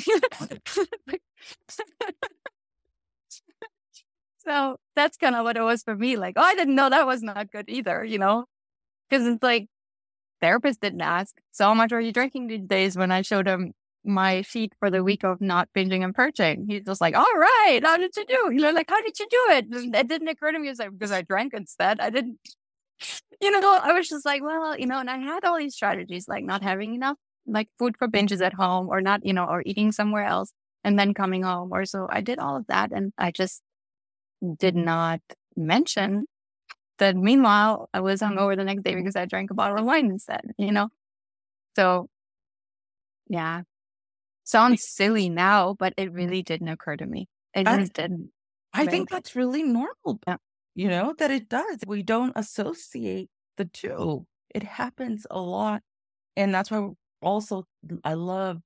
[4.39, 6.17] so that's kind of what it was for me.
[6.17, 8.47] Like, oh, I didn't know that was not good either, you know?
[9.09, 9.69] Because it's like,
[10.41, 12.97] therapist didn't ask, so how much are you drinking these days?
[12.97, 13.73] When I showed him
[14.05, 16.66] my sheet for the week of not binging and purging.
[16.68, 18.51] He's just like, all right, how did you do?
[18.52, 19.66] You know, like, how did you do it?
[19.94, 20.72] It didn't occur to me.
[20.72, 22.01] Because I drank instead.
[22.01, 22.39] I didn't,
[23.40, 26.28] you know, I was just like, well, you know, and I had all these strategies,
[26.28, 27.16] like not having enough
[27.47, 30.52] like food for binges at home or not, you know, or eating somewhere else
[30.85, 32.93] and then coming home or so I did all of that.
[32.93, 33.62] And I just
[34.59, 35.20] did not
[35.56, 36.27] mention
[36.98, 40.06] that meanwhile I was hungover the next day because I drank a bottle of wine
[40.06, 40.89] instead, you know?
[41.77, 42.09] So
[43.28, 43.62] yeah,
[44.51, 47.28] sounds silly now, but it really didn't occur to me.
[47.55, 48.31] It I, just didn't.
[48.72, 50.20] I think that's really normal.
[50.27, 50.36] Yeah.
[50.74, 51.78] You know, that it does.
[51.86, 54.27] We don't associate the two.
[54.55, 55.82] It happens a lot.
[56.36, 56.89] And that's why
[57.20, 57.64] also
[58.05, 58.59] I love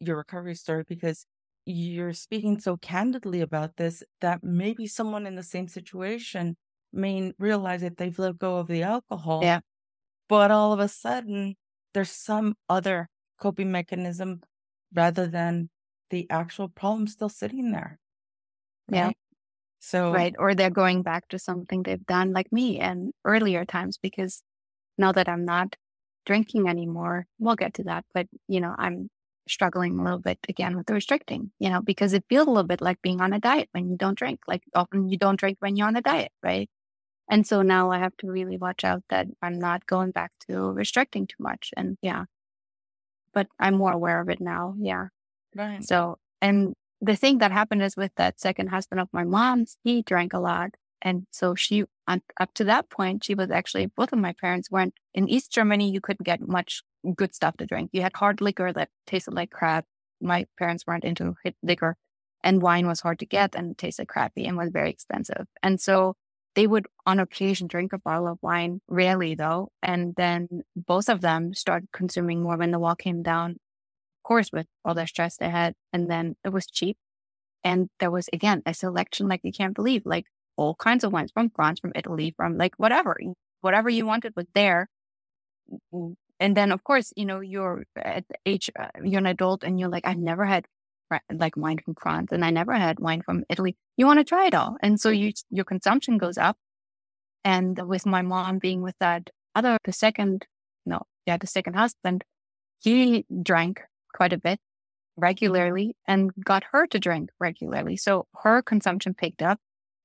[0.00, 1.24] your recovery story because
[1.64, 6.56] you're speaking so candidly about this that maybe someone in the same situation
[6.92, 9.40] may realize that they've let go of the alcohol.
[9.42, 9.60] Yeah.
[10.28, 11.56] But all of a sudden,
[11.94, 13.08] there's some other
[13.40, 14.40] coping mechanism
[14.94, 15.70] rather than
[16.10, 17.98] the actual problem still sitting there.
[18.90, 18.98] Right?
[18.98, 19.12] Yeah.
[19.80, 20.34] So, right.
[20.38, 24.42] Or they're going back to something they've done like me and earlier times because
[24.98, 25.76] now that I'm not
[26.26, 28.04] drinking anymore, we'll get to that.
[28.14, 29.08] But, you know, I'm
[29.48, 32.66] struggling a little bit again with the restricting, you know, because it feels a little
[32.66, 34.40] bit like being on a diet when you don't drink.
[34.48, 36.68] Like often you don't drink when you're on a diet, right?
[37.30, 40.72] And so now I have to really watch out that I'm not going back to
[40.72, 41.70] restricting too much.
[41.76, 42.24] And yeah,
[43.36, 44.74] but I'm more aware of it now.
[44.78, 45.08] Yeah.
[45.54, 45.84] Right.
[45.84, 46.72] So, and
[47.02, 50.38] the thing that happened is with that second husband of my mom's, he drank a
[50.38, 50.70] lot.
[51.02, 54.94] And so she, up to that point, she was actually, both of my parents weren't
[55.12, 55.90] in East Germany.
[55.90, 56.82] You couldn't get much
[57.14, 57.90] good stuff to drink.
[57.92, 59.84] You had hard liquor that tasted like crap.
[60.18, 61.98] My parents weren't into liquor
[62.42, 65.46] and wine was hard to get and tasted crappy and was very expensive.
[65.62, 66.16] And so
[66.56, 69.68] they would on occasion drink a bottle of wine, rarely though.
[69.82, 74.50] And then both of them started consuming more when the wall came down, of course,
[74.52, 75.74] with all the stress they had.
[75.92, 76.96] And then it was cheap.
[77.62, 80.26] And there was, again, a selection like you can't believe, like
[80.56, 83.16] all kinds of wines from France, from Italy, from like whatever,
[83.60, 84.88] whatever you wanted was there.
[86.40, 89.78] And then, of course, you know, you're at the age, uh, you're an adult and
[89.80, 90.66] you're like, I've never had
[91.32, 93.76] like wine from France and I never had wine from Italy.
[93.96, 94.76] You want to try it all.
[94.82, 96.56] And so you, your consumption goes up.
[97.44, 100.46] And with my mom being with that other, the second,
[100.84, 102.24] no, yeah, the second husband,
[102.80, 104.58] he drank quite a bit
[105.16, 107.96] regularly and got her to drink regularly.
[107.96, 109.58] So her consumption picked up.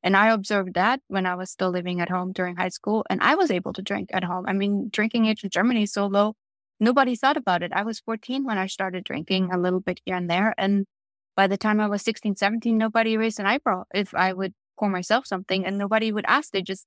[0.03, 3.21] And I observed that when I was still living at home during high school and
[3.21, 4.45] I was able to drink at home.
[4.47, 6.35] I mean, drinking age in Germany is so low
[6.81, 7.71] nobody thought about it.
[7.73, 10.53] I was 14 when I started drinking a little bit here and there.
[10.57, 10.85] And
[11.37, 14.89] by the time I was 16, 17, nobody raised an eyebrow if I would pour
[14.89, 16.51] myself something and nobody would ask.
[16.51, 16.85] They just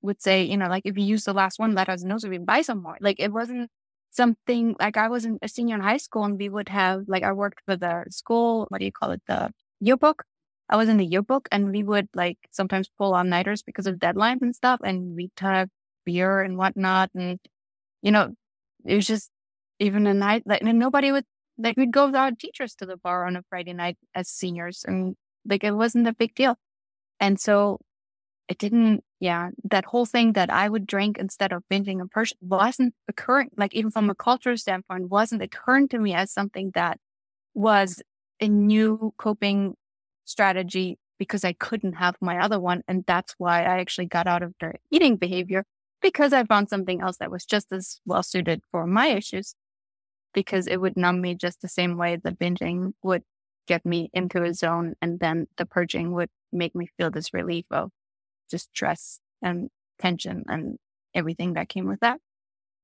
[0.00, 2.28] would say, you know, like if you use the last one, let us know so
[2.28, 2.96] we can buy some more.
[3.00, 3.68] Like it wasn't
[4.12, 7.32] something like I was a senior in high school and we would have like I
[7.32, 9.22] worked for the school, what do you call it?
[9.26, 9.50] The
[9.80, 10.24] yearbook.
[10.68, 13.96] I was in the yearbook and we would like sometimes pull on nighters because of
[13.96, 15.68] deadlines and stuff and we'd have
[16.04, 17.10] beer and whatnot.
[17.14, 17.38] And,
[18.02, 18.34] you know,
[18.84, 19.30] it was just
[19.78, 21.24] even a night like nobody would
[21.58, 24.84] like we'd go with our teachers to the bar on a Friday night as seniors
[24.86, 26.56] and like it wasn't a big deal.
[27.20, 27.80] And so
[28.48, 32.38] it didn't yeah, that whole thing that I would drink instead of binging a person
[32.40, 36.98] wasn't occurring like even from a cultural standpoint, wasn't occurring to me as something that
[37.54, 38.02] was
[38.40, 39.74] a new coping
[40.24, 42.82] strategy because I couldn't have my other one.
[42.88, 45.64] And that's why I actually got out of the eating behavior
[46.02, 49.54] because I found something else that was just as well suited for my issues
[50.34, 53.22] because it would numb me just the same way the binging would
[53.66, 57.64] get me into a zone and then the purging would make me feel this relief
[57.70, 57.90] of
[58.50, 60.78] just stress and tension and
[61.14, 62.18] everything that came with that.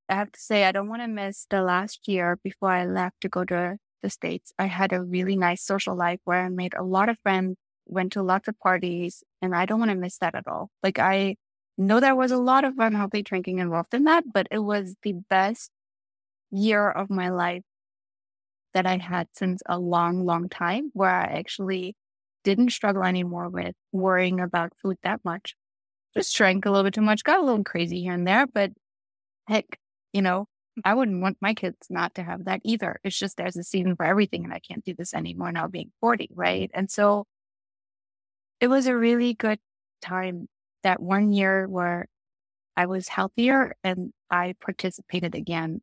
[0.08, 3.20] I have to say, I don't want to miss the last year before I left
[3.22, 4.52] to go to the States.
[4.58, 8.12] I had a really nice social life where I made a lot of friends, went
[8.12, 10.70] to lots of parties, and I don't want to miss that at all.
[10.82, 11.36] Like I
[11.78, 15.14] know there was a lot of unhealthy drinking involved in that, but it was the
[15.30, 15.70] best
[16.50, 17.62] year of my life
[18.74, 21.96] that I had since a long, long time where I actually
[22.44, 25.54] didn't struggle anymore with worrying about food that much.
[26.16, 28.72] Just drank a little bit too much, got a little crazy here and there, but
[29.48, 29.66] heck,
[30.12, 30.46] you know,
[30.84, 33.00] I wouldn't want my kids not to have that either.
[33.04, 35.92] It's just there's a season for everything and I can't do this anymore now being
[36.00, 36.70] 40, right?
[36.74, 37.26] And so
[38.60, 39.58] it was a really good
[40.02, 40.48] time,
[40.82, 42.06] that one year where
[42.76, 45.82] I was healthier and I participated again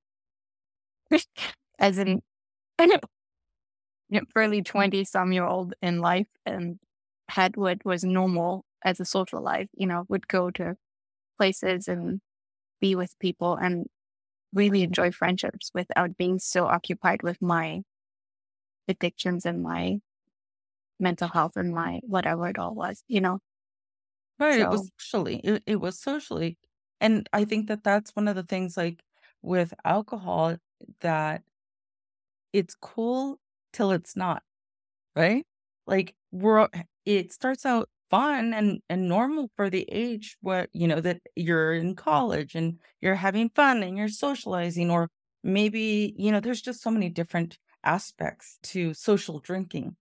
[1.80, 2.22] as an
[4.36, 6.80] early 20 some year old in life and
[7.30, 10.76] had what was normal as a social life, you know, would go to
[11.40, 12.22] places and
[12.82, 13.88] be with people and
[14.54, 17.84] really enjoy friendships without being so occupied with my
[18.88, 20.00] addictions and my
[21.00, 23.40] mental health and my whatever it all was, you know?
[24.40, 24.60] Right.
[24.60, 26.58] It was socially, it, it was socially.
[27.00, 29.04] And I think that that's one of the things like
[29.42, 30.58] with alcohol
[31.02, 31.44] that
[32.54, 33.40] it's cool
[33.74, 34.44] till it's not,
[35.16, 35.46] right?
[35.88, 36.70] Like we're,
[37.06, 41.74] it starts out fun and and normal for the age what you know that you're
[41.74, 45.10] in college and you're having fun and you're socializing or
[45.44, 49.96] maybe you know there's just so many different aspects to social drinking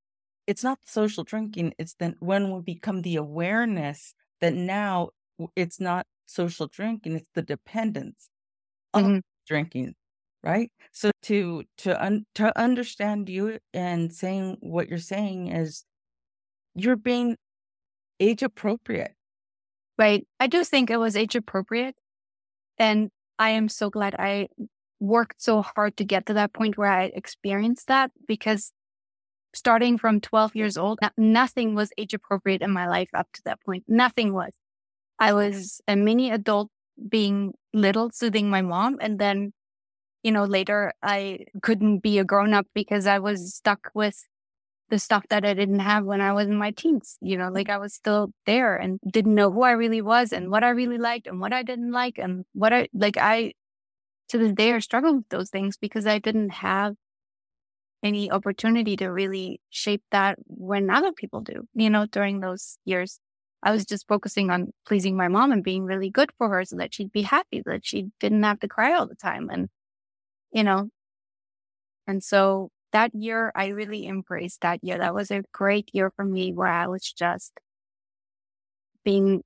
[0.47, 4.15] it's not social drinking it's then when we become the awareness
[4.45, 5.09] that now
[5.57, 8.29] it's not social drinking it's the dependence
[8.93, 9.19] of mm-hmm.
[9.47, 9.95] drinking
[10.43, 15.85] right so to to un, to understand you and saying what you're saying is
[16.75, 17.37] you're being
[18.21, 19.15] age appropriate.
[19.99, 20.27] Right.
[20.41, 21.95] I do think it was age appropriate.
[22.79, 24.49] And I am so glad I
[25.01, 28.73] worked so hard to get to that point where I experienced that because
[29.55, 33.61] starting from 12 years old, nothing was age appropriate in my life up to that
[33.63, 33.85] point.
[33.89, 34.53] Nothing was.
[35.19, 36.71] I was a mini adult
[37.09, 38.99] being little, soothing my mom.
[39.01, 39.53] And then,
[40.23, 44.27] you know, later I couldn't be a grown up because I was stuck with
[44.91, 47.17] the stuff that I didn't have when I was in my teens.
[47.21, 50.51] You know, like I was still there and didn't know who I really was and
[50.51, 53.17] what I really liked and what I didn't like and what I like.
[53.17, 53.55] I
[54.29, 56.95] to this day I struggle with those things because I didn't have
[58.05, 61.69] any opportunity to really shape that when other people do.
[61.75, 63.21] You know, during those years.
[63.65, 66.77] I was just focusing on pleasing my mom and being really good for her so
[66.77, 69.51] that she'd be happy, that she didn't have to cry all the time.
[69.51, 69.71] And,
[70.53, 70.91] you know,
[72.07, 74.99] and so that year, I really embraced that year.
[74.99, 77.53] That was a great year for me where I was just
[79.05, 79.43] being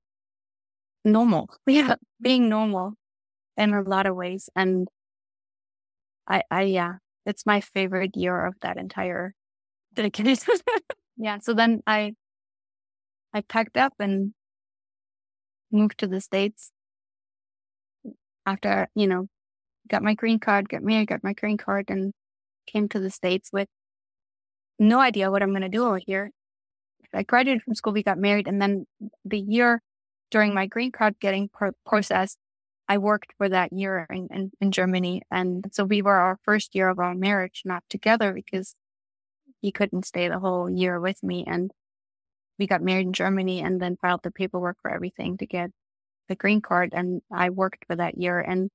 [1.04, 1.48] normal.
[1.66, 2.94] Yeah, being normal
[3.56, 4.50] in a lot of ways.
[4.56, 4.88] And
[6.26, 6.98] I, I, yeah,
[7.28, 9.34] it's my favorite year of that entire
[11.16, 11.38] yeah.
[11.38, 12.14] So then I,
[13.34, 14.32] I packed up and
[15.70, 16.72] moved to the States
[18.46, 19.26] after, you know,
[19.88, 22.12] got my green card, got married, got my green card and
[22.66, 23.68] came to the States with
[24.78, 26.30] no idea what I'm going to do over here.
[27.12, 28.86] I graduated from school, we got married, and then
[29.24, 29.82] the year
[30.30, 32.38] during my green card getting pro- processed,
[32.88, 35.22] I worked for that year in, in, in, Germany.
[35.30, 38.74] And so we were our first year of our marriage not together because
[39.60, 41.44] he couldn't stay the whole year with me.
[41.46, 41.70] And
[42.58, 45.70] we got married in Germany and then filed the paperwork for everything to get
[46.28, 46.90] the green card.
[46.92, 48.40] And I worked for that year.
[48.40, 48.70] And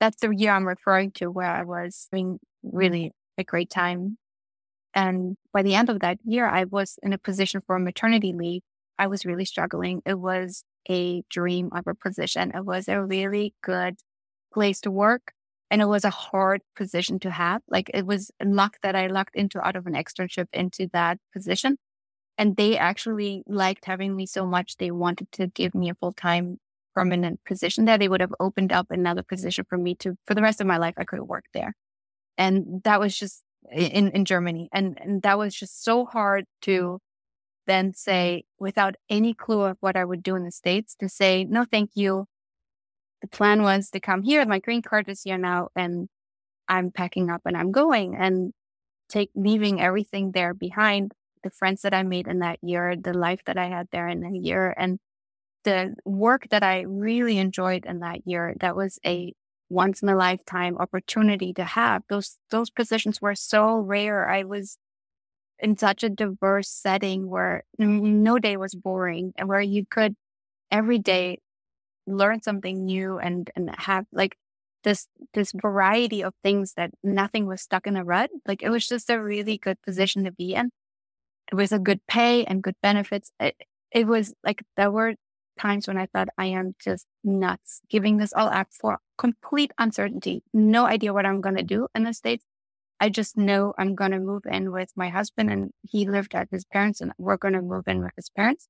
[0.00, 3.10] that's the year I'm referring to where I was doing really mm.
[3.38, 4.18] a great time.
[4.94, 8.32] And by the end of that year, I was in a position for a maternity
[8.32, 8.62] leave.
[8.98, 10.02] I was really struggling.
[10.04, 12.52] It was a dream of a position.
[12.54, 13.96] It was a really good
[14.52, 15.32] place to work.
[15.70, 17.60] And it was a hard position to have.
[17.68, 21.76] Like it was luck that I lucked into out of an externship into that position.
[22.38, 24.76] And they actually liked having me so much.
[24.76, 26.58] They wanted to give me a full time
[26.94, 27.98] permanent position there.
[27.98, 30.78] They would have opened up another position for me to, for the rest of my
[30.78, 31.74] life, I could worked there.
[32.38, 34.68] And that was just in, in Germany.
[34.72, 37.00] And, and that was just so hard to
[37.66, 37.94] then mm-hmm.
[37.94, 41.64] say, without any clue of what I would do in the States, to say, no,
[41.64, 42.26] thank you.
[43.22, 44.44] The plan was to come here.
[44.44, 46.08] My green card is here now, and
[46.68, 48.52] I'm packing up and I'm going and
[49.08, 51.12] take leaving everything there behind.
[51.42, 54.24] The friends that I made in that year, the life that I had there in
[54.24, 54.98] a year, and
[55.64, 58.54] the work that I really enjoyed in that year.
[58.60, 59.32] That was a
[59.68, 62.02] once in a lifetime opportunity to have.
[62.08, 64.28] Those those positions were so rare.
[64.28, 64.78] I was
[65.58, 70.14] in such a diverse setting where no day was boring and where you could
[70.70, 71.38] every day
[72.06, 74.36] learn something new and and have like
[74.84, 78.30] this this variety of things that nothing was stuck in a rut.
[78.46, 80.70] Like it was just a really good position to be in.
[81.50, 83.32] It was a good pay and good benefits.
[83.40, 83.56] It,
[83.92, 85.14] it was like there were
[85.58, 90.42] times when I thought I am just nuts giving this all up for complete uncertainty.
[90.52, 92.44] No idea what I'm going to do in the States.
[93.00, 96.48] I just know I'm going to move in with my husband and he lived at
[96.50, 98.68] his parents and we're going to move in with his parents.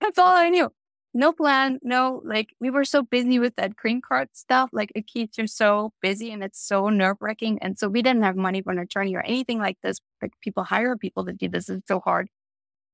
[0.00, 0.70] That's all I knew.
[1.14, 1.78] No plan.
[1.82, 4.70] No, like we were so busy with that green card stuff.
[4.72, 7.58] Like it keeps you so busy and it's so nerve wracking.
[7.60, 9.98] And so we didn't have money for an attorney or anything like this.
[10.22, 11.68] Like people hire people to do this.
[11.68, 12.28] It's so hard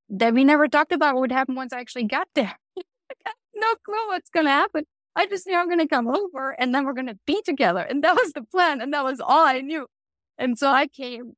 [0.08, 2.54] that we never talked about what would happen once I actually got there.
[3.54, 4.84] no clue what's going to happen.
[5.16, 7.80] I just knew I'm going to come over and then we're going to be together.
[7.80, 8.80] And that was the plan.
[8.80, 9.86] And that was all I knew.
[10.38, 11.34] And so I came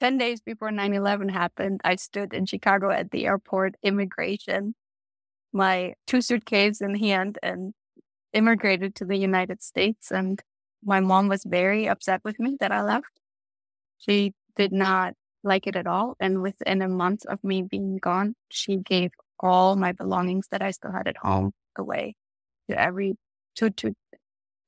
[0.00, 1.80] 10 days before 9 11 happened.
[1.84, 4.74] I stood in Chicago at the airport, immigration,
[5.52, 7.74] my two suitcases in hand, and
[8.32, 10.10] immigrated to the United States.
[10.10, 10.40] And
[10.82, 13.20] my mom was very upset with me that I left.
[13.98, 16.16] She did not like it at all.
[16.20, 20.70] And within a month of me being gone, she gave all my belongings that I
[20.70, 22.14] still had at home away
[22.68, 23.16] to every
[23.56, 23.94] to to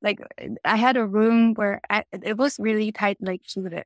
[0.02, 3.18] like uh, I had a room where I, it was really tight.
[3.20, 3.84] Like would,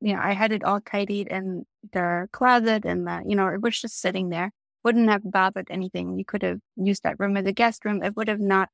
[0.00, 3.62] you know, I had it all tidied in the closet, and the, you know, it
[3.62, 4.52] was just sitting there.
[4.84, 6.18] Wouldn't have bothered anything.
[6.18, 8.02] You could have used that room as a guest room.
[8.02, 8.68] It would have not.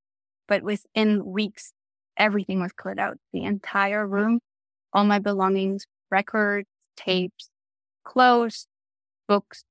[0.48, 1.72] But within weeks,
[2.16, 3.18] everything was cleared out.
[3.32, 4.40] The entire room,
[4.92, 7.50] all my belongings, records, tapes,
[8.04, 8.66] clothes,
[9.28, 9.64] books,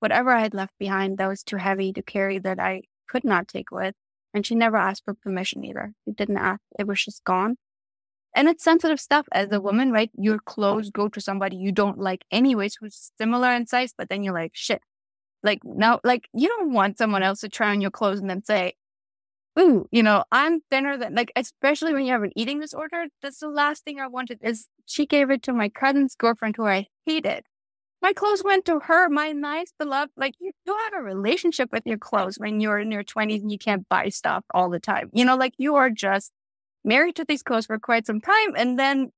[0.00, 3.48] whatever I had left behind that was too heavy to carry that I could not
[3.48, 3.94] take with.
[4.34, 5.92] And she never asked for permission either.
[6.04, 6.60] She didn't ask.
[6.78, 7.56] It was just gone.
[8.34, 10.10] And it's sensitive stuff as a woman, right?
[10.18, 14.24] Your clothes go to somebody you don't like anyways, who's similar in size, but then
[14.24, 14.82] you're like, shit.
[15.44, 18.44] Like now, like you don't want someone else to try on your clothes and then
[18.44, 18.74] say,
[19.58, 23.06] ooh, you know, I'm thinner than like, especially when you have an eating disorder.
[23.22, 26.66] That's the last thing I wanted is she gave it to my cousin's girlfriend who
[26.66, 27.44] I hated.
[28.04, 30.12] My clothes went to her, my nice beloved.
[30.14, 33.50] Like you, you have a relationship with your clothes when you're in your twenties and
[33.50, 35.08] you can't buy stuff all the time.
[35.14, 36.30] You know, like you are just
[36.84, 39.10] married to these clothes for quite some time and then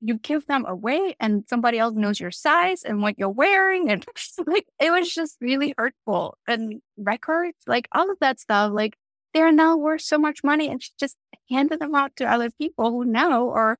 [0.00, 4.06] you give them away and somebody else knows your size and what you're wearing and
[4.46, 8.96] like it was just really hurtful and records like all of that stuff like
[9.34, 11.18] they're now worth so much money and she just
[11.50, 13.76] handed them out to other people who now are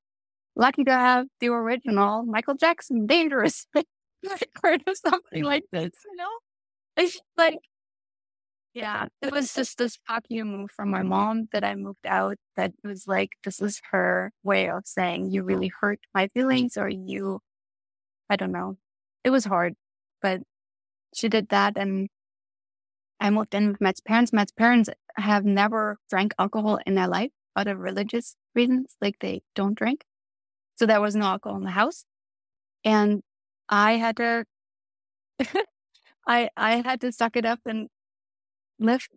[0.55, 3.67] lucky to have the original Michael Jackson dangerous
[4.31, 6.29] record or something like this, you know?
[6.97, 7.59] It's like,
[8.75, 12.73] yeah, it was just this you move from my mom that I moved out that
[12.85, 17.41] was like, this is her way of saying, you really hurt my feelings or you,
[18.31, 18.77] I don't know.
[19.25, 19.75] It was hard,
[20.23, 20.43] but
[21.15, 22.09] she did that and
[23.21, 24.33] I moved in with Matt's parents.
[24.33, 29.43] Matt's parents have never drank alcohol in their life out of religious reasons, like they
[29.55, 30.05] don't drink.
[30.77, 32.05] So there was no alcohol in the house.
[32.85, 33.23] And
[33.69, 34.45] I had to
[36.27, 37.89] I I had to suck it up and
[38.79, 39.09] live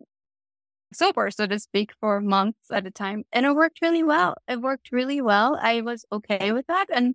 [0.92, 3.24] sober, so to speak, for months at a time.
[3.32, 4.36] And it worked really well.
[4.48, 5.58] It worked really well.
[5.60, 6.86] I was okay with that.
[6.92, 7.14] And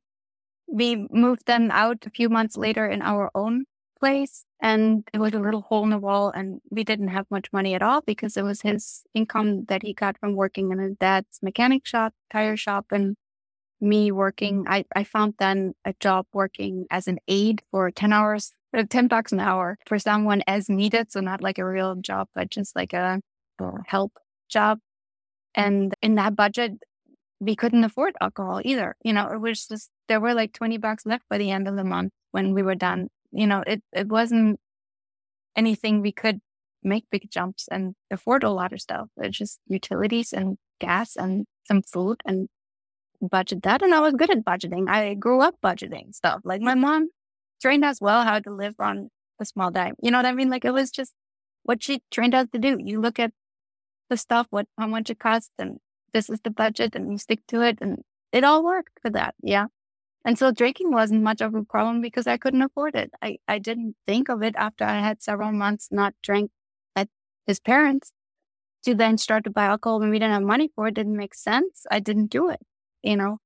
[0.68, 3.65] we moved them out a few months later in our own
[3.99, 7.51] place and it was a little hole in the wall and we didn't have much
[7.53, 10.95] money at all because it was his income that he got from working in his
[10.97, 13.15] dad's mechanic shop tire shop and
[13.80, 18.54] me working i, I found then a job working as an aide for 10 hours
[18.78, 22.28] uh, 10 bucks an hour for someone as needed so not like a real job
[22.34, 23.22] but just like a,
[23.60, 24.14] a help
[24.49, 24.80] job
[25.56, 26.74] and in that budget
[27.40, 31.06] we couldn't afford alcohol either you know it was just there were like 20 bucks
[31.06, 34.08] left by the end of the month when we were done you know, it, it
[34.08, 34.60] wasn't
[35.56, 36.40] anything we could
[36.84, 39.10] make big jumps and afford a lot of stuff.
[39.18, 42.48] It's just utilities and gas and some food and
[43.22, 43.81] budget that.
[43.81, 44.89] And I was good at budgeting.
[44.89, 46.41] I grew up budgeting stuff.
[46.44, 47.10] Like my mom
[47.61, 49.95] trained us well how to live on a small dime.
[50.02, 50.49] You know what I mean?
[50.49, 51.14] Like it was just
[51.64, 52.77] what she trained us to do.
[52.80, 53.31] You look at
[54.10, 55.77] the stuff, what how much it costs, and
[56.14, 57.99] this is the budget, and you stick to it, and
[58.31, 59.35] it all worked for that.
[59.44, 59.65] Yeah.
[60.26, 63.11] And so drinking wasn't much of a problem because I couldn't afford it.
[63.22, 66.52] I, I didn't think of it after I had several months not drink
[66.95, 67.07] at
[67.45, 68.11] his parents
[68.84, 71.34] to then start to buy alcohol when we didn't have money for it didn't make
[71.34, 71.85] sense.
[71.89, 72.60] I didn't do it,
[73.03, 73.38] you know,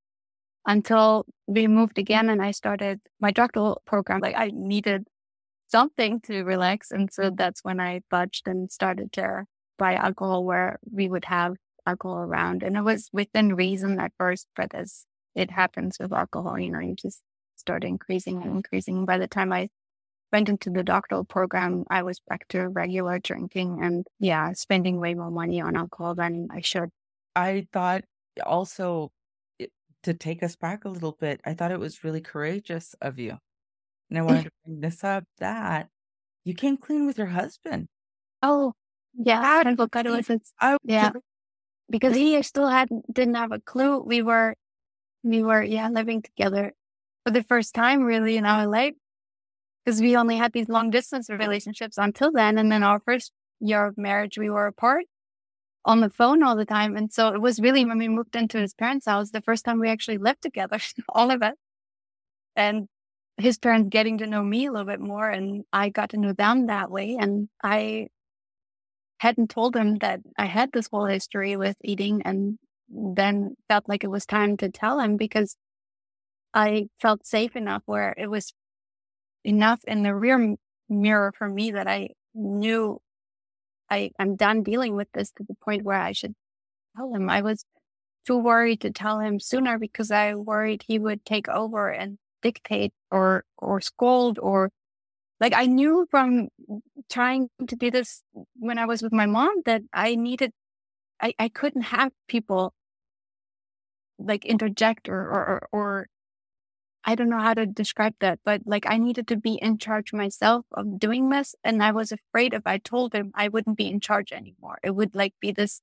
[0.66, 4.20] until we moved again and I started my doctoral program.
[4.20, 5.08] Like I needed
[5.68, 6.92] something to relax.
[6.92, 9.46] And so that's when I budged and started to
[9.78, 11.56] buy alcohol where we would have
[11.88, 12.64] alcohol around.
[12.64, 15.06] And it was within reason at first, but as
[15.36, 16.60] it happens with alcohol.
[16.60, 17.22] You know, you just
[17.56, 19.06] start increasing and increasing.
[19.06, 19.70] By the time I
[20.32, 25.14] went into the doctoral program, I was back to regular drinking and yeah, spending way
[25.14, 26.90] more money on alcohol than I should.
[27.36, 28.04] I thought
[28.46, 29.12] also
[30.04, 33.38] to take us back a little bit, I thought it was really courageous of you.
[34.10, 35.90] And I wanted to bring this up that
[36.44, 37.88] you came clean with your husband.
[38.42, 38.74] Oh,
[39.14, 39.64] yeah.
[39.66, 40.30] I forgot it was.
[40.60, 41.12] I, yeah.
[41.90, 44.00] Because he still had didn't have a clue.
[44.00, 44.56] We were
[45.24, 46.74] we were, yeah, living together
[47.26, 48.94] for the first time really in our life
[49.84, 52.58] because we only had these long distance relationships until then.
[52.58, 55.06] And then our first year of marriage, we were apart
[55.86, 56.96] on the phone all the time.
[56.96, 59.80] And so it was really when we moved into his parents' house, the first time
[59.80, 60.80] we actually lived together,
[61.10, 61.56] all of us.
[62.56, 62.88] And
[63.38, 66.34] his parents getting to know me a little bit more and I got to know
[66.34, 67.18] them that way.
[67.20, 68.08] And I
[69.20, 72.58] hadn't told them that I had this whole history with eating and
[72.90, 75.56] then felt like it was time to tell him because
[76.54, 78.54] I felt safe enough where it was
[79.44, 80.56] enough in the rear
[80.90, 83.00] mirror for me that I knew
[83.92, 86.34] I, I'm done dealing with this to the point where I should
[86.98, 87.30] tell him.
[87.30, 87.66] I was
[88.26, 92.94] too worried to tell him sooner because I worried he would take over and dictate
[93.12, 94.72] or or scold or
[95.40, 96.50] like I knew from
[97.10, 98.24] trying to do this
[98.58, 100.52] when I was with my mom that I needed
[101.22, 102.74] I, I couldn't have people
[104.20, 106.08] like interject or, or or
[107.04, 110.14] I don't know how to describe that, but like I needed to be in charge
[110.14, 111.56] myself of doing this.
[111.64, 114.78] And I was afraid if I told him I wouldn't be in charge anymore.
[114.84, 115.82] It would like be this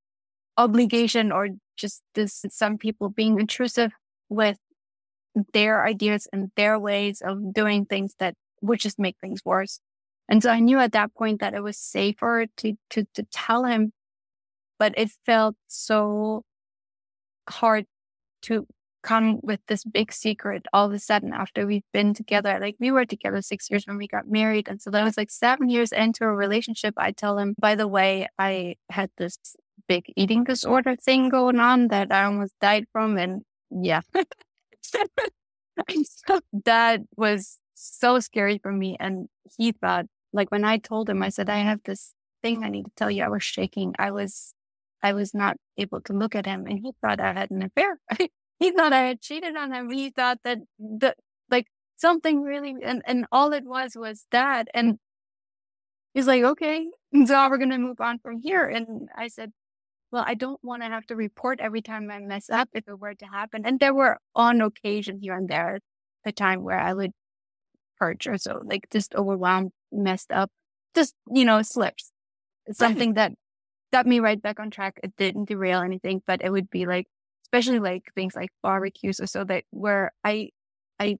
[0.56, 3.92] obligation or just this some people being intrusive
[4.28, 4.58] with
[5.52, 9.80] their ideas and their ways of doing things that would just make things worse.
[10.28, 13.64] And so I knew at that point that it was safer to to to tell
[13.64, 13.92] him,
[14.78, 16.44] but it felt so
[17.48, 17.86] hard
[18.42, 18.66] to
[19.02, 22.58] come with this big secret all of a sudden after we've been together.
[22.60, 24.68] Like we were together six years when we got married.
[24.68, 26.94] And so that was like seven years into a relationship.
[26.96, 29.38] I tell him, by the way, I had this
[29.86, 33.16] big eating disorder thing going on that I almost died from.
[33.18, 34.02] And yeah,
[36.64, 38.96] that was so scary for me.
[38.98, 42.12] And he thought, like when I told him, I said, I have this
[42.42, 43.24] thing I need to tell you.
[43.24, 43.94] I was shaking.
[43.98, 44.52] I was,
[45.02, 47.98] I was not able to look at him and he thought I had an affair.
[48.58, 49.90] he thought I had cheated on him.
[49.90, 51.14] He thought that the,
[51.50, 51.66] like
[51.96, 54.68] something really, and, and all it was was that.
[54.74, 54.98] And
[56.14, 56.88] he's like, okay,
[57.26, 58.66] so we're going to move on from here.
[58.66, 59.52] And I said,
[60.10, 62.98] well, I don't want to have to report every time I mess up if it
[62.98, 63.66] were to happen.
[63.66, 65.80] And there were on occasion here and there
[66.24, 67.12] the time where I would
[67.98, 70.50] purge or so, like just overwhelmed, messed up,
[70.94, 72.12] just, you know, slips.
[72.70, 73.32] Something that
[73.92, 75.00] got me right back on track.
[75.02, 77.06] It didn't derail anything, but it would be like,
[77.48, 80.50] especially like things like barbecues or so that where I,
[80.98, 81.18] I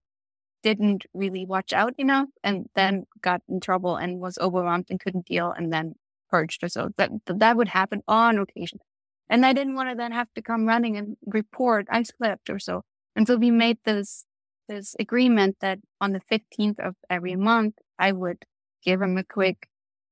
[0.62, 5.26] didn't really watch out enough and then got in trouble and was overwhelmed and couldn't
[5.26, 5.94] deal and then
[6.30, 6.90] purged or so.
[6.96, 8.80] That that would happen on occasion.
[9.30, 12.58] And I didn't want to then have to come running and report I slept or
[12.58, 12.82] so.
[13.16, 14.24] And so we made this
[14.68, 18.44] this agreement that on the 15th of every month, I would
[18.84, 19.66] give him a quick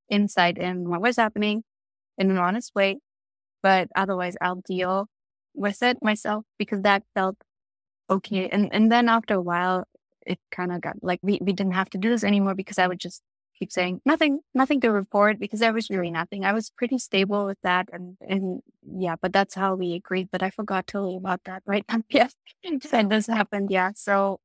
[0.09, 1.63] insight in what was happening
[2.17, 2.99] in an honest way.
[3.63, 5.09] But otherwise I'll deal
[5.57, 7.37] with it myself because that felt
[8.11, 8.49] okay.
[8.49, 9.85] And and then after a while
[10.27, 12.87] it kind of got like we, we didn't have to do this anymore because I
[12.89, 13.23] would just
[13.59, 16.45] keep saying nothing, nothing to report because there was really nothing.
[16.45, 17.89] I was pretty stable with that.
[17.93, 20.28] And, and yeah, but that's how we agreed.
[20.31, 22.03] But I forgot totally about that right now.
[22.11, 22.35] yes.
[22.62, 23.70] and this happened.
[23.70, 23.93] Yeah.
[23.95, 24.41] So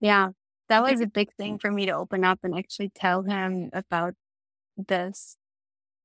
[0.00, 0.30] yeah,
[0.68, 4.14] that was a big thing for me to open up and actually tell him about
[4.76, 5.36] this.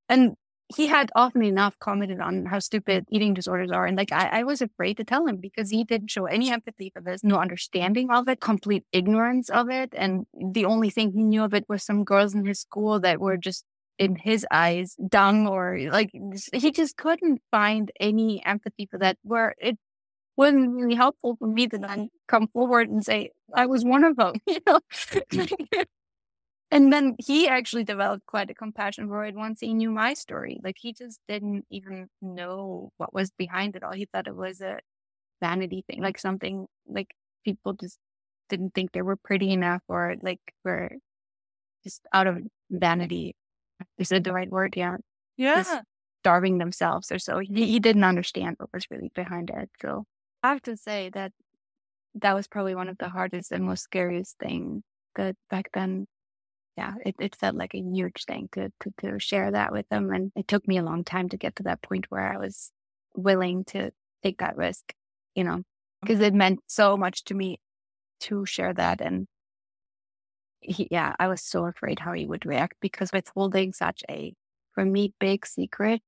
[0.10, 0.36] And
[0.74, 3.86] he had often enough commented on how stupid eating disorders are.
[3.86, 6.92] And like, I, I, was afraid to tell him because he didn't show any empathy
[6.92, 9.94] for this, no understanding of it, complete ignorance of it.
[9.96, 13.20] And the only thing he knew of it was some girls in his school that
[13.20, 13.64] were just,
[14.00, 16.10] in his eyes, dung or like,
[16.52, 19.78] he just couldn't find any empathy for that, where it
[20.36, 24.16] wasn't really helpful for me to then come forward and say, I was one of
[24.18, 24.80] them, you know?
[26.72, 30.60] And then he actually developed quite a compassion for it once he knew my story.
[30.64, 33.94] Like he just didn't even know what was behind it all.
[33.94, 34.80] He thought it was a
[35.42, 37.14] vanity thing, like something like
[37.44, 38.00] people just
[38.50, 40.92] didn't think they were pretty enough or like were
[41.84, 42.40] just out of
[42.70, 43.36] vanity.
[43.98, 44.74] Is it the right word?
[44.76, 44.98] Yeah.
[45.38, 45.58] Yeah.
[45.58, 45.82] Just
[46.24, 47.40] starving themselves or so.
[47.40, 49.70] He, he didn't understand what was really behind it.
[49.82, 50.06] So
[50.42, 51.32] I have to say that
[52.16, 54.84] that was probably one of the hardest and most scariest things
[55.16, 56.08] that back then
[56.78, 60.12] yeah, it, it felt like a huge thing to, to, to share that with them.
[60.12, 62.72] And it took me a long time to get to that point where I was
[63.16, 63.92] willing to
[64.24, 64.94] take that risk,
[65.36, 65.64] you know,
[66.02, 67.60] because it meant so much to me
[68.22, 69.00] to share that.
[69.00, 69.28] And
[70.60, 74.34] he, yeah, I was so afraid how he would react because withholding such a,
[74.74, 76.02] for me, big secret,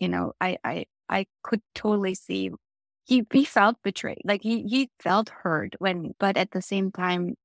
[0.00, 2.50] you know, I, I, I could totally see
[3.04, 4.22] he, he felt betrayed.
[4.24, 7.36] Like he, he felt hurt when, but at the same time,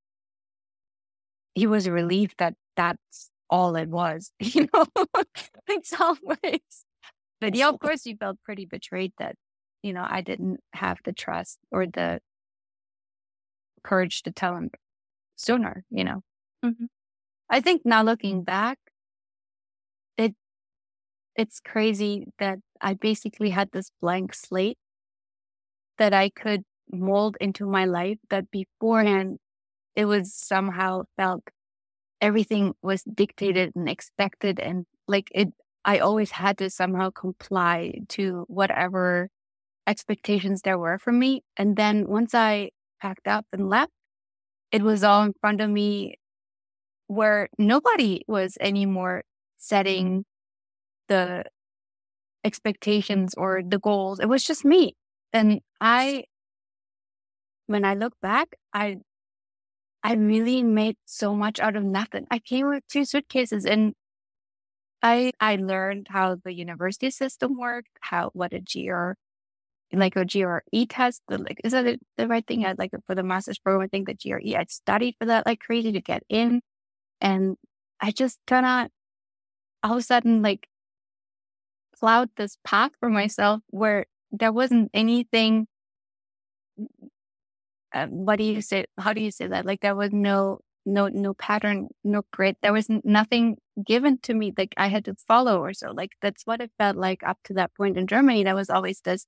[1.54, 4.86] he was relieved that that's all it was, you know,
[5.68, 6.84] in some ways.
[7.40, 9.34] But yeah, of course, you felt pretty betrayed that,
[9.82, 12.20] you know, I didn't have the trust or the
[13.82, 14.70] courage to tell him
[15.36, 16.22] sooner, you know.
[16.64, 16.84] Mm-hmm.
[17.50, 18.78] I think now looking back,
[20.16, 20.34] it
[21.36, 24.78] it's crazy that I basically had this blank slate
[25.98, 29.38] that I could mold into my life that beforehand
[29.96, 31.42] it was somehow felt
[32.20, 35.48] everything was dictated and expected and like it
[35.84, 39.28] I always had to somehow comply to whatever
[39.86, 41.42] expectations there were from me.
[41.56, 42.70] And then once I
[43.00, 43.92] packed up and left,
[44.72, 46.16] it was all in front of me
[47.08, 49.24] where nobody was anymore
[49.58, 50.24] setting
[51.08, 51.44] the
[52.44, 54.20] expectations or the goals.
[54.20, 54.94] It was just me.
[55.32, 56.24] And I,
[57.66, 58.98] when I look back, I,
[60.04, 62.26] I really made so much out of nothing.
[62.30, 63.94] I came with two suitcases and
[65.02, 69.12] I, I learned how the university system worked, how, what a GR,
[69.92, 72.64] like a GRE test, the, like, is that the, the right thing?
[72.64, 75.60] I'd like for the master's program, I think the GRE, I studied for that like
[75.60, 76.62] crazy to get in.
[77.20, 77.56] And
[78.00, 78.90] I just kind of
[79.82, 80.68] all of a sudden like
[81.98, 85.66] plowed this path for myself where there wasn't anything.
[87.94, 88.86] Uh, what do you say?
[88.98, 89.66] How do you say that?
[89.66, 92.56] Like there was no no no pattern, no grid.
[92.62, 93.56] There was nothing
[93.86, 95.92] given to me like I had to follow or so.
[95.92, 98.44] Like that's what it felt like up to that point in Germany.
[98.44, 99.26] There was always this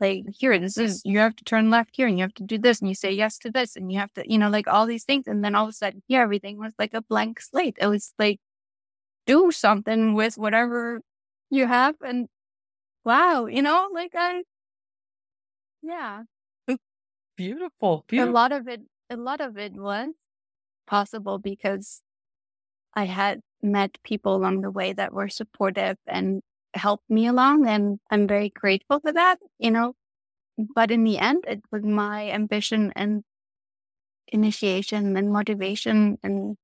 [0.00, 2.58] like here this is you have to turn left here and you have to do
[2.58, 4.86] this and you say yes to this and you have to you know like all
[4.86, 7.76] these things and then all of a sudden here everything was like a blank slate
[7.80, 8.40] it was like
[9.26, 11.00] do something with whatever
[11.50, 12.28] you have and
[13.04, 14.42] wow you know like i
[15.82, 16.22] yeah
[17.40, 18.30] beautiful, beautiful.
[18.30, 20.08] a lot of it a lot of it was
[20.86, 22.02] possible because
[22.94, 26.42] i had met people along the way that were supportive and
[26.74, 29.94] helped me along and i'm very grateful for that you know
[30.74, 33.24] but in the end it was my ambition and
[34.28, 36.56] initiation and motivation and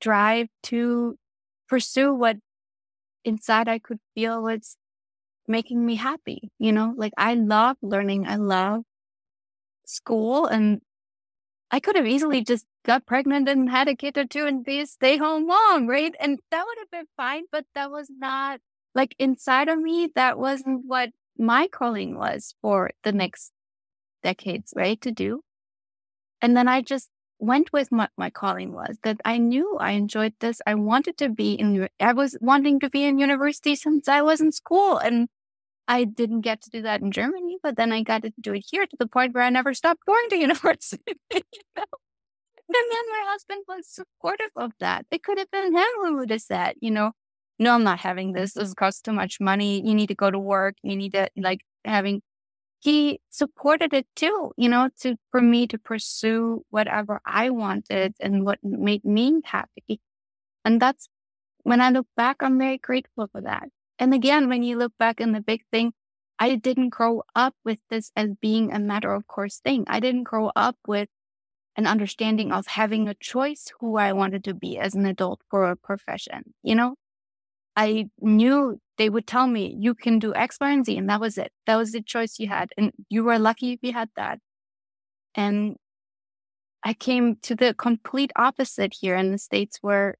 [0.00, 1.16] drive to
[1.68, 2.36] pursue what
[3.24, 4.76] inside I could feel was
[5.48, 6.50] making me happy.
[6.58, 8.26] You know, like I love learning.
[8.26, 8.82] I love
[9.84, 10.80] school and
[11.70, 14.80] I could have easily just got pregnant and had a kid or two and be
[14.80, 16.14] a stay home mom, right?
[16.20, 18.60] And that would have been fine, but that was not
[18.94, 20.10] like inside of me.
[20.14, 23.52] That wasn't what my calling was for the next
[24.22, 25.00] decades, right?
[25.00, 25.40] To do.
[26.42, 30.34] And then I just went with what my calling was that I knew I enjoyed
[30.40, 30.60] this.
[30.66, 34.40] I wanted to be in, I was wanting to be in university since I was
[34.40, 35.28] in school and
[35.88, 38.64] I didn't get to do that in Germany, but then I got to do it
[38.70, 41.02] here to the point where I never stopped going to university.
[41.32, 41.40] you
[41.76, 41.84] know?
[42.74, 45.06] And then my husband was supportive of that.
[45.10, 47.12] It could have been him who would have said, you know,
[47.58, 48.54] no, I'm not having this.
[48.54, 49.86] This costs too much money.
[49.86, 50.76] You need to go to work.
[50.82, 52.22] You need to like having
[52.80, 58.44] he supported it too, you know, to for me to pursue whatever I wanted and
[58.44, 60.00] what made me happy.
[60.64, 61.08] And that's
[61.62, 63.68] when I look back, I'm very grateful for that.
[63.98, 65.92] And again, when you look back in the big thing,
[66.38, 69.84] I didn't grow up with this as being a matter of course thing.
[69.86, 71.08] I didn't grow up with
[71.76, 75.70] an understanding of having a choice who I wanted to be as an adult for
[75.70, 76.54] a profession.
[76.62, 76.94] You know,
[77.76, 80.96] I knew they would tell me, you can do X, Y, and Z.
[80.96, 81.52] And that was it.
[81.66, 82.70] That was the choice you had.
[82.76, 84.38] And you were lucky if you had that.
[85.34, 85.76] And
[86.84, 90.16] I came to the complete opposite here in the States where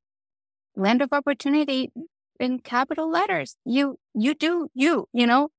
[0.77, 1.91] land of opportunity
[2.39, 3.57] in capital letters.
[3.65, 5.51] You, you do you, you know?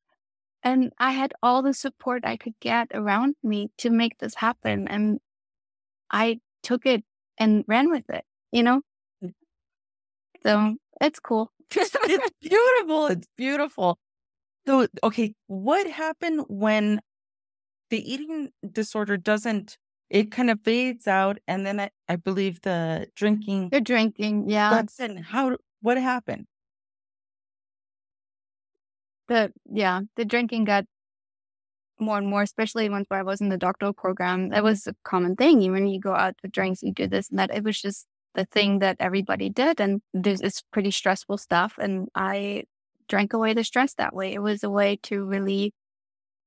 [0.63, 4.87] And I had all the support I could get around me to make this happen.
[4.87, 5.19] And
[6.09, 7.03] I took it
[7.37, 8.81] and ran with it, you know?
[9.23, 9.33] Mm.
[10.43, 13.07] So it's cool it's beautiful.
[13.07, 13.97] It's beautiful.
[14.67, 17.01] So, okay, what happened when
[17.89, 19.77] the eating disorder doesn't,
[20.09, 21.39] it kind of fades out.
[21.47, 23.69] And then I, I believe the drinking.
[23.69, 24.69] The drinking, yeah.
[24.69, 26.45] That's in how, what happened?
[29.27, 30.85] The, yeah, the drinking got
[31.99, 34.49] more and more, especially once I was in the doctoral program.
[34.49, 35.61] That was a common thing.
[35.61, 37.53] Even when you go out for drinks, you do this and that.
[37.53, 39.79] It was just the thing that everybody did.
[39.79, 41.75] And this is pretty stressful stuff.
[41.77, 42.63] And I
[43.07, 44.33] drank away the stress that way.
[44.33, 45.71] It was a way to relieve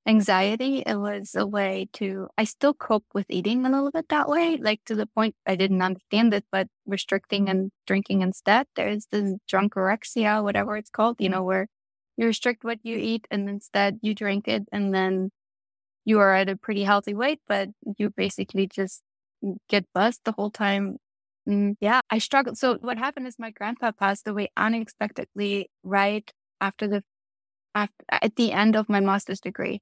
[0.06, 0.82] anxiety.
[0.86, 4.56] It was a way to, I still cope with eating a little bit that way,
[4.56, 8.66] like to the point I didn't understand it, but restricting and drinking instead.
[8.76, 11.66] There's the drunkorexia, whatever it's called, you know, where
[12.16, 15.30] you restrict what you eat and instead you drink it and then
[16.04, 17.68] you are at a pretty healthy weight, but
[17.98, 19.02] you basically just
[19.68, 20.98] get buzzed the whole time
[21.48, 22.58] Mm, yeah, I struggled.
[22.58, 26.28] So what happened is my grandpa passed away unexpectedly right
[26.60, 27.04] after the
[27.74, 29.80] after, at the end of my master's degree.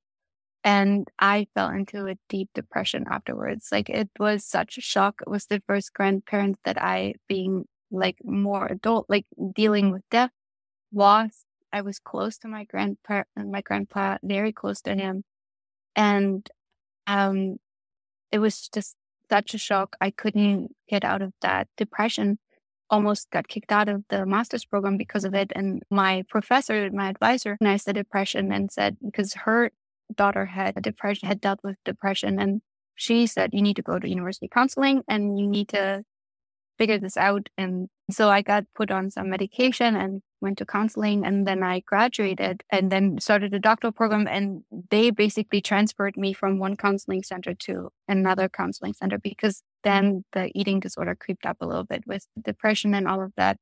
[0.65, 3.69] And I fell into a deep depression afterwards.
[3.73, 5.21] Like it was such a shock.
[5.23, 10.31] It was the first grandparent that I being like more adult, like dealing with death
[10.93, 11.45] loss.
[11.75, 15.25] I was close to my grandpa my grandpa, very close to him.
[15.97, 16.49] And
[17.07, 17.39] um
[18.33, 18.97] it was just
[19.31, 19.97] such a shock.
[20.01, 22.29] I couldn't get out of that depression.
[22.91, 25.53] almost got kicked out of the master's program because of it.
[25.57, 29.71] And my professor, my advisor, recognized the depression and said, because her
[30.15, 32.39] daughter had depression, had dealt with depression.
[32.39, 32.61] And
[32.95, 36.05] she said, you need to go to university counseling and you need to
[36.79, 37.49] figure this out.
[37.57, 41.81] And so I got put on some medication and went to counseling and then I
[41.81, 47.25] graduated and then started a doctoral program and they basically transferred me from one counseling
[47.25, 52.05] center to another counseling center because then the eating disorder creeped up a little bit
[52.07, 53.57] with depression and all of that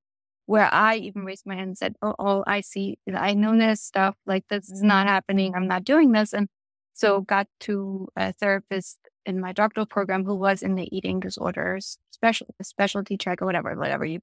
[0.47, 3.81] where I even raised my hand and said, Oh, oh I see, I know this
[3.81, 4.17] stuff.
[4.27, 5.55] Like, this is not happening.
[5.55, 6.33] I'm not doing this.
[6.35, 6.49] And
[6.95, 11.97] so got to a therapist in my doctoral program who was in the eating disorders
[12.11, 14.21] special specialty track or whatever, whatever you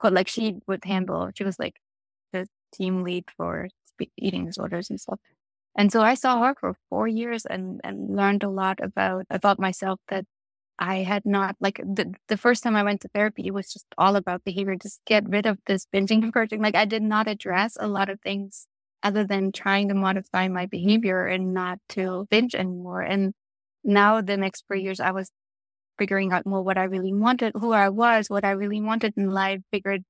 [0.00, 1.30] call like she would handle.
[1.34, 1.76] She was like
[2.72, 3.68] team lead for
[4.16, 5.18] eating disorders and stuff.
[5.76, 9.60] And so I saw her for four years and, and learned a lot about about
[9.60, 10.24] myself that
[10.78, 13.86] I had not like the the first time I went to therapy, it was just
[13.98, 14.76] all about behavior.
[14.76, 16.62] Just get rid of this binging and purging.
[16.62, 18.66] Like I did not address a lot of things
[19.02, 23.02] other than trying to modify my behavior and not to binge anymore.
[23.02, 23.32] And
[23.84, 25.30] now the next four years, I was
[25.98, 29.30] figuring out more what I really wanted, who I was, what I really wanted in
[29.30, 30.02] life, figured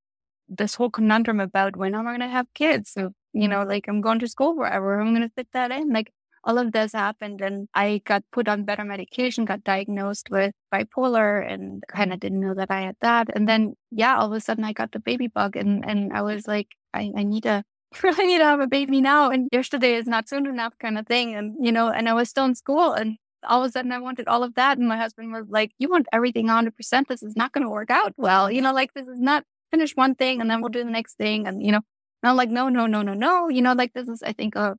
[0.49, 2.91] this whole conundrum about when am I going to have kids?
[2.91, 3.69] So, you know, mm-hmm.
[3.69, 5.93] like I'm going to school wherever I'm going to fit that in.
[5.93, 6.13] Like
[6.45, 11.51] all of this happened and I got put on better medication, got diagnosed with bipolar
[11.51, 13.29] and kind of didn't know that I had that.
[13.35, 16.23] And then, yeah, all of a sudden I got the baby bug and, and I
[16.23, 17.65] was like, I, I need to
[18.03, 19.31] really need to have a baby now.
[19.31, 21.35] And yesterday is not soon enough kind of thing.
[21.35, 23.99] And, you know, and I was still in school and all of a sudden I
[23.99, 24.79] wanted all of that.
[24.79, 27.07] And my husband was like, you want everything 100%.
[27.09, 28.51] This is not going to work out well.
[28.51, 31.17] You know, like this is not finish one thing and then we'll do the next
[31.17, 31.47] thing.
[31.47, 31.81] And, you know,
[32.23, 33.49] and I'm like, no, no, no, no, no.
[33.49, 34.77] You know, like this is, I think, a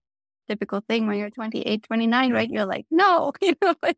[0.47, 2.49] typical thing when you're 28, 29, right?
[2.49, 3.97] You're like, no, you know, like,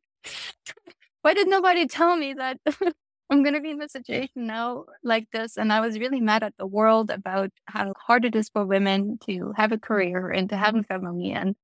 [1.21, 2.57] why did nobody tell me that
[3.29, 5.57] I'm going to be in a situation now like this?
[5.57, 9.17] And I was really mad at the world about how hard it is for women
[9.25, 11.31] to have a career and to have a family.
[11.31, 11.55] And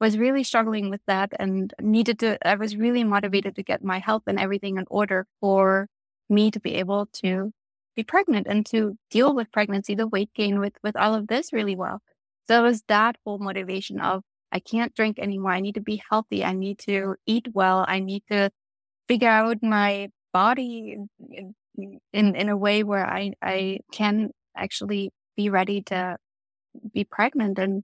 [0.00, 3.98] was really struggling with that and needed to, I was really motivated to get my
[3.98, 5.88] health and everything in order for
[6.28, 7.52] me to be able to
[7.98, 11.52] be pregnant and to deal with pregnancy, the weight gain with, with all of this
[11.52, 12.00] really well.
[12.46, 14.22] So it was that whole motivation of
[14.52, 15.50] I can't drink anymore.
[15.50, 16.44] I need to be healthy.
[16.44, 17.84] I need to eat well.
[17.88, 18.50] I need to
[19.08, 20.96] figure out my body
[21.28, 21.54] in,
[22.12, 26.18] in, in a way where I, I can actually be ready to
[26.94, 27.82] be pregnant and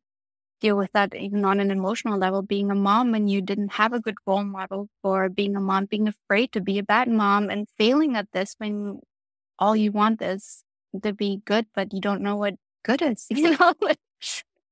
[0.61, 2.41] deal with that even on an emotional level.
[2.41, 5.87] Being a mom and you didn't have a good role model for being a mom,
[5.87, 9.01] being afraid to be a bad mom and failing at this when
[9.59, 10.65] all you want is
[11.03, 12.55] to be good, but you don't know what
[12.85, 13.75] good is, you know?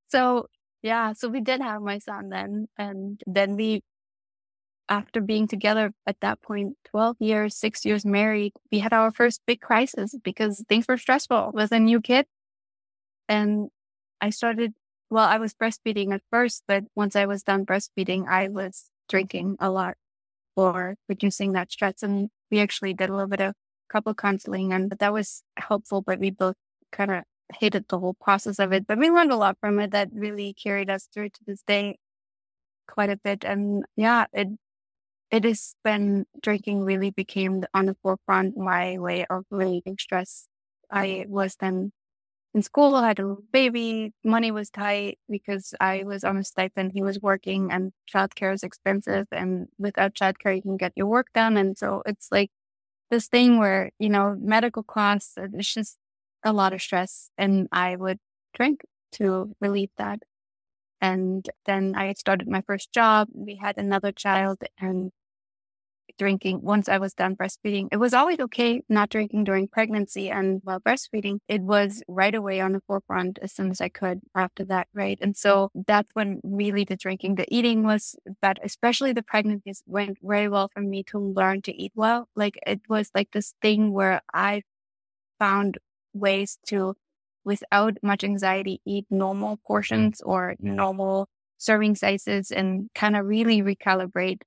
[0.09, 0.47] so
[0.81, 2.67] yeah, so we did have my son then.
[2.77, 3.81] And then we,
[4.89, 9.41] after being together at that point, 12 years, six years married, we had our first
[9.47, 12.25] big crisis because things were stressful with a new kid.
[13.29, 13.69] And
[14.19, 14.73] I started
[15.13, 19.57] well, I was breastfeeding at first, but once I was done breastfeeding, I was drinking
[19.59, 19.93] a lot
[20.55, 22.01] for reducing that stress.
[22.01, 23.53] And we actually did a little bit of
[23.89, 26.55] couple counseling and but that was helpful, but we both
[26.91, 27.23] kind of
[27.55, 28.87] hated the whole process of it.
[28.87, 31.97] But we learned a lot from it that really carried us through to this day
[32.87, 33.43] quite a bit.
[33.45, 34.49] And yeah, it
[35.31, 40.47] it is when drinking really became on the forefront my way of relieving stress.
[40.91, 41.91] I was then
[42.53, 44.13] in school, I had a baby.
[44.23, 46.91] Money was tight because I was on a stipend.
[46.93, 49.27] He was working and childcare is expensive.
[49.31, 51.57] And without childcare, you can get your work done.
[51.57, 52.51] And so it's like
[53.13, 55.97] this thing where, you know, medical costs, uh, it's just
[56.43, 57.29] a lot of stress.
[57.37, 58.19] And I would
[58.55, 58.81] drink
[59.13, 60.19] to relieve that.
[61.01, 63.27] And then I started my first job.
[63.33, 65.11] We had another child and
[66.23, 67.89] drinking once I was done breastfeeding.
[67.91, 71.39] It was always okay not drinking during pregnancy and while breastfeeding.
[71.49, 75.19] It was right away on the forefront as soon as I could after that, right?
[75.19, 80.17] And so that's when really the drinking, the eating was bad, especially the pregnancies went
[80.23, 82.29] very well for me to learn to eat well.
[82.37, 84.61] Like it was like this thing where I
[85.39, 85.77] found
[86.13, 86.95] ways to,
[87.43, 90.73] without much anxiety, eat normal portions or mm-hmm.
[90.77, 91.27] normal
[91.57, 94.41] serving sizes and kind of really recalibrate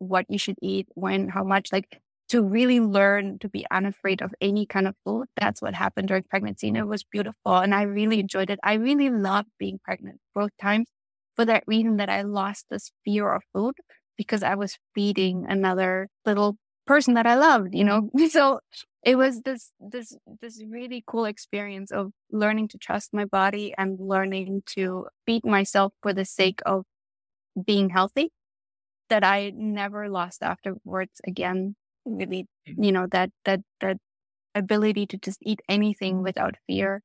[0.00, 2.00] what you should eat, when, how much, like
[2.30, 5.26] to really learn to be unafraid of any kind of food.
[5.36, 6.68] That's what happened during pregnancy.
[6.68, 7.56] And it was beautiful.
[7.56, 8.60] And I really enjoyed it.
[8.62, 10.88] I really loved being pregnant both times
[11.34, 13.74] for that reason that I lost this fear of food
[14.16, 16.56] because I was feeding another little
[16.86, 18.10] person that I loved, you know?
[18.30, 18.60] So
[19.02, 23.98] it was this, this, this really cool experience of learning to trust my body and
[23.98, 26.84] learning to feed myself for the sake of
[27.66, 28.30] being healthy
[29.10, 31.76] that I never lost afterwards again.
[32.06, 32.82] Really, mm-hmm.
[32.82, 33.98] you know, that, that, that
[34.54, 37.02] ability to just eat anything without fear.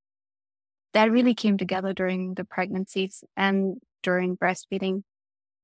[0.93, 5.03] That really came together during the pregnancies and during breastfeeding.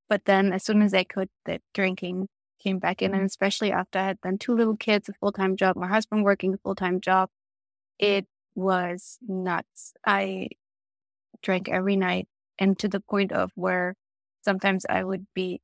[0.09, 2.27] But then as soon as I could, the drinking
[2.61, 3.13] came back in.
[3.13, 6.23] And especially after I had then two little kids, a full time job, my husband
[6.23, 7.29] working a full time job,
[7.97, 9.93] it was nuts.
[10.05, 10.49] I
[11.41, 12.27] drank every night
[12.59, 13.95] and to the point of where
[14.43, 15.61] sometimes I would be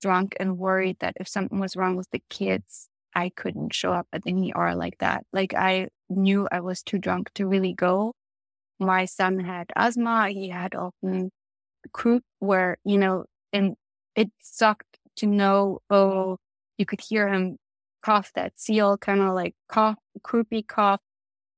[0.00, 4.06] drunk and worried that if something was wrong with the kids, I couldn't show up
[4.12, 5.24] at the ER like that.
[5.32, 8.14] Like I knew I was too drunk to really go.
[8.78, 10.30] My son had asthma.
[10.30, 11.30] He had often
[11.92, 13.76] croup where, you know, and
[14.16, 16.38] it sucked to know, oh,
[16.78, 17.58] you could hear him
[18.02, 21.00] cough that seal kind of like cough, croupy cough.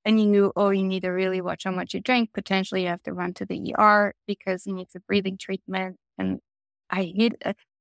[0.04, 2.30] And you knew, oh, you need to really watch how much you drink.
[2.32, 5.96] Potentially you have to run to the ER because he needs a breathing treatment.
[6.18, 6.40] And
[6.90, 7.34] I hate.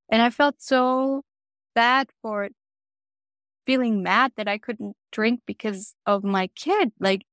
[0.10, 1.23] And I felt so
[1.76, 2.49] bad for
[3.65, 6.91] feeling mad that I couldn't drink because of my kid.
[6.99, 7.23] Like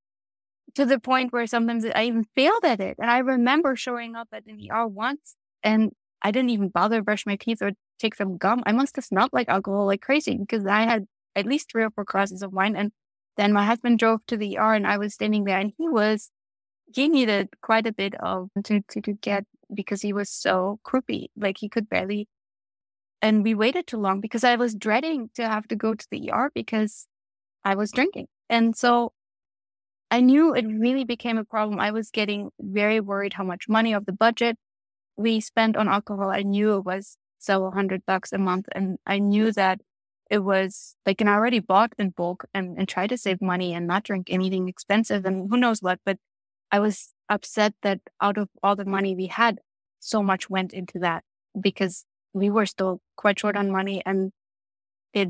[0.77, 2.97] to the point where sometimes I even failed at it.
[3.01, 5.93] And I remember showing up at an ER once and
[6.23, 8.62] I didn't even bother brush my teeth or take some gum.
[8.66, 11.90] I must have smelled like alcohol like crazy because I had at least three or
[11.90, 12.77] four glasses of wine.
[12.77, 12.93] And
[13.39, 16.31] then my husband drove to the ER and I was standing there and he was,
[16.94, 21.28] he needed quite a bit of to, to, to get because he was so croupy.
[21.36, 22.28] Like he could barely,
[23.23, 26.31] and we waited too long because I was dreading to have to go to the
[26.31, 27.07] ER because
[27.65, 28.27] I was drinking.
[28.49, 29.13] And so
[30.11, 31.81] I knew it really became a problem.
[31.81, 34.57] I was getting very worried how much money of the budget
[35.17, 36.31] we spent on alcohol.
[36.31, 38.67] I knew it was several hundred bucks a month.
[38.73, 39.81] And I knew that
[40.31, 43.75] it was like, and I already bought in bulk and, and tried to save money
[43.75, 46.01] and not drink anything expensive and who knows what.
[46.05, 46.19] But
[46.71, 49.59] I was upset that out of all the money we had,
[50.01, 51.25] so much went into that
[51.61, 52.05] because
[52.37, 54.31] we were still quite short on money and
[55.15, 55.29] it,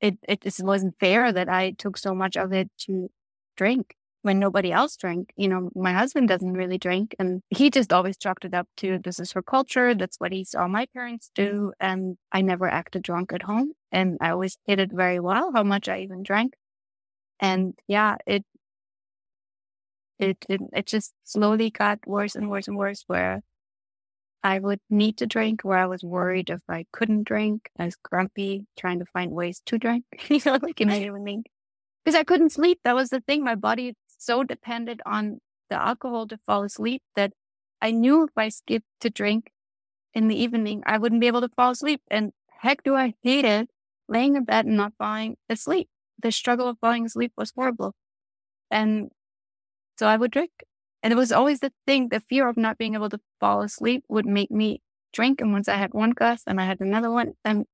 [0.00, 3.10] it, it just wasn't fair that I took so much of it to
[3.58, 5.34] drink when nobody else drank.
[5.36, 9.00] You know, my husband doesn't really drink and he just always chalked it up to
[9.04, 9.94] this is her culture.
[9.94, 11.74] That's what he saw my parents do.
[11.78, 13.72] And I never acted drunk at home.
[13.92, 16.54] And I always hid it very well how much I even drank.
[17.38, 18.44] And yeah, it,
[20.18, 23.42] it, it, it just slowly got worse and worse and worse where
[24.44, 27.70] I would need to drink where I was worried if I couldn't drink.
[27.78, 31.44] I was grumpy, trying to find ways to drink, you know, like in the evening.
[32.04, 32.80] Because I couldn't sleep.
[32.84, 33.44] That was the thing.
[33.44, 35.40] My body so depended on
[35.70, 37.32] the alcohol to fall asleep that
[37.80, 39.50] I knew if I skipped to drink
[40.14, 42.02] in the evening, I wouldn't be able to fall asleep.
[42.10, 43.70] And heck, do I hate it
[44.08, 45.88] laying in bed and not falling asleep.
[46.20, 47.94] The struggle of falling asleep was horrible.
[48.70, 49.10] And
[49.98, 50.50] so I would drink.
[51.02, 54.04] And it was always the thing, the fear of not being able to fall asleep
[54.08, 55.40] would make me drink.
[55.40, 57.66] And once I had one glass and I had another one, and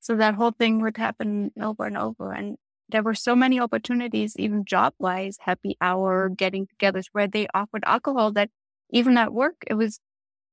[0.00, 2.32] so that whole thing would happen over and over.
[2.32, 2.56] And
[2.88, 7.82] there were so many opportunities, even job wise, happy hour, getting togethers where they offered
[7.86, 8.50] alcohol that
[8.90, 10.00] even at work, it was,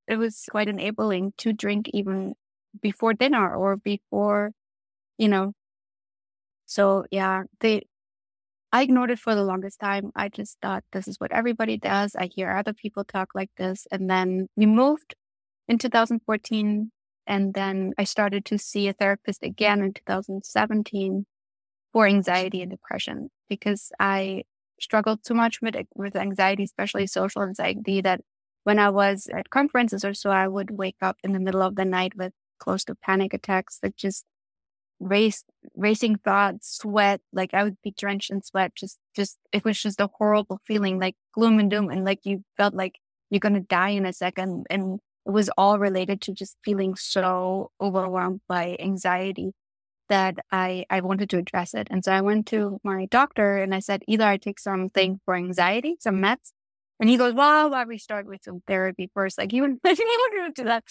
[0.07, 2.35] it was quite enabling to drink even
[2.81, 4.53] before dinner or before,
[5.18, 5.53] you know.
[6.65, 7.84] So yeah, they,
[8.72, 10.11] I ignored it for the longest time.
[10.15, 12.15] I just thought this is what everybody does.
[12.15, 13.85] I hear other people talk like this.
[13.91, 15.15] And then we moved
[15.68, 16.91] in 2014.
[17.27, 21.26] And then I started to see a therapist again in 2017
[21.93, 24.43] for anxiety and depression because I
[24.80, 28.22] struggled so much with with anxiety, especially social anxiety, that
[28.64, 31.76] when I was at conferences or so, I would wake up in the middle of
[31.76, 34.26] the night with close to panic attacks that just
[35.02, 35.44] race
[35.76, 38.76] racing thoughts, sweat, like I would be drenched in sweat.
[38.76, 42.44] Just just it was just a horrible feeling, like gloom and doom, and like you
[42.57, 42.99] felt like
[43.30, 44.68] you're gonna die in a second.
[44.69, 49.53] And it was all related to just feeling so overwhelmed by anxiety
[50.10, 51.88] that I, I wanted to address it.
[51.90, 55.36] And so I went to my doctor and I said, either I take something for
[55.36, 56.52] anxiety, some meds.
[56.99, 59.38] And he goes, well, why don't we start with some therapy first?
[59.38, 59.91] Like he wouldn't, he
[60.41, 60.84] would do that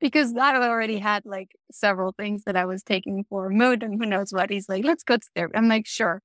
[0.00, 4.06] because I already had like several things that I was taking for mood and who
[4.06, 4.50] knows what.
[4.50, 5.56] He's like, let's go to therapy.
[5.56, 6.22] I'm like, sure,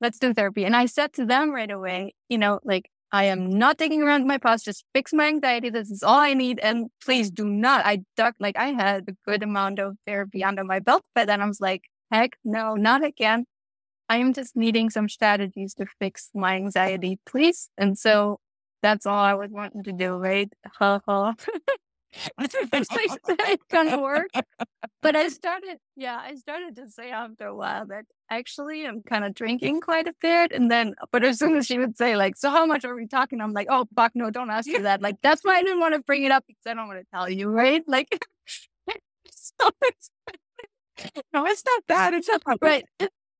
[0.00, 0.64] let's do therapy.
[0.64, 4.26] And I said to them right away, you know, like, I am not taking around
[4.26, 4.64] my past.
[4.64, 5.70] Just fix my anxiety.
[5.70, 6.58] This is all I need.
[6.60, 7.86] And please do not.
[7.86, 11.40] I ducked, like, I had a good amount of therapy under my belt, but then
[11.40, 13.46] I was like, Heck no, not again.
[14.08, 17.70] I am just needing some strategies to fix my anxiety, please.
[17.76, 18.38] And so
[18.82, 20.52] that's all I was wanting to do, right?
[22.38, 24.30] It's gonna work.
[25.02, 29.24] But I started, yeah, I started to say after a while that actually I'm kind
[29.24, 30.50] of drinking quite a bit.
[30.50, 33.06] And then, but as soon as she would say, like, so how much are we
[33.06, 33.40] talking?
[33.40, 35.02] I'm like, oh, fuck, no, don't ask me that.
[35.02, 37.06] Like, that's why I didn't want to bring it up because I don't want to
[37.14, 37.84] tell you, right?
[37.86, 38.26] Like,
[39.30, 40.10] so it's,
[41.32, 42.14] no, it's not that.
[42.14, 42.84] It's not right.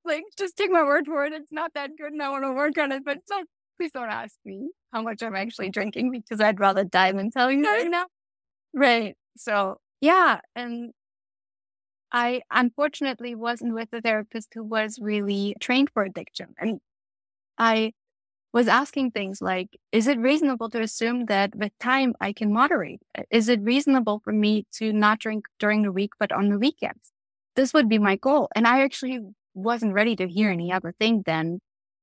[0.05, 1.33] like, just take my word for it.
[1.33, 3.19] It's not that good and I want to work on it, but
[3.77, 7.51] please don't ask me how much I'm actually drinking because I'd rather die than tell
[7.51, 8.07] you right now.
[8.77, 9.17] Right.
[9.37, 10.41] So, yeah.
[10.55, 10.93] And
[12.13, 16.55] I unfortunately wasn't with a therapist who was really trained for addiction.
[16.59, 16.81] And
[17.59, 17.93] I
[18.53, 23.01] was asking things like, is it reasonable to assume that with time I can moderate?
[23.31, 27.13] Is it reasonable for me to not drink during the week, but on the weekends?
[27.57, 28.49] This would be my goal.
[28.57, 29.21] And I actually
[29.55, 31.61] wasn't ready to hear any other thing then.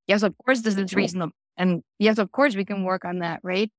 [0.08, 1.34] Yes, of course, this is reasonable.
[1.58, 3.72] And yes, of course, we can work on that, right?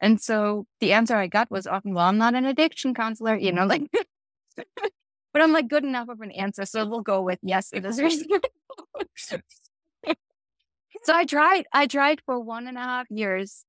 [0.00, 3.52] And so the answer I got was often, well, I'm not an addiction counselor, you
[3.52, 3.82] know, like,
[4.56, 6.64] but I'm like good enough of an answer.
[6.64, 8.40] So we'll go with yes, it is reasonable.
[11.02, 11.64] So I tried.
[11.72, 13.64] I tried for one and a half years.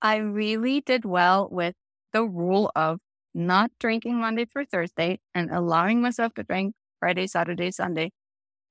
[0.00, 1.74] I really did well with
[2.12, 3.00] the rule of
[3.34, 8.12] not drinking Monday through Thursday and allowing myself to drink Friday, Saturday, Sunday.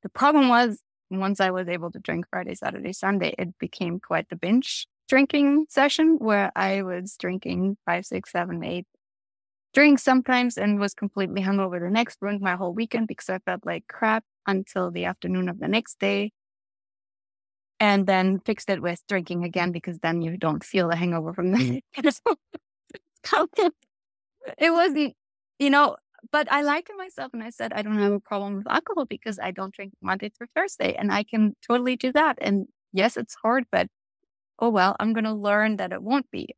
[0.02, 0.80] The problem was
[1.12, 5.66] once I was able to drink Friday, Saturday, Sunday, it became quite the binge drinking
[5.70, 8.86] session where I was drinking five, six, seven, eight
[9.74, 13.66] drinks sometimes and was completely hungover the next, ruined my whole weekend because I felt
[13.66, 16.32] like crap until the afternoon of the next day.
[17.80, 21.52] And then fixed it with drinking again because then you don't feel the hangover from
[21.52, 23.70] the mm-hmm.
[24.58, 25.16] it wasn't
[25.60, 25.96] you know
[26.32, 29.06] but i liked it myself and i said i don't have a problem with alcohol
[29.06, 32.38] because i don't drink monday through thursday and i can totally do that.
[32.42, 33.88] And yes it's hard but
[34.60, 36.56] oh well i'm going to learn that it won't be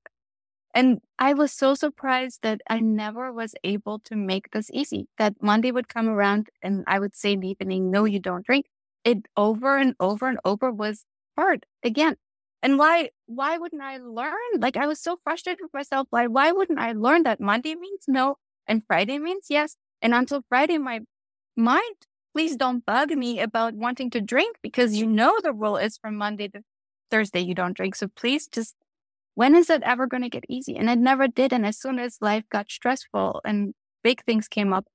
[0.73, 5.33] and i was so surprised that i never was able to make this easy that
[5.41, 8.65] monday would come around and i would say in the evening no you don't drink
[9.03, 11.05] it over and over and over was
[11.37, 12.15] hard again.
[12.63, 14.59] And why why wouldn't I learn?
[14.59, 16.07] Like I was so frustrated with myself.
[16.09, 18.37] Why why wouldn't I learn that Monday means no
[18.67, 19.77] and Friday means yes?
[20.01, 21.01] And until Friday, my
[21.55, 21.95] mind,
[22.33, 26.17] please don't bug me about wanting to drink because you know the rule is from
[26.17, 26.61] Monday to
[27.09, 27.95] Thursday you don't drink.
[27.95, 28.75] So please just
[29.37, 30.75] when is it ever going to get easy?
[30.75, 31.53] And it never did.
[31.53, 34.87] And as soon as life got stressful and big things came up,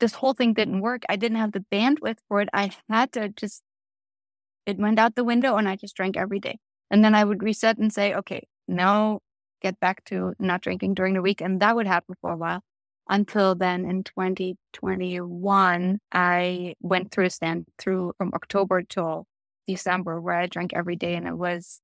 [0.00, 1.02] this whole thing didn't work.
[1.08, 2.50] I didn't have the bandwidth for it.
[2.52, 3.62] I had to just,
[4.66, 6.58] it went out the window and I just drank every day.
[6.90, 9.20] And then I would reset and say, okay, now
[9.62, 11.40] get back to not drinking during the week.
[11.40, 12.60] And that would happen for a while.
[13.08, 19.26] Until then, in 2021, I went through a stand through from October till
[19.74, 21.14] December where I drank every day.
[21.14, 21.80] And it was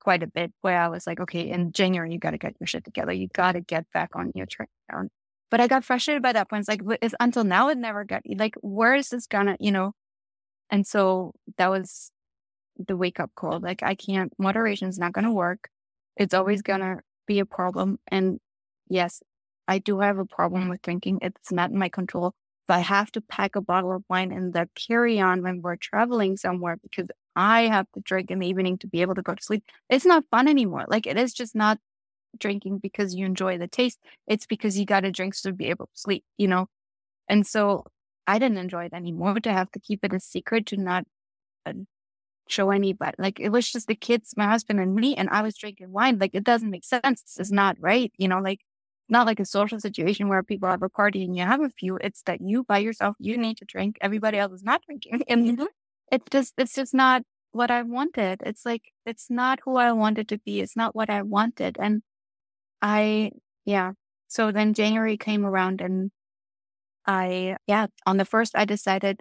[0.00, 2.66] quite a bit where I was like, okay, in January, you got to get your
[2.66, 3.12] shit together.
[3.12, 4.68] You got to get back on your track.
[5.50, 6.60] But I got frustrated by that point.
[6.60, 9.92] It's like, it's, until now, it never got like, where is this gonna, you know?
[10.70, 12.12] And so that was
[12.78, 13.60] the wake up call.
[13.60, 15.68] Like, I can't, moderation is not gonna work.
[16.16, 17.98] It's always gonna be a problem.
[18.08, 18.38] And
[18.88, 19.22] yes,
[19.66, 21.18] I do have a problem with drinking.
[21.22, 22.32] It's not in my control.
[22.70, 26.36] I have to pack a bottle of wine in the carry on when we're traveling
[26.36, 29.42] somewhere because I have to drink in the evening to be able to go to
[29.42, 29.64] sleep.
[29.88, 30.84] It's not fun anymore.
[30.88, 31.78] Like it is just not
[32.38, 33.98] drinking because you enjoy the taste.
[34.26, 36.66] It's because you got to drink to be able to sleep, you know?
[37.28, 37.84] And so
[38.26, 41.04] I didn't enjoy it anymore to have to keep it a secret to not
[41.66, 41.72] uh,
[42.48, 43.14] show anybody.
[43.18, 46.18] Like it was just the kids, my husband and me, and I was drinking wine.
[46.18, 47.36] Like it doesn't make sense.
[47.38, 48.12] Is not right.
[48.18, 48.60] You know, like
[49.10, 51.96] not like a social situation where people have a party and you have a few.
[51.96, 53.96] It's that you by yourself, you need to drink.
[54.00, 55.22] Everybody else is not drinking.
[55.28, 55.64] And mm-hmm.
[56.12, 57.22] it's just, it's just not
[57.52, 58.42] what I wanted.
[58.44, 60.60] It's like, it's not who I wanted to be.
[60.60, 61.76] It's not what I wanted.
[61.80, 62.02] And
[62.82, 63.32] I,
[63.64, 63.92] yeah.
[64.28, 66.10] So then January came around and
[67.06, 69.20] I, yeah, on the first, I decided,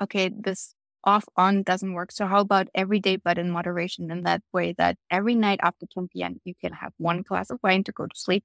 [0.00, 2.12] okay, this off on doesn't work.
[2.12, 5.86] So how about every day, but in moderation in that way that every night after
[5.86, 8.44] 10 p.m., you can have one glass of wine to go to sleep.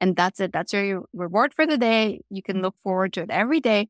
[0.00, 0.52] And that's it.
[0.52, 2.20] That's your reward for the day.
[2.30, 3.88] You can look forward to it every day.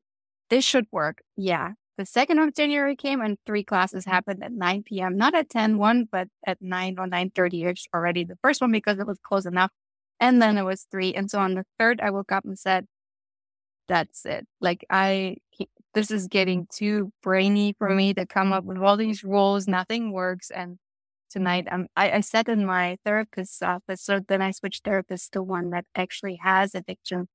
[0.49, 1.23] This should work.
[1.37, 1.73] Yeah.
[1.99, 5.17] The second of January came and three classes happened at 9 p.m.
[5.17, 8.25] Not at 10, one, but at 9 or 9.30 ish already.
[8.25, 9.71] The first one because it was close enough.
[10.19, 11.15] And then it was three.
[11.15, 12.87] And so on the third, I woke up and said,
[13.89, 14.47] that's it.
[14.61, 15.37] Like I,
[15.95, 19.67] this is getting too brainy for me to come up with all these rules.
[19.69, 20.51] Nothing works.
[20.51, 20.79] And
[21.31, 24.03] tonight, um, I, I sat in my therapist's office.
[24.03, 27.29] So then I switched therapists to one that actually has addiction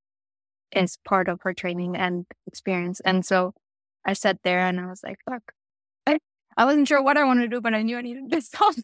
[0.74, 3.00] as part of her training and experience.
[3.02, 3.54] And so
[4.06, 5.54] I sat there and I was like, fuck,
[6.06, 6.20] I,
[6.58, 8.42] I wasn't sure what I wanted to do, but I knew I needed to do
[8.42, 8.84] something.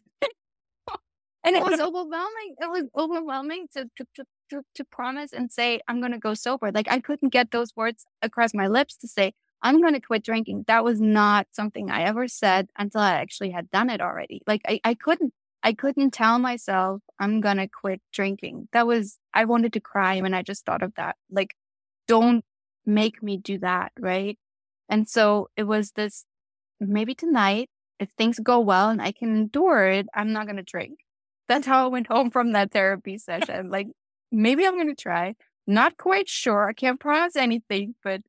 [1.44, 2.54] And it was overwhelming.
[2.60, 6.34] It was overwhelming to, to, to, to, to promise and say, I'm going to go
[6.34, 6.70] sober.
[6.72, 9.32] Like I couldn't get those words across my lips to say,
[9.62, 10.64] I'm going to quit drinking.
[10.66, 14.42] That was not something I ever said until I actually had done it already.
[14.46, 15.32] Like I, I couldn't,
[15.62, 18.68] I couldn't tell myself I'm going to quit drinking.
[18.72, 21.16] That was, I wanted to cry when I just thought of that.
[21.30, 21.54] Like,
[22.08, 22.44] don't
[22.84, 23.92] make me do that.
[23.98, 24.38] Right.
[24.88, 26.26] And so it was this
[26.80, 27.70] maybe tonight,
[28.00, 30.98] if things go well and I can endure it, I'm not going to drink.
[31.48, 33.70] That's how I went home from that therapy session.
[33.70, 33.88] like,
[34.32, 35.34] maybe I'm going to try.
[35.66, 36.68] Not quite sure.
[36.68, 38.22] I can't promise anything, but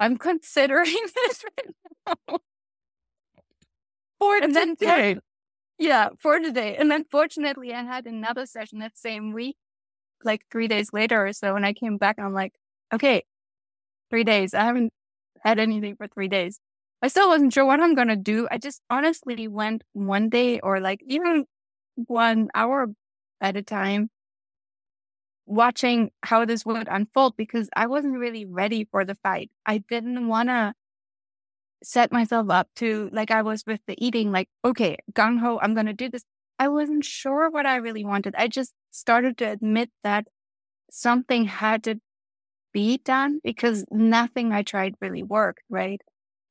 [0.00, 2.38] I'm considering this right now.
[4.18, 5.14] For and today.
[5.14, 5.20] Then,
[5.78, 6.76] yeah, for today.
[6.76, 9.56] And then fortunately, I had another session that same week,
[10.24, 11.54] like three days later or so.
[11.54, 12.54] And I came back and I'm like,
[12.92, 13.22] okay,
[14.10, 14.54] three days.
[14.54, 14.92] I haven't
[15.42, 16.60] had anything for three days.
[17.02, 18.48] I still wasn't sure what I'm going to do.
[18.50, 21.46] I just honestly went one day or like even
[21.94, 22.88] one hour
[23.40, 24.10] at a time
[25.50, 29.50] watching how this would unfold because I wasn't really ready for the fight.
[29.66, 30.74] I didn't want to
[31.82, 35.74] set myself up to, like I was with the eating, like, okay, gung ho, I'm
[35.74, 36.24] going to do this.
[36.58, 38.34] I wasn't sure what I really wanted.
[38.36, 40.26] I just started to admit that
[40.90, 42.00] something had to
[42.72, 46.02] be done because nothing I tried really worked, right?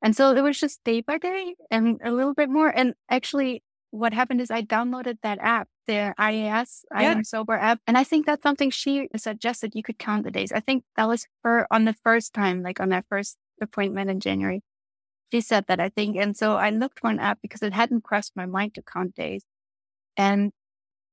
[0.03, 2.69] And so it was just day by day and a little bit more.
[2.69, 7.79] And actually, what happened is I downloaded that app, the IAS, I am sober app.
[7.87, 10.51] And I think that's something she suggested you could count the days.
[10.51, 14.19] I think that was her on the first time, like on that first appointment in
[14.19, 14.61] January.
[15.31, 16.17] She said that, I think.
[16.17, 19.15] And so I looked for an app because it hadn't crossed my mind to count
[19.15, 19.43] days.
[20.17, 20.51] And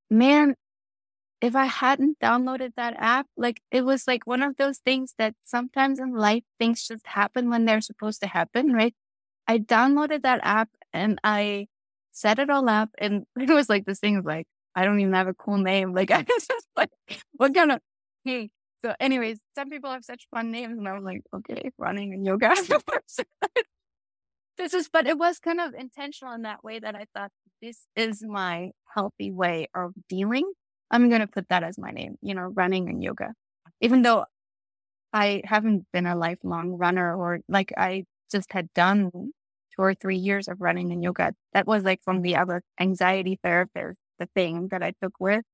[0.09, 0.55] man,
[1.41, 5.35] if I hadn't downloaded that app, like it was like one of those things that
[5.43, 8.95] sometimes in life things just happen when they're supposed to happen, right?
[9.47, 11.67] I downloaded that app and I
[12.17, 15.13] set it all up and it was like this thing of like, I don't even
[15.13, 15.93] have a cool name.
[15.93, 16.89] Like I was just like,
[17.33, 17.79] what kind of
[18.23, 18.49] hey.
[18.85, 22.25] So anyways, some people have such fun names and I was like, okay, running and
[22.25, 22.53] yoga.
[24.57, 27.31] this is but it was kind of intentional in that way that I thought
[27.61, 30.51] this is my healthy way of dealing
[30.91, 33.33] I'm going to put that as my name, you know, running and yoga.
[33.81, 34.25] Even though
[35.13, 39.11] I haven't been a lifelong runner or like I just had done
[39.77, 41.33] two or three years of running and yoga.
[41.53, 45.45] That was like from the other anxiety therapist, the thing that I took with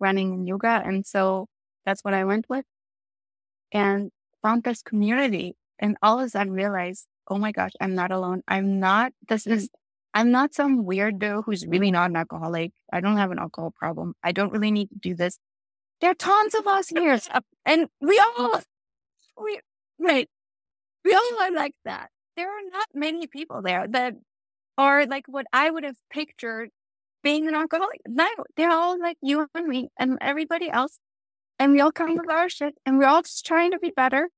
[0.00, 0.82] running and yoga.
[0.84, 1.46] And so
[1.84, 2.64] that's what I went with
[3.70, 4.10] and
[4.42, 5.56] found this community.
[5.78, 8.42] And all of a sudden realized, oh my gosh, I'm not alone.
[8.48, 9.70] I'm not, this is
[10.12, 12.72] I'm not some weirdo who's really not an alcoholic.
[12.92, 14.14] I don't have an alcohol problem.
[14.24, 15.38] I don't really need to do this.
[16.00, 17.20] There are tons of us here.
[17.64, 18.60] And we all,
[19.40, 19.60] we,
[19.98, 20.28] right.
[21.04, 22.10] We all are like that.
[22.40, 24.14] There are not many people there that
[24.78, 26.70] are like what I would have pictured
[27.22, 28.00] being an alcoholic.
[28.06, 30.98] No, they're all like you and me and everybody else.
[31.58, 34.30] And we all come with our shit and we're all just trying to be better.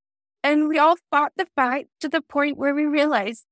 [0.42, 3.44] And we all fought the fight to the point where we realized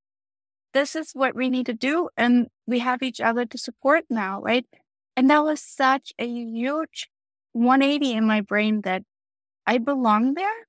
[0.74, 2.08] this is what we need to do.
[2.16, 4.66] And we have each other to support now, right?
[5.16, 7.08] And that was such a huge
[7.52, 9.04] 180 in my brain that
[9.64, 10.66] I belong there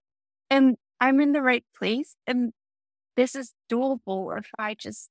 [0.51, 2.13] and I'm in the right place.
[2.27, 2.53] And
[3.15, 5.09] this is doable if I just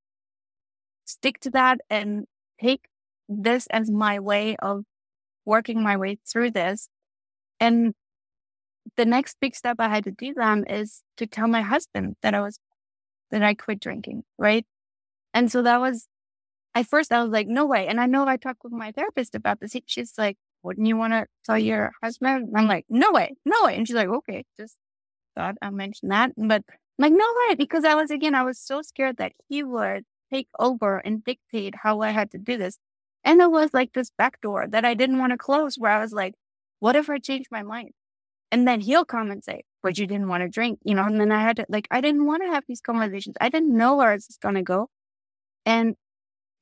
[1.05, 2.25] stick to that and
[2.61, 2.87] take
[3.29, 4.85] this as my way of
[5.45, 6.89] working my way through this.
[7.59, 7.95] And
[8.97, 12.35] the next big step I had to do then is to tell my husband that
[12.35, 12.59] I was,
[13.31, 14.67] that I quit drinking, right?
[15.35, 16.07] And so that was,
[16.75, 17.87] at first I was like, no way.
[17.87, 19.77] And I know I talked with my therapist about this.
[19.87, 22.49] She's like, wouldn't you want to tell your husband?
[22.49, 23.77] And I'm like, no way, no way.
[23.77, 24.77] And she's like, okay, just
[25.35, 26.33] thought I'll mention that.
[26.37, 26.63] But
[27.01, 27.55] like, no way.
[27.57, 31.75] Because I was, again, I was so scared that he would take over and dictate
[31.83, 32.79] how I had to do this.
[33.25, 36.01] And it was like this back door that I didn't want to close where I
[36.01, 36.35] was like,
[36.79, 37.91] what if I change my mind?
[38.53, 41.05] And then he'll come and say, but you didn't want to drink, you know?
[41.05, 43.37] And then I had to, like, I didn't want to have these conversations.
[43.41, 44.89] I didn't know where it's going to go.
[45.65, 45.97] And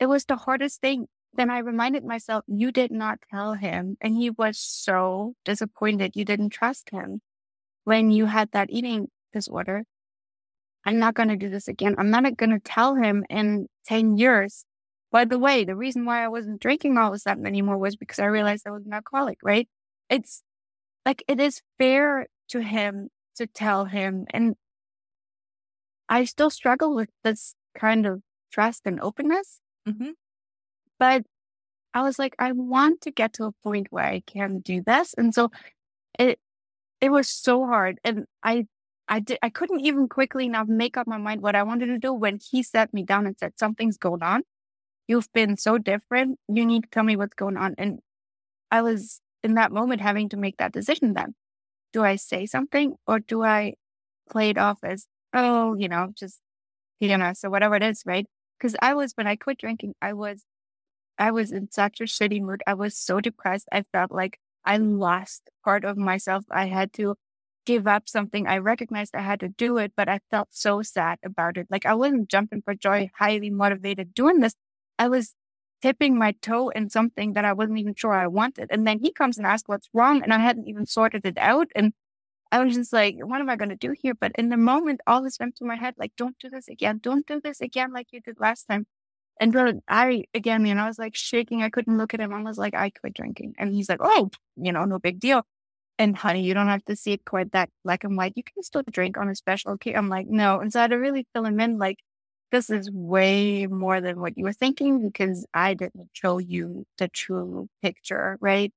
[0.01, 1.06] it was the hardest thing.
[1.35, 3.97] Then I reminded myself, you did not tell him.
[4.01, 6.12] And he was so disappointed.
[6.15, 7.20] You didn't trust him
[7.85, 9.85] when you had that eating disorder.
[10.84, 11.94] I'm not going to do this again.
[11.98, 14.64] I'm not going to tell him in 10 years.
[15.10, 17.96] By the way, the reason why I wasn't drinking all of a sudden anymore was
[17.96, 19.68] because I realized I was an alcoholic, right?
[20.10, 20.42] It's
[21.06, 24.26] like it is fair to him to tell him.
[24.30, 24.56] And
[26.09, 28.22] I still struggle with this kind of
[28.52, 29.60] trust and openness.
[29.88, 30.10] Mm-hmm.
[30.98, 31.24] But
[31.94, 35.14] I was like, I want to get to a point where I can do this.
[35.16, 35.50] And so
[36.18, 36.38] it
[37.00, 37.98] it was so hard.
[38.05, 38.66] And I
[39.09, 41.98] I did I couldn't even quickly enough make up my mind what I wanted to
[41.98, 44.43] do when he sat me down and said, Something's going on.
[45.06, 46.39] You've been so different.
[46.48, 47.74] You need to tell me what's going on.
[47.78, 48.01] And
[48.70, 51.35] I was in that moment having to make that decision then.
[51.93, 53.74] Do I say something or do I
[54.30, 56.40] play it off as, oh, you know, just,
[57.01, 58.26] you know, so whatever it is, right?
[58.59, 60.44] Because I was, when I quit drinking, I was,
[61.18, 62.62] I was in such a shitty mood.
[62.66, 63.68] I was so depressed.
[63.72, 66.44] I felt like I lost part of myself.
[66.51, 67.14] I had to
[67.69, 68.47] give up something.
[68.47, 71.66] I recognized I had to do it, but I felt so sad about it.
[71.69, 74.55] Like I wasn't jumping for joy, highly motivated doing this.
[74.99, 75.35] I was
[75.82, 78.69] tipping my toe in something that I wasn't even sure I wanted.
[78.70, 80.23] And then he comes and asks what's wrong.
[80.23, 81.69] And I hadn't even sorted it out.
[81.77, 81.93] And
[82.51, 84.15] I was just like, what am I going to do here?
[84.15, 87.01] But in the moment, all this went through my head like, don't do this again.
[87.03, 88.86] Don't do this again like you did last time.
[89.40, 91.62] And I, again, you know, I was like shaking.
[91.62, 92.32] I couldn't look at him.
[92.32, 93.57] I was like, I quit drinking.
[93.59, 95.45] And he's like, oh, you know, no big deal.
[95.99, 98.35] And honey, you don't have to see it quite that black and white.
[98.37, 99.99] You can still drink on a special occasion.
[99.99, 100.61] I'm like, no.
[100.61, 101.99] And so I had to really fill him in like,
[102.53, 107.09] this is way more than what you were thinking because I didn't show you the
[107.09, 108.73] true picture, right?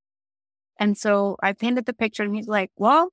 [0.80, 3.10] And so I painted the picture and he's like, well,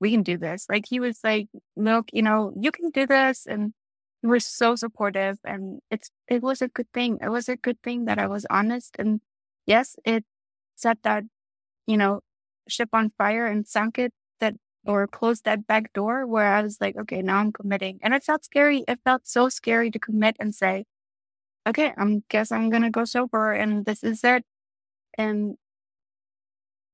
[0.00, 0.66] we can do this.
[0.68, 3.46] Like he was like, look, you know, you can do this.
[3.46, 3.74] And
[4.22, 7.18] he was so supportive and it's, it was a good thing.
[7.22, 8.96] It was a good thing that I was honest.
[8.98, 9.20] And
[9.66, 10.24] yes, it
[10.76, 11.24] set that,
[11.86, 12.20] you know,
[12.68, 14.54] ship on fire and sunk it that
[14.86, 17.98] or closed that back door where I was like, okay, now I'm committing.
[18.02, 18.84] And it felt scary.
[18.88, 20.84] It felt so scary to commit and say,
[21.66, 24.44] okay, I guess I'm going to go sober and this is it.
[25.16, 25.56] And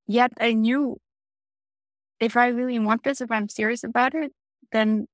[0.06, 0.98] yet I knew
[2.20, 4.32] if I really want this, if I'm serious about it,
[4.72, 5.06] then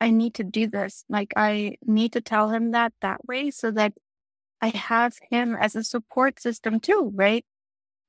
[0.00, 1.04] I need to do this.
[1.08, 3.92] Like I need to tell him that that way so that
[4.60, 7.44] I have him as a support system too, right?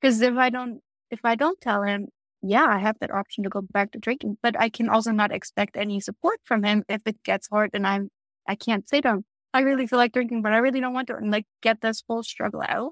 [0.00, 0.80] Because if I don't
[1.12, 2.08] if I don't tell him,
[2.42, 5.30] yeah, I have that option to go back to drinking, but I can also not
[5.30, 8.10] expect any support from him if it gets hard and I'm,
[8.48, 9.24] I can't say to him,
[9.54, 12.02] I really feel like drinking, but I really don't want to, and like get this
[12.08, 12.90] whole struggle out.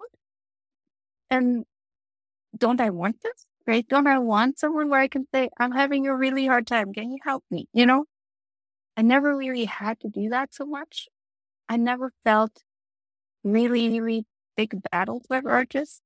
[1.31, 1.65] And
[2.57, 3.47] don't I want this?
[3.67, 3.87] Right?
[3.89, 6.93] Don't I want someone where I can say, I'm having a really hard time.
[6.93, 7.67] Can you help me?
[7.73, 8.05] You know?
[8.97, 11.09] I never really had to do that so much.
[11.69, 12.63] I never felt
[13.45, 14.27] really, really
[14.57, 16.03] big battles with urges.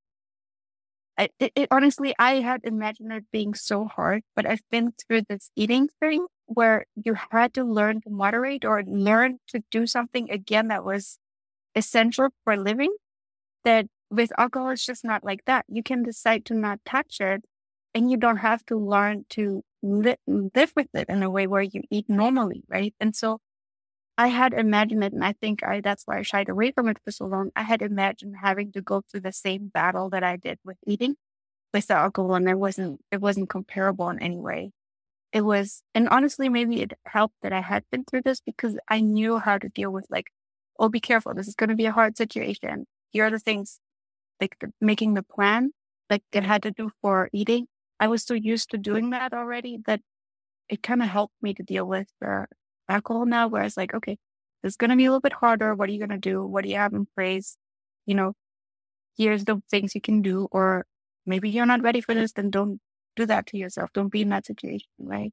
[1.17, 5.23] I, it, it, honestly, I had imagined it being so hard, but I've been through
[5.29, 10.31] this eating thing where you had to learn to moderate or learn to do something
[10.31, 11.19] again that was
[11.77, 12.95] essential for living.
[13.65, 15.67] That with alcohol, it's just not like that.
[15.69, 17.45] You can decide to not touch it
[17.95, 21.63] and you don't have to learn to li- live with it in a way where
[21.63, 22.95] you eat normally, right?
[23.01, 23.41] And so
[24.17, 26.99] I had imagined it, and I think I that's why I shied away from it
[27.05, 27.51] for so long.
[27.57, 31.17] I had imagined having to go through the same battle that I did with eating
[31.73, 34.73] with the alcohol, and it wasn't it wasn't comparable in any way.
[35.33, 39.01] It was, and honestly, maybe it helped that I had been through this because I
[39.01, 40.29] knew how to deal with like,
[40.79, 42.87] oh, be careful, this is going to be a hard situation.
[43.11, 43.81] Here are the things,
[44.41, 45.73] like the, making the plan,
[46.11, 47.67] like it had to do for eating.
[48.01, 50.01] I was so used to doing that already that
[50.69, 52.47] it kind of helped me to deal with the
[52.89, 54.19] alcohol now, where it's like, okay,
[54.63, 55.75] it's going to be a little bit harder.
[55.75, 56.45] What are you going to do?
[56.45, 57.57] What do you have in place?
[58.07, 58.33] You know,
[59.17, 60.49] here's the things you can do.
[60.51, 60.87] Or
[61.27, 62.81] maybe you're not ready for this, then don't
[63.17, 63.91] do that to yourself.
[63.93, 65.33] Don't be in that situation, right?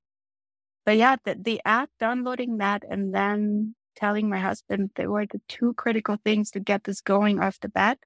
[0.86, 5.41] But yeah, the, the app, downloading that and then telling my husband they were the
[5.48, 7.99] two critical things to get this going off the bat.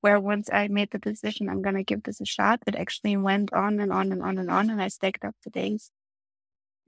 [0.00, 3.16] Where once I made the decision, I'm going to give this a shot, it actually
[3.16, 4.68] went on and on and on and on.
[4.68, 5.92] And I stacked up the days.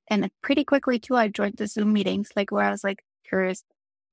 [0.09, 3.65] And pretty quickly too, I joined the Zoom meetings, like where I was like curious.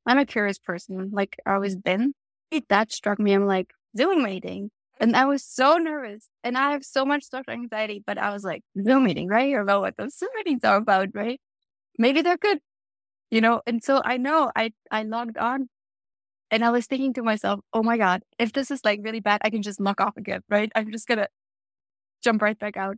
[0.05, 1.81] I'm a curious person, like I always mm-hmm.
[1.81, 2.13] been.
[2.69, 3.33] That struck me.
[3.33, 7.53] I'm like Zoom meeting, and I was so nervous, and I have so much social
[7.53, 8.03] anxiety.
[8.05, 9.53] But I was like Zoom meeting, right?
[9.53, 11.39] Or about what those Zoom meetings are about, right?
[11.97, 12.59] Maybe they're good,
[13.29, 13.61] you know.
[13.67, 15.69] And so I know I I logged on,
[16.51, 19.41] and I was thinking to myself, oh my god, if this is like really bad,
[19.43, 20.71] I can just log off again, right?
[20.75, 21.27] I'm just gonna
[22.23, 22.97] jump right back out.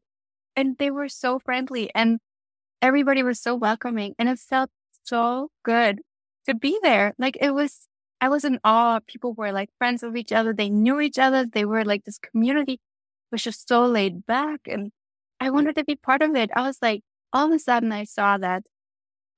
[0.56, 2.20] And they were so friendly, and
[2.84, 4.70] everybody was so welcoming and it felt
[5.04, 6.02] so good
[6.46, 7.14] to be there.
[7.18, 7.88] Like it was,
[8.20, 9.00] I was in awe.
[9.08, 10.54] People were like friends of each other.
[10.54, 11.46] They knew each other.
[11.46, 12.82] They were like this community
[13.32, 14.62] was just so laid back.
[14.68, 14.92] And
[15.40, 16.50] I wanted to be part of it.
[16.56, 18.64] I was like, all of a sudden I saw that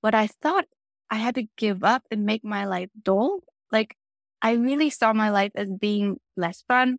[0.02, 0.66] what I thought
[1.12, 3.42] I had to give up and make my life dull.
[3.72, 3.96] Like
[4.42, 6.98] I really saw my life as being less fun.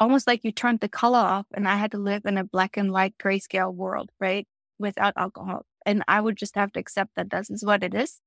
[0.00, 2.78] Almost like you turned the color off and I had to live in a black
[2.78, 4.46] and white grayscale world, right?
[4.78, 5.64] Without alcohol.
[5.84, 8.20] And I would just have to accept that this is what it is.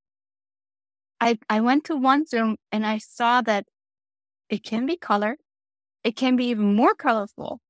[1.19, 3.65] I, I went to one Zoom and I saw that
[4.49, 5.37] it can be colored.
[6.03, 7.61] It can be even more colorful.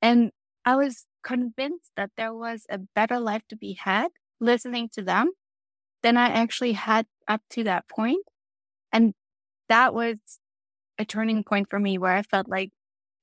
[0.00, 0.32] And
[0.64, 4.08] I was convinced that there was a better life to be had
[4.40, 5.32] listening to them
[6.02, 8.24] than I actually had up to that point.
[8.92, 9.14] And
[9.68, 10.16] that was
[10.98, 12.70] a turning point for me where I felt like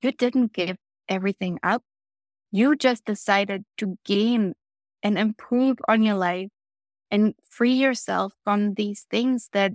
[0.02, 0.78] you didn't give
[1.10, 1.84] everything up.
[2.52, 4.54] You just decided to gain
[5.04, 6.50] and improve on your life
[7.12, 9.74] and free yourself from these things that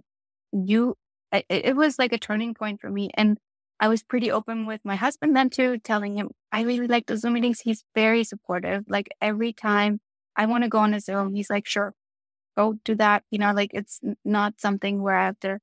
[0.52, 0.96] you,
[1.32, 3.10] it, it was like a turning point for me.
[3.14, 3.38] And
[3.80, 7.16] I was pretty open with my husband then too, telling him I really like the
[7.16, 7.60] Zoom meetings.
[7.60, 8.84] He's very supportive.
[8.88, 10.00] Like every time
[10.36, 11.94] I want to go on a Zoom, he's like, sure,
[12.56, 13.24] go do that.
[13.30, 15.58] You know, like it's not something where I have to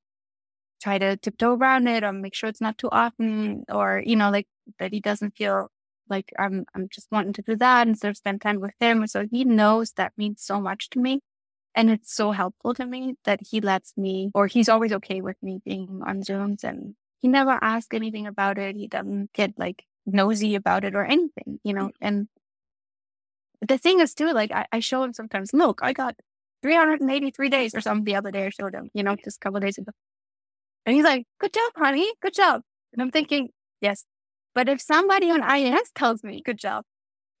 [0.82, 4.30] try to tiptoe around it or make sure it's not too often or, you know,
[4.30, 4.46] like
[4.78, 5.70] that he doesn't feel
[6.08, 9.06] like I'm I'm just wanting to do that instead of spend time with him.
[9.06, 11.20] So he knows that means so much to me.
[11.74, 15.36] And it's so helpful to me that he lets me or he's always okay with
[15.42, 18.76] me being on Zooms and he never asks anything about it.
[18.76, 21.88] He doesn't get like nosy about it or anything, you know.
[21.88, 22.06] Mm-hmm.
[22.06, 22.28] And
[23.66, 26.16] the thing is too, like I, I show him sometimes, look, I got
[26.62, 29.60] 383 days or something the other day I showed him, you know, just a couple
[29.60, 29.92] days ago.
[30.84, 32.10] And he's like, good job, honey.
[32.22, 32.62] Good job.
[32.92, 33.50] And I'm thinking,
[33.80, 34.04] yes.
[34.56, 36.84] But if somebody on IAS tells me good job,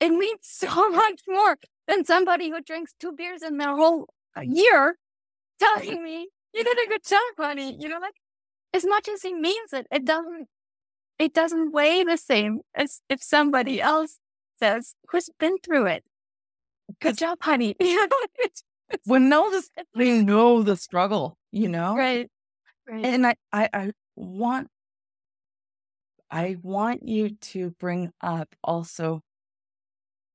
[0.00, 1.56] it means so much more
[1.88, 4.98] than somebody who drinks two beers in their whole uh, year
[5.58, 7.74] telling me you did a good job, honey.
[7.80, 8.16] You know, like
[8.74, 10.48] as much as he means it, it doesn't
[11.18, 14.18] it doesn't weigh the same as if somebody else
[14.60, 16.04] says who's been through it.
[17.00, 17.76] Good job, honey.
[19.04, 22.30] when know this, know the struggle, you know, right?
[22.86, 23.04] Right.
[23.04, 24.68] And I, I, I want,
[26.30, 29.22] I want you to bring up also.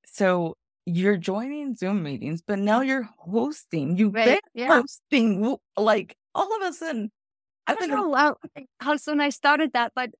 [0.05, 0.55] So
[0.85, 3.97] you're joining Zoom meetings, but now you're hosting.
[3.97, 4.25] You've right.
[4.25, 4.67] been yeah.
[4.67, 7.11] hosting like all of a sudden.
[7.67, 8.35] I don't know how,
[8.79, 10.11] how soon I started that, but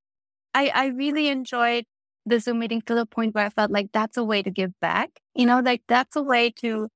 [0.53, 1.85] I, I really enjoyed
[2.26, 4.72] the Zoom meeting to the point where I felt like that's a way to give
[4.80, 5.10] back.
[5.34, 6.88] You know, like that's a way to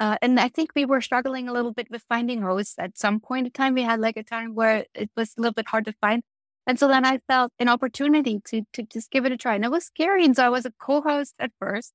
[0.00, 3.20] uh, and I think we were struggling a little bit with finding hosts at some
[3.20, 3.74] point in time.
[3.74, 6.22] We had like a time where it was a little bit hard to find.
[6.66, 9.54] And so then I felt an opportunity to to just give it a try.
[9.54, 10.24] And it was scary.
[10.24, 11.92] And so I was a co-host at first.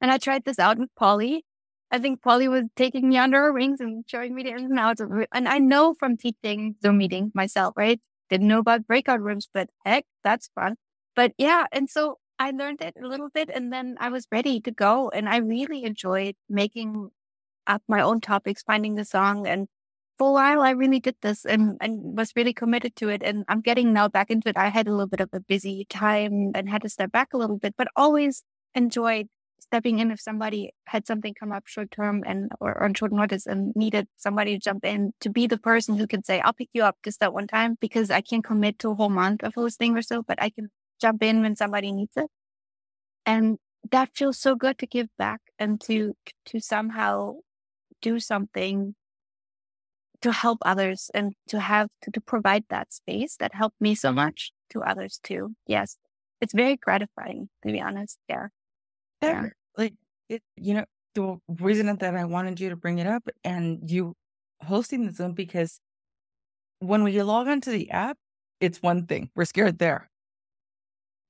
[0.00, 1.44] And I tried this out with Polly.
[1.90, 4.78] I think Polly was taking me under her wings and showing me the ins and
[4.78, 5.28] outs of it.
[5.32, 8.00] And I know from teaching Zoom meeting myself, right?
[8.30, 10.76] Didn't know about breakout rooms, but heck, that's fun.
[11.14, 14.60] But yeah, and so I learned it a little bit and then I was ready
[14.62, 15.10] to go.
[15.10, 17.10] And I really enjoyed making
[17.66, 19.46] up my own topics, finding the song.
[19.46, 19.68] And
[20.18, 23.22] for a while, I really did this and, and was really committed to it.
[23.22, 24.56] And I'm getting now back into it.
[24.56, 27.36] I had a little bit of a busy time and had to step back a
[27.36, 28.42] little bit, but always
[28.74, 29.28] enjoyed
[29.60, 33.46] stepping in if somebody had something come up short term and or on short notice
[33.46, 36.68] and needed somebody to jump in to be the person who could say, I'll pick
[36.72, 39.54] you up just that one time because I can't commit to a whole month of
[39.54, 40.68] hosting or so, but I can
[41.00, 42.30] jump in when somebody needs it.
[43.26, 43.58] And
[43.90, 46.14] that feels so good to give back and to
[46.46, 47.34] to somehow
[48.00, 48.94] do something
[50.24, 54.10] to help others and to have to, to provide that space that helped me so
[54.10, 55.54] much to others too.
[55.66, 55.98] Yes.
[56.40, 58.18] It's very gratifying to be honest.
[58.26, 58.46] Yeah.
[59.22, 59.50] yeah.
[59.76, 59.92] Like
[60.30, 64.14] it, you know, the reason that I wanted you to bring it up and you
[64.62, 65.78] hosting the Zoom because
[66.78, 68.16] when we log onto the app,
[68.60, 69.28] it's one thing.
[69.36, 70.08] We're scared there.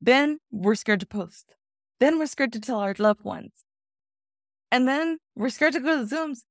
[0.00, 1.56] Then we're scared to post.
[1.98, 3.64] Then we're scared to tell our loved ones.
[4.70, 6.42] And then we're scared to go to the Zooms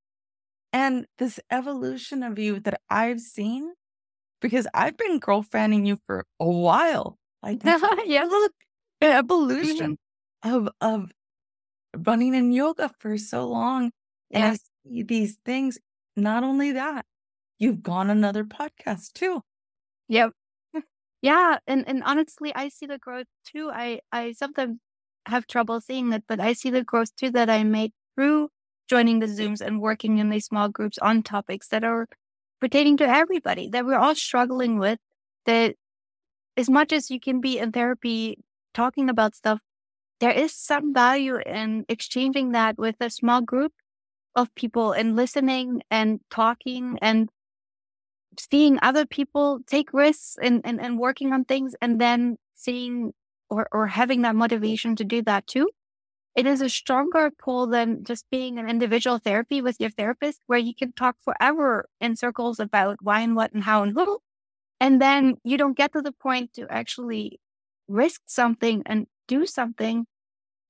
[0.74, 3.74] and this evolution of you that I've seen,
[4.42, 7.18] because I've been girl fanning you for a while.
[7.44, 7.62] Like
[8.06, 8.52] yeah, look,
[9.02, 9.98] evolution
[10.44, 10.56] mm-hmm.
[10.56, 11.12] of of
[11.96, 13.92] running in yoga for so long.
[14.32, 15.78] And I see these things.
[16.16, 17.06] Not only that,
[17.60, 19.42] you've gone another podcast too.
[20.10, 20.32] Yep.
[21.22, 21.58] Yeah.
[21.68, 23.70] And and honestly, I see the growth too.
[23.72, 24.80] I I sometimes
[25.28, 28.50] have trouble seeing it, but I see the growth too that I made through
[28.94, 32.08] joining the Zooms and working in these small groups on topics that are
[32.62, 35.00] pertaining to everybody that we're all struggling with.
[35.48, 35.74] That
[36.56, 38.38] as much as you can be in therapy
[38.72, 39.62] talking about stuff,
[40.20, 43.74] there is some value in exchanging that with a small group
[44.36, 47.30] of people and listening and talking and
[48.38, 53.12] seeing other people take risks and, and, and working on things and then seeing
[53.50, 55.68] or, or having that motivation to do that too
[56.36, 60.60] it is a stronger pull than just being an individual therapy with your therapist where
[60.60, 64.20] you can talk forever in circles about why and what and how and who.
[64.80, 67.40] And then you don't get to the point to actually
[67.88, 70.06] risk something and do something.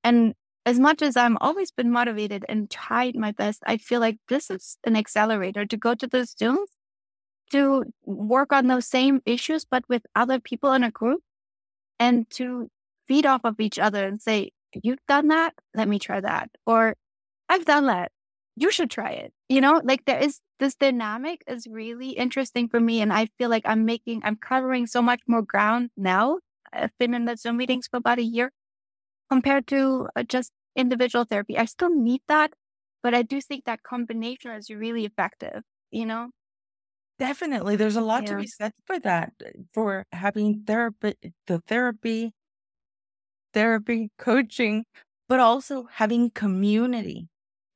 [0.04, 0.34] And
[0.66, 4.50] as much as I'm always been motivated and tried my best, I feel like this
[4.50, 6.68] is an accelerator to go to those Zooms
[7.52, 11.22] to work on those same issues, but with other people in a group
[12.00, 12.70] and to
[13.08, 16.50] feed off of each other and say, you've done that, let me try that.
[16.66, 16.96] Or
[17.50, 18.12] I've done that.
[18.56, 19.34] You should try it.
[19.50, 23.02] You know, like there is this dynamic is really interesting for me.
[23.02, 26.40] And I feel like I'm making, I'm covering so much more ground now.
[26.72, 28.52] I've been in the Zoom meetings for about a year
[29.30, 31.58] compared to uh, just individual therapy.
[31.58, 32.54] I still need that,
[33.02, 36.30] but I do think that combination is really effective, you know?
[37.20, 37.76] Definitely.
[37.76, 41.16] There's a lot to be said for that, uh, for having therapy,
[41.48, 42.34] the therapy,
[43.54, 44.86] therapy, coaching,
[45.30, 47.28] but also having community.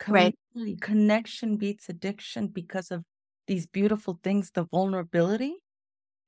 [0.08, 0.36] Right.
[0.82, 3.04] Connection beats addiction because of
[3.48, 4.52] these beautiful things.
[4.54, 5.56] The vulnerability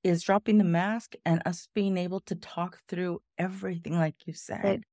[0.03, 4.63] is dropping the mask and us being able to talk through everything, like you said.
[4.63, 4.83] Right.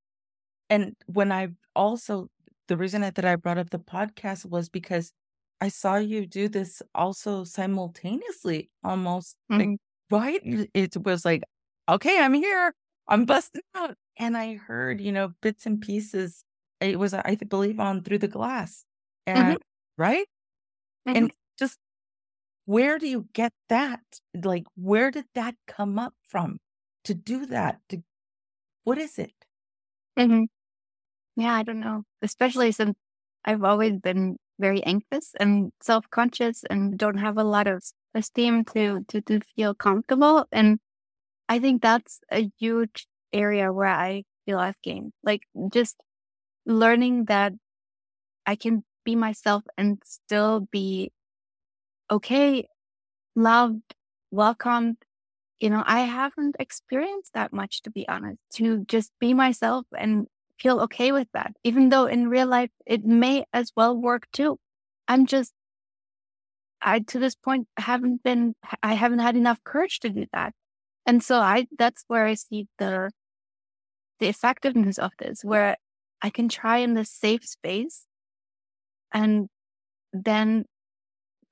[0.68, 2.28] And when I also,
[2.68, 5.12] the reason that I brought up the podcast was because
[5.60, 9.78] I saw you do this also simultaneously, almost like, Mhm.
[10.10, 10.40] right?
[10.74, 11.42] It was like,
[11.88, 12.74] okay, I'm here,
[13.08, 13.96] I'm busting out.
[14.18, 16.44] And I heard, you know, bits and pieces.
[16.80, 18.84] It was, I believe, on Through the Glass.
[19.26, 19.59] And,
[19.98, 20.26] right?
[21.06, 21.16] Mhm.
[21.16, 21.78] And just
[22.66, 24.02] where do you get that?
[24.34, 26.60] Like, where did that come up from
[27.05, 27.80] to do that?
[27.90, 28.02] To,
[28.84, 29.34] what is it?
[30.18, 30.47] Mhm.
[31.36, 32.05] Yeah, I don't know.
[32.22, 32.97] Especially since
[33.44, 37.84] I've always been very anxious and self-conscious and don't have a lot of
[38.14, 40.47] esteem to to to feel comfortable.
[40.52, 40.80] And
[41.48, 45.12] I think that's a huge area where I feel I've gained.
[45.22, 45.42] Like
[45.72, 45.96] just
[46.66, 47.54] learning that
[48.46, 51.12] I can be myself and still be
[52.10, 52.66] okay,
[53.36, 53.94] loved,
[54.30, 54.98] welcomed.
[55.60, 60.28] You know, I haven't experienced that much to be honest, to just be myself and
[60.60, 61.54] feel okay with that.
[61.64, 64.58] Even though in real life it may as well work too.
[65.08, 65.52] I'm just
[66.82, 70.54] I to this point haven't been I haven't had enough courage to do that.
[71.06, 73.10] And so I that's where I see the
[74.20, 75.76] the effectiveness of this, where
[76.22, 78.06] I can try in this safe space
[79.12, 79.48] and
[80.12, 80.64] then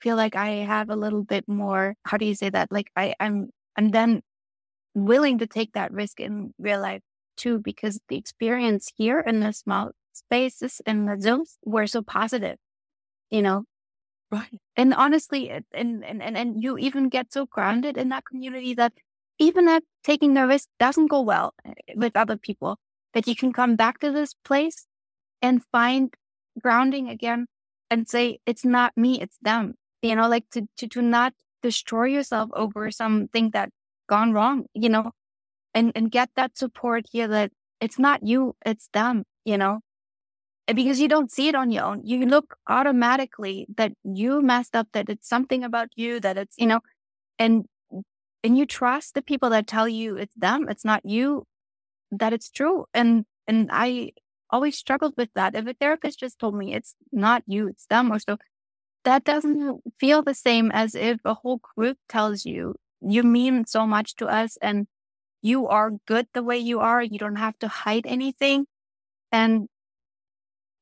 [0.03, 2.73] feel like I have a little bit more how do you say that?
[2.73, 4.23] Like I, I'm I'm then
[4.95, 7.03] willing to take that risk in real life
[7.37, 12.59] too, because the experience here in the small spaces in the zooms were so positive,
[13.31, 13.65] you know.
[14.33, 14.61] Right.
[14.77, 18.93] And honestly, and and and, and you even get so grounded in that community that
[19.39, 22.79] even if taking the risk doesn't go well eh, with other people,
[23.15, 24.87] that you can come back to this place
[25.43, 26.15] and find
[26.61, 27.47] grounding again
[27.91, 29.75] and say, it's not me, it's them.
[30.03, 31.33] You know, like to, to, to not
[31.63, 33.71] destroy yourself over something that
[34.09, 35.13] gone wrong, you know,
[35.75, 39.81] and, and get that support here that it's not you, it's them, you know,
[40.73, 42.01] because you don't see it on your own.
[42.05, 46.67] You look automatically that you messed up, that it's something about you, that it's, you
[46.67, 46.81] know,
[47.39, 47.67] and,
[48.45, 51.47] and you trust the people that tell you it's them, it's not you,
[52.11, 52.85] that it's true.
[52.93, 54.13] And, and I
[54.51, 55.55] always struggled with that.
[55.55, 58.37] If a therapist just told me it's not you, it's them or so,
[59.05, 59.89] that doesn't mm-hmm.
[59.99, 64.27] feel the same as if a whole group tells you you mean so much to
[64.27, 64.87] us and
[65.43, 67.03] you are good the way you are.
[67.03, 68.67] You don't have to hide anything.
[69.31, 69.69] And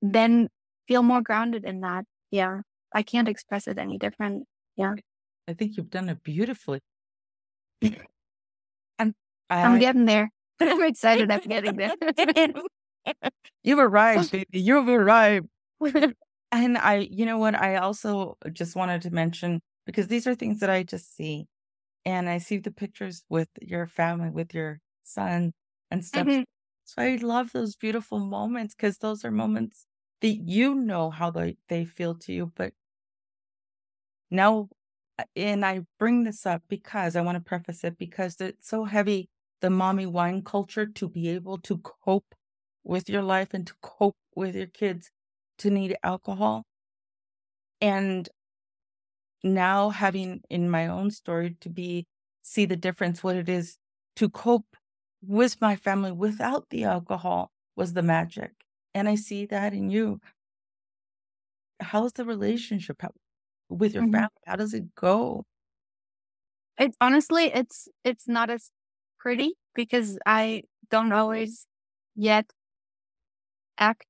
[0.00, 0.48] then
[0.86, 2.04] feel more grounded in that.
[2.30, 2.60] Yeah.
[2.92, 4.44] I can't express it any different.
[4.76, 4.94] Yeah.
[5.48, 6.80] I think you've done it beautifully.
[8.98, 9.14] I'm
[9.50, 10.30] i am getting there.
[10.60, 11.94] I'm excited I'm getting there.
[13.64, 14.60] you've arrived, baby.
[14.60, 15.48] You've arrived.
[16.50, 17.54] And I, you know what?
[17.54, 21.46] I also just wanted to mention because these are things that I just see.
[22.04, 25.52] And I see the pictures with your family, with your son
[25.90, 26.26] and stuff.
[26.28, 26.44] Mhm.
[26.84, 29.86] So I love those beautiful moments because those are moments
[30.20, 32.52] that you know how they, they feel to you.
[32.54, 32.74] But
[34.30, 34.68] now,
[35.36, 39.28] and I bring this up because I want to preface it because it's so heavy,
[39.60, 42.34] the mommy wine culture to be able to cope
[42.84, 45.10] with your life and to cope with your kids
[45.58, 46.64] to need alcohol.
[47.80, 48.28] And
[49.42, 52.06] now having in my own story to be
[52.42, 53.76] see the difference what it is
[54.16, 54.76] to cope
[55.22, 58.52] with my family without the alcohol was the magic.
[58.94, 60.20] And i see that in you.
[61.80, 63.02] How's the relationship
[63.72, 64.12] with your Mhm.
[64.12, 65.44] family how does it go
[66.78, 68.70] It's honestly, it's it's not as
[69.18, 71.66] pretty because I don't always
[72.14, 72.46] yet
[73.78, 74.06] act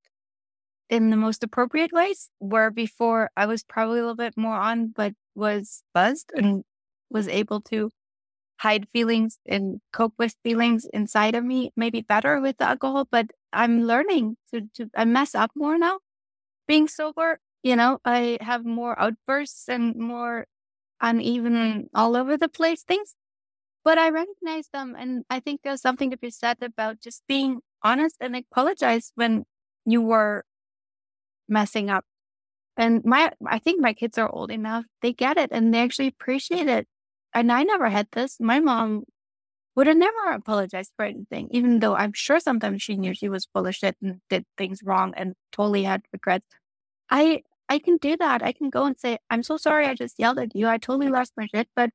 [0.91, 2.31] in the most appropriate ways.
[2.39, 6.65] Where before I was probably a little bit more on, but was buzzed and
[7.11, 7.91] was able to
[8.61, 13.09] hide feelings and cope with feelings inside of me, maybe better with the alcohol.
[13.11, 16.01] But I'm learning to to I mess up more now,
[16.69, 17.41] being sober.
[17.63, 20.47] You know, I have more outbursts and more
[21.01, 23.15] uneven all over the place things.
[23.85, 24.95] But I recognize them.
[24.97, 29.45] And I think there's something to be said about just being honest and apologize when
[29.85, 30.45] you were
[31.49, 32.05] messing up.
[32.77, 34.85] And my, I think my kids are old enough.
[35.03, 36.87] They get it and they actually appreciate it.
[37.35, 38.39] And I never had this.
[38.41, 39.05] My mom
[39.75, 43.49] would have never apologized for anything, even though I'm sure sometimes she knew she was
[43.53, 46.47] full of shit and did things wrong and totally had regrets.
[47.11, 47.43] I,
[47.73, 48.43] I can do that.
[48.43, 49.87] I can go and say, I'm so sorry.
[49.87, 50.69] I just yelled at you.
[50.69, 51.89] I totally lost my shit, but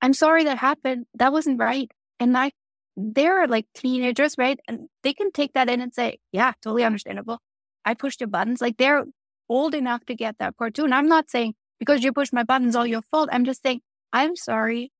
[0.00, 1.06] I'm sorry that happened.
[1.14, 1.90] That wasn't right.
[2.20, 2.52] And I,
[2.96, 4.60] they're like teenagers, right?
[4.68, 7.40] And they can take that in and say, yeah, totally understandable.
[7.84, 8.60] I pushed your buttons.
[8.60, 9.04] Like they're
[9.48, 10.84] old enough to get that part too.
[10.84, 13.28] And I'm not saying because you pushed my buttons, all your fault.
[13.32, 13.80] I'm just saying,
[14.12, 14.92] I'm sorry.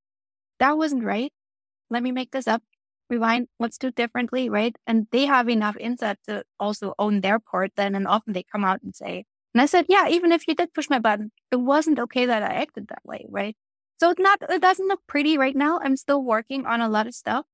[0.59, 1.33] That wasn't right.
[1.89, 2.65] Let me make this up.
[3.09, 3.47] Rewind.
[3.61, 4.75] Let's do differently, right?
[4.89, 7.95] And they have enough insight to also own their part then.
[7.95, 10.75] And often they come out and say, and I said, yeah, even if you did
[10.75, 13.57] push my button, it wasn't okay that I acted that way, right?
[14.01, 15.79] So it's not, it doesn't look pretty right now.
[15.83, 17.47] I'm still working on a lot of stuff,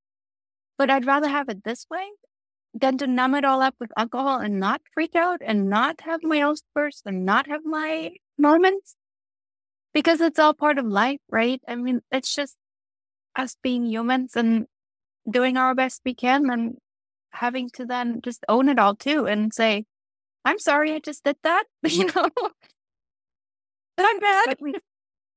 [0.78, 2.06] but I'd rather have it this way
[2.72, 6.22] than to numb it all up with alcohol and not freak out and not have
[6.22, 8.96] my outbursts and not have my moments
[9.92, 11.60] because it's all part of life, right?
[11.68, 12.56] I mean, it's just
[13.36, 14.66] us being humans and
[15.30, 16.76] doing our best we can and
[17.32, 19.84] having to then just own it all too and say,
[20.44, 21.64] I'm sorry, I just did that.
[21.88, 22.28] You know,
[23.96, 24.56] But I'm bad.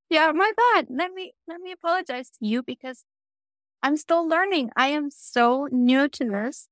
[0.09, 0.87] yeah, my bad.
[0.89, 3.03] Let me let me apologize to you because
[3.81, 4.69] I'm still learning.
[4.77, 6.69] I am so new to this.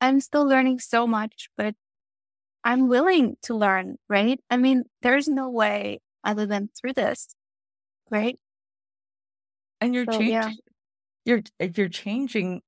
[0.00, 1.74] I'm still learning so much, but
[2.62, 4.38] I'm willing to learn, right?
[4.50, 7.34] I mean, there's no way other than through this,
[8.10, 8.38] right?
[9.80, 10.50] And you're so, changing yeah.
[11.24, 11.42] you're
[11.74, 12.62] you're changing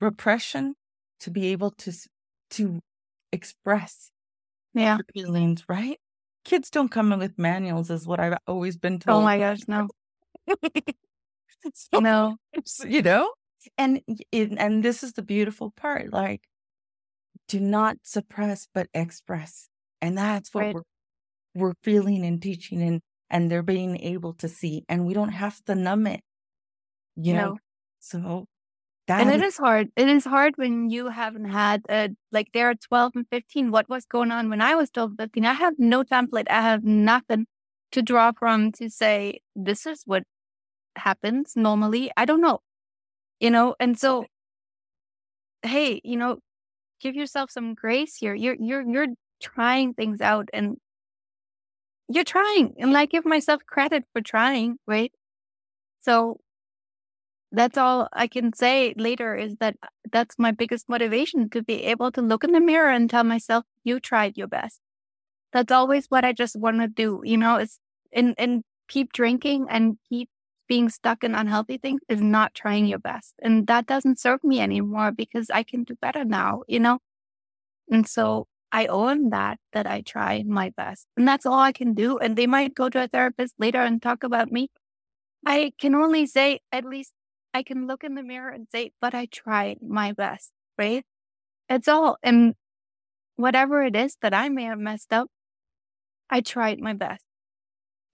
[0.00, 0.74] repression
[1.20, 1.92] to be able to
[2.50, 2.80] to
[3.36, 4.10] express
[4.74, 4.98] yeah.
[5.14, 6.00] feelings, right?
[6.44, 9.22] Kids don't come in with manuals, is what I've always been oh told.
[9.22, 9.88] Oh my gosh, no.
[11.74, 12.36] so, no.
[12.84, 13.32] You know?
[13.76, 14.00] And
[14.32, 16.12] and this is the beautiful part.
[16.12, 16.42] Like,
[17.48, 19.68] do not suppress but express.
[20.00, 20.74] And that's what right.
[20.74, 20.82] we're
[21.54, 24.84] we're feeling and teaching and and they're being able to see.
[24.88, 26.20] And we don't have to numb it.
[27.16, 27.40] You no.
[27.40, 27.58] know?
[27.98, 28.46] So
[29.06, 29.88] that and it is hard.
[29.96, 33.70] It is hard when you haven't had a, like they're 12 and 15.
[33.70, 35.44] What was going on when I was 12 and 15?
[35.44, 36.46] I have no template.
[36.50, 37.46] I have nothing
[37.92, 40.24] to draw from to say, this is what
[40.96, 42.10] happens normally.
[42.16, 42.60] I don't know,
[43.40, 43.74] you know?
[43.78, 44.26] And so,
[45.62, 46.38] hey, you know,
[47.00, 48.34] give yourself some grace here.
[48.34, 49.08] You're, you're, you're
[49.40, 50.76] trying things out and
[52.08, 55.12] you're trying and I give myself credit for trying, right?
[56.00, 56.38] So
[57.56, 61.84] that's all I can say later is that uh, that's my biggest motivation to be
[61.84, 64.80] able to look in the mirror and tell myself, you tried your best.
[65.52, 67.22] That's always what I just want to do.
[67.24, 67.80] You know, it's
[68.12, 70.28] and, and keep drinking and keep
[70.68, 73.34] being stuck in unhealthy things is not trying your best.
[73.40, 76.98] And that doesn't serve me anymore because I can do better now, you know?
[77.90, 81.06] And so I own that, that I try my best.
[81.16, 82.18] And that's all I can do.
[82.18, 84.68] And they might go to a therapist later and talk about me.
[85.46, 87.12] I can only say, at least
[87.56, 91.02] I can look in the mirror and say, but I tried my best, right?
[91.70, 92.18] It's all.
[92.22, 92.54] And
[93.36, 95.28] whatever it is that I may have messed up,
[96.28, 97.24] I tried my best.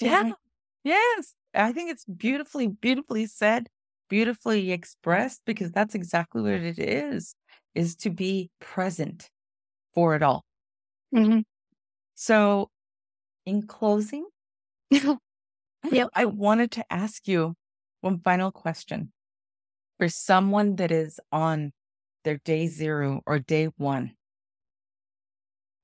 [0.01, 0.31] Yeah.
[0.85, 1.35] Yes.
[1.55, 3.69] I think it's beautifully, beautifully said,
[4.09, 7.35] beautifully expressed, because that's exactly what it is,
[7.75, 9.29] is to be present
[9.93, 10.45] for it all.
[11.13, 11.41] Mm-hmm.
[12.15, 12.71] So
[13.45, 14.25] in closing,
[14.91, 15.19] yep.
[16.15, 17.57] I wanted to ask you
[18.03, 19.11] one final question
[20.03, 21.71] for someone that is on
[22.25, 24.11] their day zero or day one,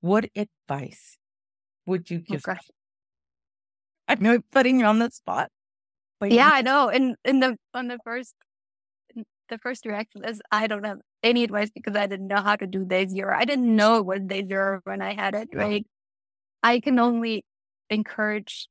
[0.00, 1.16] what advice
[1.86, 2.42] would you oh give?
[2.48, 2.58] Okay.
[4.08, 5.50] I know I'm putting you on the spot.
[6.18, 6.88] But yeah, I know.
[6.88, 8.34] And in the on the first
[9.14, 12.66] the first reaction is I don't have any advice because I didn't know how to
[12.66, 13.36] do day zero.
[13.38, 15.86] I didn't know it was day zero when I had it, right?
[16.64, 17.44] I can only
[17.88, 18.68] encourage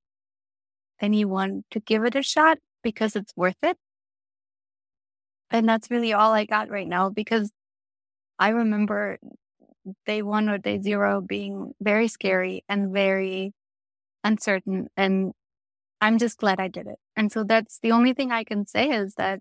[1.00, 3.78] anyone to give it a shot because it's worth it.
[5.52, 7.52] And that's really all I got right now because
[8.38, 9.18] I remember
[10.06, 13.54] day one or day zero being very scary and very
[14.24, 14.88] uncertain.
[14.98, 15.34] And
[16.02, 17.00] I'm just glad I did it.
[17.16, 19.40] And so that's the only thing I can say is that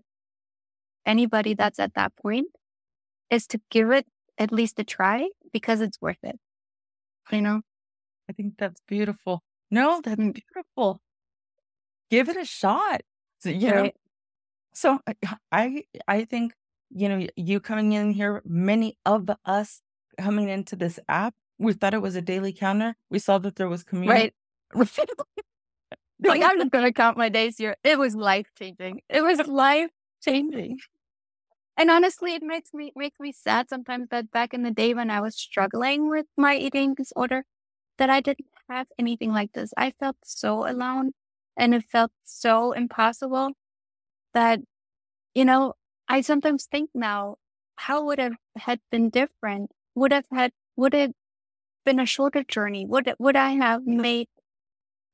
[1.05, 2.47] anybody that's at that point
[3.29, 4.05] is to give it
[4.37, 6.39] at least a try because it's worth it.
[7.31, 7.61] You know?
[8.29, 9.43] I think that's beautiful.
[9.69, 10.33] No, that's mm.
[10.33, 11.01] beautiful.
[12.09, 13.01] Give it a shot.
[13.39, 13.83] So, you right.
[13.83, 13.91] know,
[14.77, 14.99] so
[15.51, 16.53] I I think
[16.91, 19.81] you know you coming in here, many of us
[20.19, 22.95] coming into this app, we thought it was a daily counter.
[23.09, 24.33] We saw that there was community.
[24.75, 24.87] Right.
[26.23, 27.75] like I'm just gonna count my days here.
[27.83, 29.01] It was life changing.
[29.09, 29.89] It was life
[30.23, 30.77] changing.
[31.75, 35.09] And honestly, it makes me makes me sad sometimes that back in the day when
[35.09, 37.45] I was struggling with my eating disorder,
[37.97, 39.73] that I didn't have anything like this.
[39.75, 41.13] I felt so alone
[41.57, 43.53] and it felt so impossible
[44.37, 44.61] that,
[45.35, 45.73] you know,
[46.07, 47.37] I sometimes think now,
[47.77, 49.71] how would have had been different?
[49.95, 51.13] Would have had, would it
[51.85, 52.85] been a shorter journey?
[52.85, 54.27] Would would I have made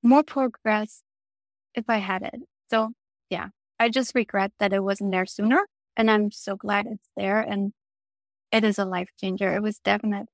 [0.03, 1.03] more progress
[1.75, 2.41] if I had it?
[2.71, 2.91] So
[3.29, 5.67] yeah, I just regret that it wasn't there sooner.
[5.97, 7.39] And I'm so glad it's there.
[7.41, 7.73] And
[8.51, 9.55] it is a life changer.
[9.55, 10.32] It was definitely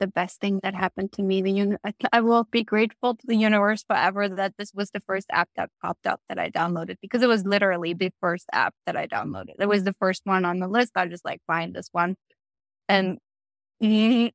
[0.00, 1.42] the best thing that happened to me.
[1.42, 1.76] The uni-
[2.12, 5.70] I will be grateful to the universe forever that this was the first app that
[5.80, 9.54] popped up that I downloaded because it was literally the first app that I downloaded.
[9.58, 10.92] It was the first one on the list.
[10.96, 12.16] I just like find this one.
[12.88, 13.18] And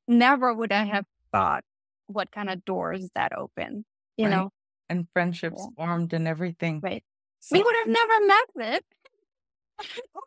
[0.07, 1.63] never would I have thought
[2.07, 3.85] what kind of doors that open,
[4.17, 4.31] you right.
[4.31, 4.51] know?
[4.89, 5.85] And friendships yeah.
[5.85, 6.79] formed and everything.
[6.81, 7.03] Right.
[7.39, 8.85] So, we would have never met it.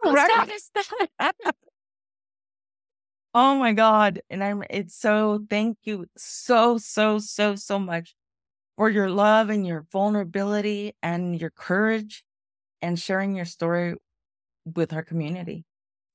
[0.05, 0.51] right.
[3.35, 4.21] Oh my God.
[4.29, 8.15] And I'm, it's so, thank you so, so, so, so much
[8.77, 12.25] for your love and your vulnerability and your courage
[12.83, 13.95] and sharing your story
[14.65, 15.65] with our community.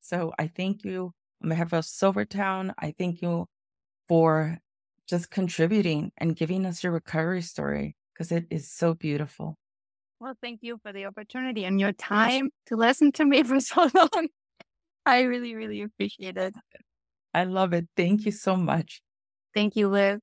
[0.01, 2.73] So I thank you on behalf of SoberTown.
[2.77, 3.45] I thank you
[4.07, 4.59] for
[5.07, 9.57] just contributing and giving us your recovery story because it is so beautiful.
[10.19, 13.89] Well, thank you for the opportunity and your time to listen to me for so
[13.93, 14.27] long.
[15.05, 16.55] I really, really appreciate it.
[17.35, 17.87] I love it.
[17.95, 19.03] Thank you so much.
[19.53, 20.19] Thank you, Liv.